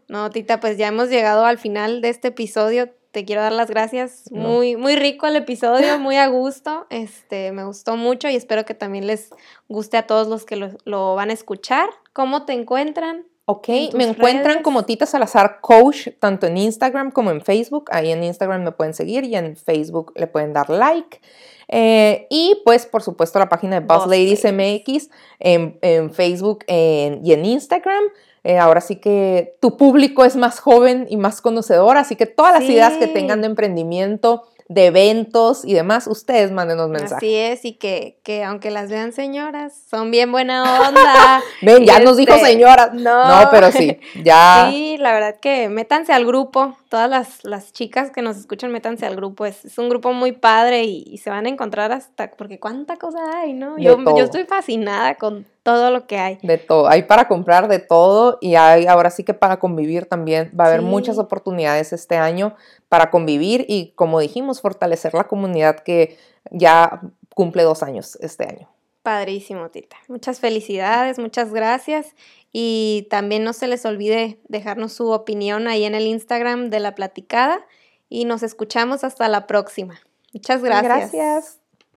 No, 0.08 0.30
Tita, 0.30 0.60
pues 0.60 0.76
ya 0.76 0.88
hemos 0.88 1.08
llegado 1.08 1.46
al 1.46 1.58
final 1.58 2.02
de 2.02 2.08
este 2.10 2.28
episodio 2.28 2.90
te 3.12 3.26
quiero 3.26 3.42
dar 3.42 3.52
las 3.52 3.70
gracias. 3.70 4.24
Muy, 4.32 4.76
muy 4.76 4.96
rico 4.96 5.26
el 5.26 5.36
episodio, 5.36 5.98
muy 5.98 6.16
a 6.16 6.26
gusto. 6.28 6.86
Este, 6.90 7.52
me 7.52 7.64
gustó 7.64 7.96
mucho 7.96 8.28
y 8.28 8.36
espero 8.36 8.64
que 8.64 8.74
también 8.74 9.06
les 9.06 9.30
guste 9.68 9.98
a 9.98 10.06
todos 10.06 10.28
los 10.28 10.44
que 10.44 10.56
lo, 10.56 11.14
van 11.14 11.30
a 11.30 11.34
escuchar. 11.34 11.90
¿Cómo 12.14 12.46
te 12.46 12.54
encuentran? 12.54 13.26
Ok, 13.44 13.68
me 13.94 14.04
encuentran 14.04 14.62
como 14.62 14.84
Tita 14.84 15.04
Salazar 15.04 15.60
Coach, 15.60 16.08
tanto 16.20 16.46
en 16.46 16.56
Instagram 16.56 17.10
como 17.10 17.30
en 17.30 17.42
Facebook. 17.42 17.90
Ahí 17.92 18.10
en 18.10 18.22
Instagram 18.22 18.62
me 18.62 18.72
pueden 18.72 18.94
seguir 18.94 19.24
y 19.24 19.36
en 19.36 19.56
Facebook 19.56 20.12
le 20.16 20.26
pueden 20.26 20.54
dar 20.54 20.70
like. 20.70 21.20
Eh, 21.68 22.26
y 22.30 22.62
pues, 22.64 22.86
por 22.86 23.02
supuesto, 23.02 23.38
la 23.38 23.48
página 23.48 23.80
de 23.80 23.86
Boss, 23.86 24.06
Ladies 24.06 24.44
MX 24.44 25.10
en, 25.38 26.14
Facebook 26.14 26.64
y 26.68 27.32
en 27.32 27.44
Instagram. 27.44 28.04
Eh, 28.44 28.58
ahora 28.58 28.80
sí 28.80 28.96
que 28.96 29.56
tu 29.60 29.76
público 29.76 30.24
es 30.24 30.34
más 30.34 30.58
joven 30.58 31.06
y 31.08 31.16
más 31.16 31.40
conocedor, 31.40 31.96
así 31.96 32.16
que 32.16 32.26
todas 32.26 32.52
las 32.52 32.68
ideas 32.68 32.94
que 32.94 33.06
tengan 33.06 33.40
de 33.40 33.46
emprendimiento, 33.46 34.42
de 34.68 34.86
eventos 34.86 35.64
y 35.64 35.74
demás, 35.74 36.06
ustedes 36.06 36.50
mándenos 36.50 36.88
mensajes. 36.88 37.18
Así 37.18 37.34
es, 37.36 37.64
y 37.64 37.74
que, 37.74 38.18
que 38.24 38.42
aunque 38.42 38.70
las 38.70 38.90
vean 38.90 39.12
señoras, 39.12 39.74
son 39.88 40.10
bien 40.10 40.32
buena 40.32 40.88
onda. 40.88 41.42
Ven, 41.62 41.84
ya 41.84 42.00
nos 42.00 42.16
dijo 42.16 42.32
este, 42.34 42.46
señoras. 42.46 42.94
No. 42.94 43.42
no, 43.42 43.50
pero 43.50 43.70
sí, 43.70 43.98
ya. 44.24 44.68
Sí, 44.72 44.96
la 44.98 45.12
verdad 45.12 45.36
que 45.40 45.68
métanse 45.68 46.12
al 46.12 46.24
grupo, 46.24 46.76
todas 46.88 47.08
las, 47.08 47.44
las 47.44 47.72
chicas 47.72 48.10
que 48.10 48.22
nos 48.22 48.36
escuchan, 48.36 48.72
métanse 48.72 49.06
al 49.06 49.16
grupo, 49.16 49.46
es, 49.46 49.64
es 49.64 49.78
un 49.78 49.88
grupo 49.88 50.12
muy 50.12 50.32
padre 50.32 50.84
y, 50.84 51.18
se 51.18 51.30
van 51.30 51.46
a 51.46 51.48
encontrar 51.48 51.92
hasta, 51.92 52.30
porque 52.32 52.58
cuánta 52.58 52.96
cosa 52.96 53.18
hay, 53.40 53.52
¿no? 53.52 53.78
Yo, 53.78 53.98
yo 54.16 54.24
estoy 54.24 54.44
fascinada 54.44 55.14
con 55.14 55.46
todo 55.62 55.90
lo 55.90 56.06
que 56.06 56.18
hay. 56.18 56.38
De 56.42 56.58
todo, 56.58 56.88
hay 56.88 57.04
para 57.04 57.28
comprar 57.28 57.68
de 57.68 57.78
todo 57.78 58.38
y 58.40 58.56
hay 58.56 58.86
ahora 58.86 59.10
sí 59.10 59.24
que 59.24 59.34
para 59.34 59.58
convivir 59.58 60.06
también. 60.06 60.52
Va 60.58 60.64
a 60.64 60.68
haber 60.68 60.82
muchas 60.82 61.18
oportunidades 61.18 61.92
este 61.92 62.16
año 62.16 62.54
para 62.88 63.10
convivir 63.10 63.64
y 63.68 63.92
como 63.94 64.20
dijimos, 64.20 64.60
fortalecer 64.60 65.14
la 65.14 65.24
comunidad 65.24 65.80
que 65.80 66.18
ya 66.50 67.00
cumple 67.34 67.62
dos 67.62 67.82
años 67.82 68.16
este 68.20 68.44
año. 68.44 68.68
Padrísimo, 69.02 69.68
Tita. 69.70 69.96
Muchas 70.08 70.38
felicidades, 70.38 71.18
muchas 71.18 71.52
gracias. 71.52 72.14
Y 72.52 73.08
también 73.10 73.42
no 73.42 73.52
se 73.52 73.66
les 73.66 73.84
olvide 73.84 74.38
dejarnos 74.48 74.92
su 74.92 75.10
opinión 75.10 75.66
ahí 75.66 75.84
en 75.84 75.94
el 75.94 76.06
Instagram 76.06 76.70
de 76.70 76.80
la 76.80 76.94
platicada. 76.94 77.66
Y 78.08 78.26
nos 78.26 78.42
escuchamos 78.42 79.04
hasta 79.04 79.26
la 79.28 79.46
próxima. 79.46 80.00
Muchas 80.32 80.62
gracias. 80.62 81.12
Gracias. 81.12 81.61